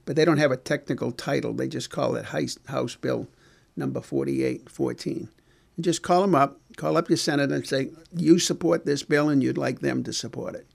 But 0.05 0.15
they 0.15 0.25
don't 0.25 0.39
have 0.39 0.51
a 0.51 0.57
technical 0.57 1.11
title. 1.11 1.53
They 1.53 1.67
just 1.67 1.91
call 1.91 2.15
it 2.15 2.25
House, 2.25 2.57
House 2.67 2.95
Bill 2.95 3.27
number 3.75 4.01
4814 4.01 5.29
and 5.75 5.83
just 5.83 6.01
call 6.01 6.21
them 6.21 6.33
up, 6.33 6.59
call 6.75 6.97
up 6.97 7.07
your 7.07 7.17
senator 7.17 7.53
and 7.53 7.67
say, 7.67 7.91
you 8.15 8.39
support 8.39 8.83
this 8.83 9.03
bill 9.03 9.29
and 9.29 9.43
you'd 9.43 9.59
like 9.59 9.81
them 9.81 10.03
to 10.05 10.11
support 10.11 10.55
it. 10.55 10.65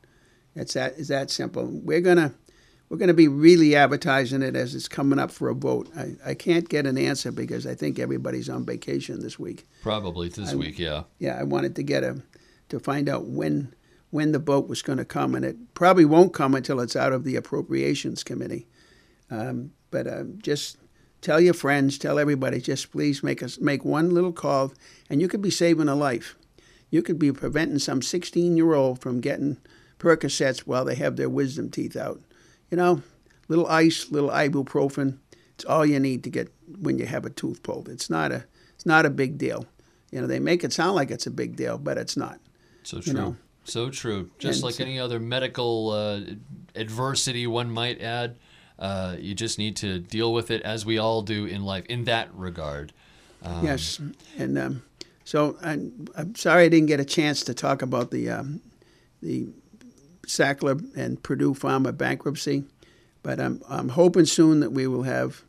It's 0.55 0.75
that, 0.75 0.95
it's 0.97 1.09
that 1.09 1.29
simple. 1.29 1.67
We're 1.67 2.01
going 2.01 2.19
to 2.19 2.33
we're 2.93 2.99
going 2.99 3.09
to 3.09 3.15
be 3.15 3.27
really 3.27 3.75
advertising 3.75 4.43
it 4.43 4.55
as 4.55 4.75
it's 4.75 4.87
coming 4.87 5.19
up 5.19 5.31
for 5.31 5.49
a 5.49 5.55
vote. 5.55 5.89
I, 5.97 6.15
I 6.27 6.35
can't 6.35 6.69
get 6.69 6.87
an 6.87 6.99
answer 6.99 7.33
because 7.33 7.67
I 7.67 7.75
think 7.75 7.99
everybody's 7.99 8.51
on 8.51 8.67
vacation 8.67 9.21
this 9.21 9.39
week. 9.39 9.67
Probably 9.83 10.29
this 10.29 10.53
week, 10.53 10.79
yeah. 10.79 11.05
Yeah, 11.19 11.39
I 11.41 11.45
wanted 11.45 11.75
to 11.77 11.83
get 11.83 12.05
a 12.05 12.23
to 12.69 12.79
find 12.79 13.09
out 13.09 13.25
when 13.25 13.75
when 14.11 14.33
the 14.33 14.39
vote 14.39 14.69
was 14.69 14.83
going 14.83 14.99
to 14.99 15.07
come, 15.07 15.35
and 15.35 15.43
it 15.43 15.73
probably 15.73 16.05
won't 16.05 16.35
come 16.35 16.55
until 16.55 16.81
it's 16.81 16.95
out 16.95 17.15
of 17.15 17.25
the 17.25 17.35
appropriations 17.35 18.23
committee. 18.23 18.67
Um, 19.31 19.73
but 19.91 20.07
uh, 20.07 20.25
just 20.43 20.77
tell 21.23 21.41
your 21.41 21.55
friends, 21.55 21.97
tell 21.97 22.19
everybody, 22.19 22.61
just 22.61 22.93
please 22.93 23.23
make 23.23 23.43
us 23.43 23.59
make 23.59 23.87
one 23.87 24.11
little 24.11 24.35
call, 24.35 24.75
and 25.09 25.23
you 25.23 25.29
could 25.29 25.41
be 25.41 25.51
saving 25.51 25.89
a 25.89 25.95
life. 25.95 26.37
You 26.91 27.01
could 27.01 27.19
be 27.19 27.33
preventing 27.33 27.79
some 27.79 28.03
16 28.03 28.55
year 28.55 28.75
old 28.75 29.01
from 29.01 29.23
getting 29.23 29.57
Percocets 29.99 30.67
while 30.67 30.85
they 30.85 30.97
have 30.97 31.17
their 31.17 31.31
wisdom 31.31 31.71
teeth 31.71 31.97
out. 31.97 32.21
You 32.73 32.79
know, 32.79 33.03
little 33.49 33.67
ice, 33.67 34.11
little 34.11 34.31
ibuprofen. 34.31 35.19
It's 35.55 35.65
all 35.67 35.85
you 35.85 36.01
need 36.01 36.25
to 36.25 36.31
get 36.31 36.51
when 36.81 36.99
you 36.99 37.05
have 37.05 37.27
a 37.27 37.31
tooth 37.31 37.63
pulled. 37.63 37.87
It's 37.91 38.09
not 38.09 38.33
a 38.33 38.47
it's 38.75 38.87
not 38.87 39.05
a 39.05 39.11
big 39.11 39.37
deal. 39.37 39.67
You 40.11 40.23
know, 40.23 40.27
they 40.27 40.41
make 40.41 40.65
it 40.65 40.73
sound 40.73 40.95
like 40.97 41.11
it's 41.11 41.27
a 41.27 41.31
big 41.31 41.55
deal, 41.55 41.77
but 41.77 41.99
it's 41.99 42.17
not. 42.17 42.41
So 42.83 42.97
You 42.97 43.03
true. 43.03 43.13
know. 43.13 43.37
So 43.65 43.91
true. 43.91 44.31
Just 44.39 44.57
And 44.61 44.65
like 44.65 44.75
so- 44.77 44.85
any 44.85 44.99
other 44.99 45.21
medical 45.21 45.91
uh, 45.91 46.21
adversity, 46.75 47.47
one 47.47 47.71
might 47.71 48.01
add, 48.01 48.37
uh, 48.79 49.17
you 49.21 49.35
just 49.35 49.59
need 49.59 49.77
to 49.77 49.99
deal 49.99 50.33
with 50.33 50.51
it 50.51 50.63
as 50.63 50.87
we 50.87 50.97
all 50.97 51.21
do 51.21 51.45
in 51.45 51.63
life 51.65 51.85
in 51.87 52.05
that 52.05 52.35
regard. 52.35 52.95
Um, 53.43 53.65
Yes, 53.67 54.01
and 54.39 54.57
um, 54.59 54.83
so 55.25 55.59
I'm, 55.63 56.09
I'm 56.17 56.35
sorry 56.37 56.65
I 56.65 56.69
didn't 56.71 56.89
get 56.89 57.01
a 57.01 57.05
chance 57.05 57.43
to 57.45 57.53
talk 57.55 57.83
about 57.83 58.11
the 58.11 58.31
um, 58.31 58.63
the 59.23 59.49
Sackler 60.27 60.85
and 60.97 61.23
Purdue 61.23 61.55
Pharma 61.55 61.97
bankruptcy, 61.97 62.65
but 63.23 63.41
I'm 63.41 63.63
I'm 63.69 63.91
hoping 63.91 64.27
soon 64.27 64.61
that 64.61 64.73
we 64.73 64.87
will 64.87 65.03
have 65.03 65.43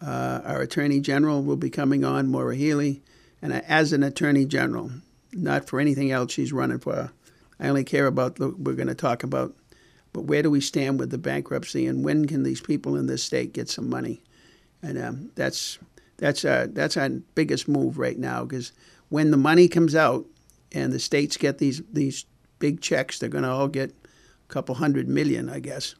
uh, 0.00 0.40
our 0.44 0.60
Attorney 0.62 1.00
General 1.00 1.42
will 1.42 1.56
be 1.56 1.70
coming 1.70 2.04
on, 2.04 2.28
Maura 2.28 2.56
Healey, 2.56 3.02
and 3.40 3.52
as 3.52 3.92
an 3.92 4.02
Attorney 4.02 4.44
General, 4.44 4.90
not 5.32 5.68
for 5.68 5.80
anything 5.80 6.10
else 6.10 6.32
she's 6.32 6.52
running 6.52 6.78
for. 6.78 7.12
I 7.60 7.68
only 7.68 7.84
care 7.84 8.06
about 8.06 8.36
the, 8.36 8.48
we're 8.50 8.74
going 8.74 8.88
to 8.88 8.94
talk 8.94 9.22
about, 9.22 9.54
but 10.12 10.22
where 10.22 10.42
do 10.42 10.50
we 10.50 10.60
stand 10.60 10.98
with 10.98 11.10
the 11.10 11.18
bankruptcy, 11.18 11.86
and 11.86 12.04
when 12.04 12.26
can 12.26 12.42
these 12.42 12.60
people 12.60 12.96
in 12.96 13.06
this 13.06 13.22
state 13.22 13.52
get 13.52 13.68
some 13.68 13.88
money? 13.88 14.22
And 14.82 14.98
um, 14.98 15.30
that's 15.36 15.78
that's 16.16 16.44
our 16.44 16.66
that's 16.66 16.96
our 16.96 17.08
biggest 17.34 17.68
move 17.68 17.98
right 17.98 18.18
now 18.18 18.44
because 18.44 18.72
when 19.08 19.30
the 19.30 19.36
money 19.36 19.68
comes 19.68 19.94
out 19.94 20.26
and 20.72 20.92
the 20.92 20.98
states 20.98 21.36
get 21.36 21.58
these 21.58 21.82
these 21.92 22.24
big 22.58 22.80
checks, 22.80 23.18
they're 23.18 23.28
going 23.28 23.44
to 23.44 23.50
all 23.50 23.68
get 23.68 23.94
couple 24.52 24.74
hundred 24.74 25.08
million, 25.08 25.48
I 25.48 25.58
guess. 25.58 25.94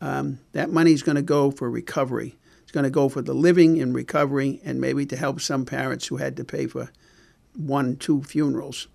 Um, 0.00 0.38
that 0.52 0.70
is 0.86 1.02
going 1.02 1.16
to 1.16 1.22
go 1.22 1.50
for 1.50 1.68
recovery. 1.68 2.36
It's 2.62 2.72
going 2.72 2.84
to 2.84 2.90
go 2.90 3.08
for 3.08 3.20
the 3.20 3.34
living 3.34 3.76
in 3.76 3.92
recovery, 3.92 4.60
and 4.64 4.80
maybe 4.80 5.04
to 5.06 5.16
help 5.16 5.40
some 5.40 5.66
parents 5.66 6.06
who 6.06 6.16
had 6.16 6.36
to 6.36 6.44
pay 6.44 6.66
for 6.66 6.90
one, 7.54 7.96
two 7.96 8.22
funerals. 8.22 8.86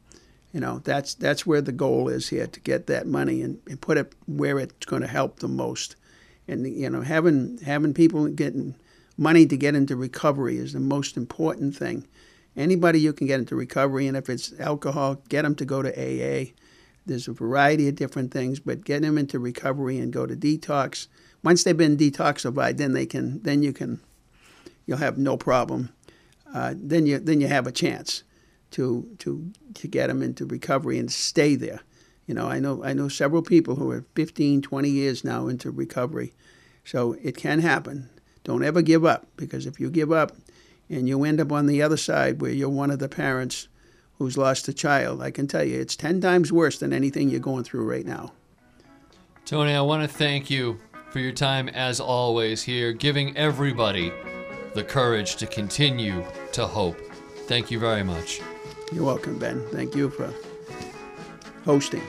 You 0.54 0.62
know, 0.62 0.80
that's 0.80 1.14
that's 1.14 1.46
where 1.46 1.62
the 1.62 1.74
goal 1.74 2.08
is 2.08 2.30
here 2.30 2.48
to 2.48 2.60
get 2.62 2.88
that 2.88 3.06
money 3.06 3.42
and, 3.42 3.60
and 3.68 3.80
put 3.82 3.98
it 3.98 4.14
where 4.26 4.58
it's 4.58 4.86
going 4.86 5.02
to 5.02 5.08
help 5.08 5.40
the 5.40 5.50
most. 5.50 5.98
And 6.48 6.66
you 6.66 6.90
know, 6.90 7.02
having 7.02 7.60
having 7.66 7.94
people 7.94 8.28
getting 8.30 8.76
money 9.18 9.46
to 9.46 9.58
get 9.58 9.76
into 9.76 9.96
recovery 9.96 10.58
is 10.58 10.72
the 10.72 10.80
most 10.80 11.18
important 11.18 11.76
thing. 11.76 12.08
Anybody 12.56 13.02
you 13.02 13.12
can 13.12 13.28
get 13.28 13.40
into 13.42 13.56
recovery, 13.58 14.08
and 14.08 14.16
if 14.16 14.30
it's 14.30 14.58
alcohol, 14.60 15.22
get 15.28 15.42
them 15.42 15.56
to 15.56 15.66
go 15.66 15.82
to 15.82 15.92
AA. 15.92 16.54
There's 17.06 17.28
a 17.28 17.34
variety 17.34 17.88
of 17.88 17.96
different 17.96 18.32
things, 18.32 18.60
but 18.60 18.86
get 18.86 19.02
them 19.02 19.18
into 19.18 19.40
recovery 19.40 20.00
and 20.00 20.12
go 20.12 20.26
to 20.26 20.36
detox. 20.36 21.08
Once 21.44 21.64
they've 21.64 21.78
been 21.78 21.98
detoxified, 21.98 22.78
then 22.78 22.94
they 22.94 23.06
can, 23.06 23.42
then 23.44 23.62
you 23.62 23.74
can, 23.74 24.02
you'll 24.86 24.98
have 24.98 25.18
no 25.18 25.38
problem. 25.38 25.90
Uh, 26.54 26.74
then 26.76 27.06
you 27.06 27.20
then 27.20 27.42
you 27.42 27.48
have 27.48 27.68
a 27.68 27.72
chance 27.72 28.24
to 28.72 29.08
to 29.20 29.52
to 29.74 29.88
get 29.88 30.08
them 30.08 30.22
into 30.22 30.46
recovery 30.46 30.98
and 30.98 31.12
stay 31.12 31.56
there. 31.56 31.82
You 32.28 32.34
know, 32.34 32.48
I 32.48 32.60
know 32.60 32.84
I 32.84 32.94
know 32.94 33.08
several 33.08 33.42
people 33.42 33.76
who 33.76 33.92
are 33.92 34.06
15, 34.16 34.62
20 34.62 34.90
years 34.90 35.24
now 35.24 35.48
into 35.48 35.70
recovery, 35.70 36.34
so 36.84 37.14
it 37.22 37.36
can 37.38 37.60
happen. 37.60 38.10
Don't 38.44 38.64
ever 38.64 38.82
give 38.82 39.06
up 39.06 39.28
because 39.38 39.66
if 39.66 39.80
you 39.80 39.90
give 39.90 40.12
up 40.12 40.32
and 40.90 41.08
you 41.08 41.24
end 41.24 41.42
up 41.42 41.52
on 41.52 41.66
the 41.66 41.82
other 41.82 41.98
side 41.98 42.42
where 42.42 42.52
you're 42.52 42.70
one 42.70 42.92
of 42.92 43.00
the 43.00 43.10
parents 43.10 43.68
who's 44.18 44.38
lost 44.38 44.68
a 44.68 44.74
child, 44.74 45.22
I 45.22 45.32
can 45.32 45.48
tell 45.48 45.64
you 45.64 45.80
it's 45.80 45.96
10 45.96 46.22
times 46.22 46.52
worse 46.52 46.80
than 46.80 46.94
anything 46.94 47.30
you're 47.30 47.40
going 47.40 47.64
through 47.64 47.90
right 47.90 48.06
now. 48.06 48.34
Tony, 49.46 49.74
I 49.74 49.82
want 49.82 50.02
to 50.02 50.08
thank 50.08 50.50
you 50.50 50.80
for 51.12 51.20
your 51.20 51.32
time 51.32 51.70
as 51.70 52.00
always 52.00 52.64
here, 52.64 52.92
giving 52.94 53.36
everybody 53.38 54.12
the 54.74 54.84
courage 54.84 55.36
to 55.38 55.48
continue 55.48 56.24
to 56.52 56.66
hope. 56.66 57.00
Thank 57.48 57.72
you 57.72 57.80
very 57.80 58.04
much. 58.04 58.42
You're 58.92 59.06
welcome, 59.06 59.38
Ben. 59.40 59.66
Thank 59.72 59.96
you 59.96 60.10
for 60.10 60.34
hosting. 61.64 62.02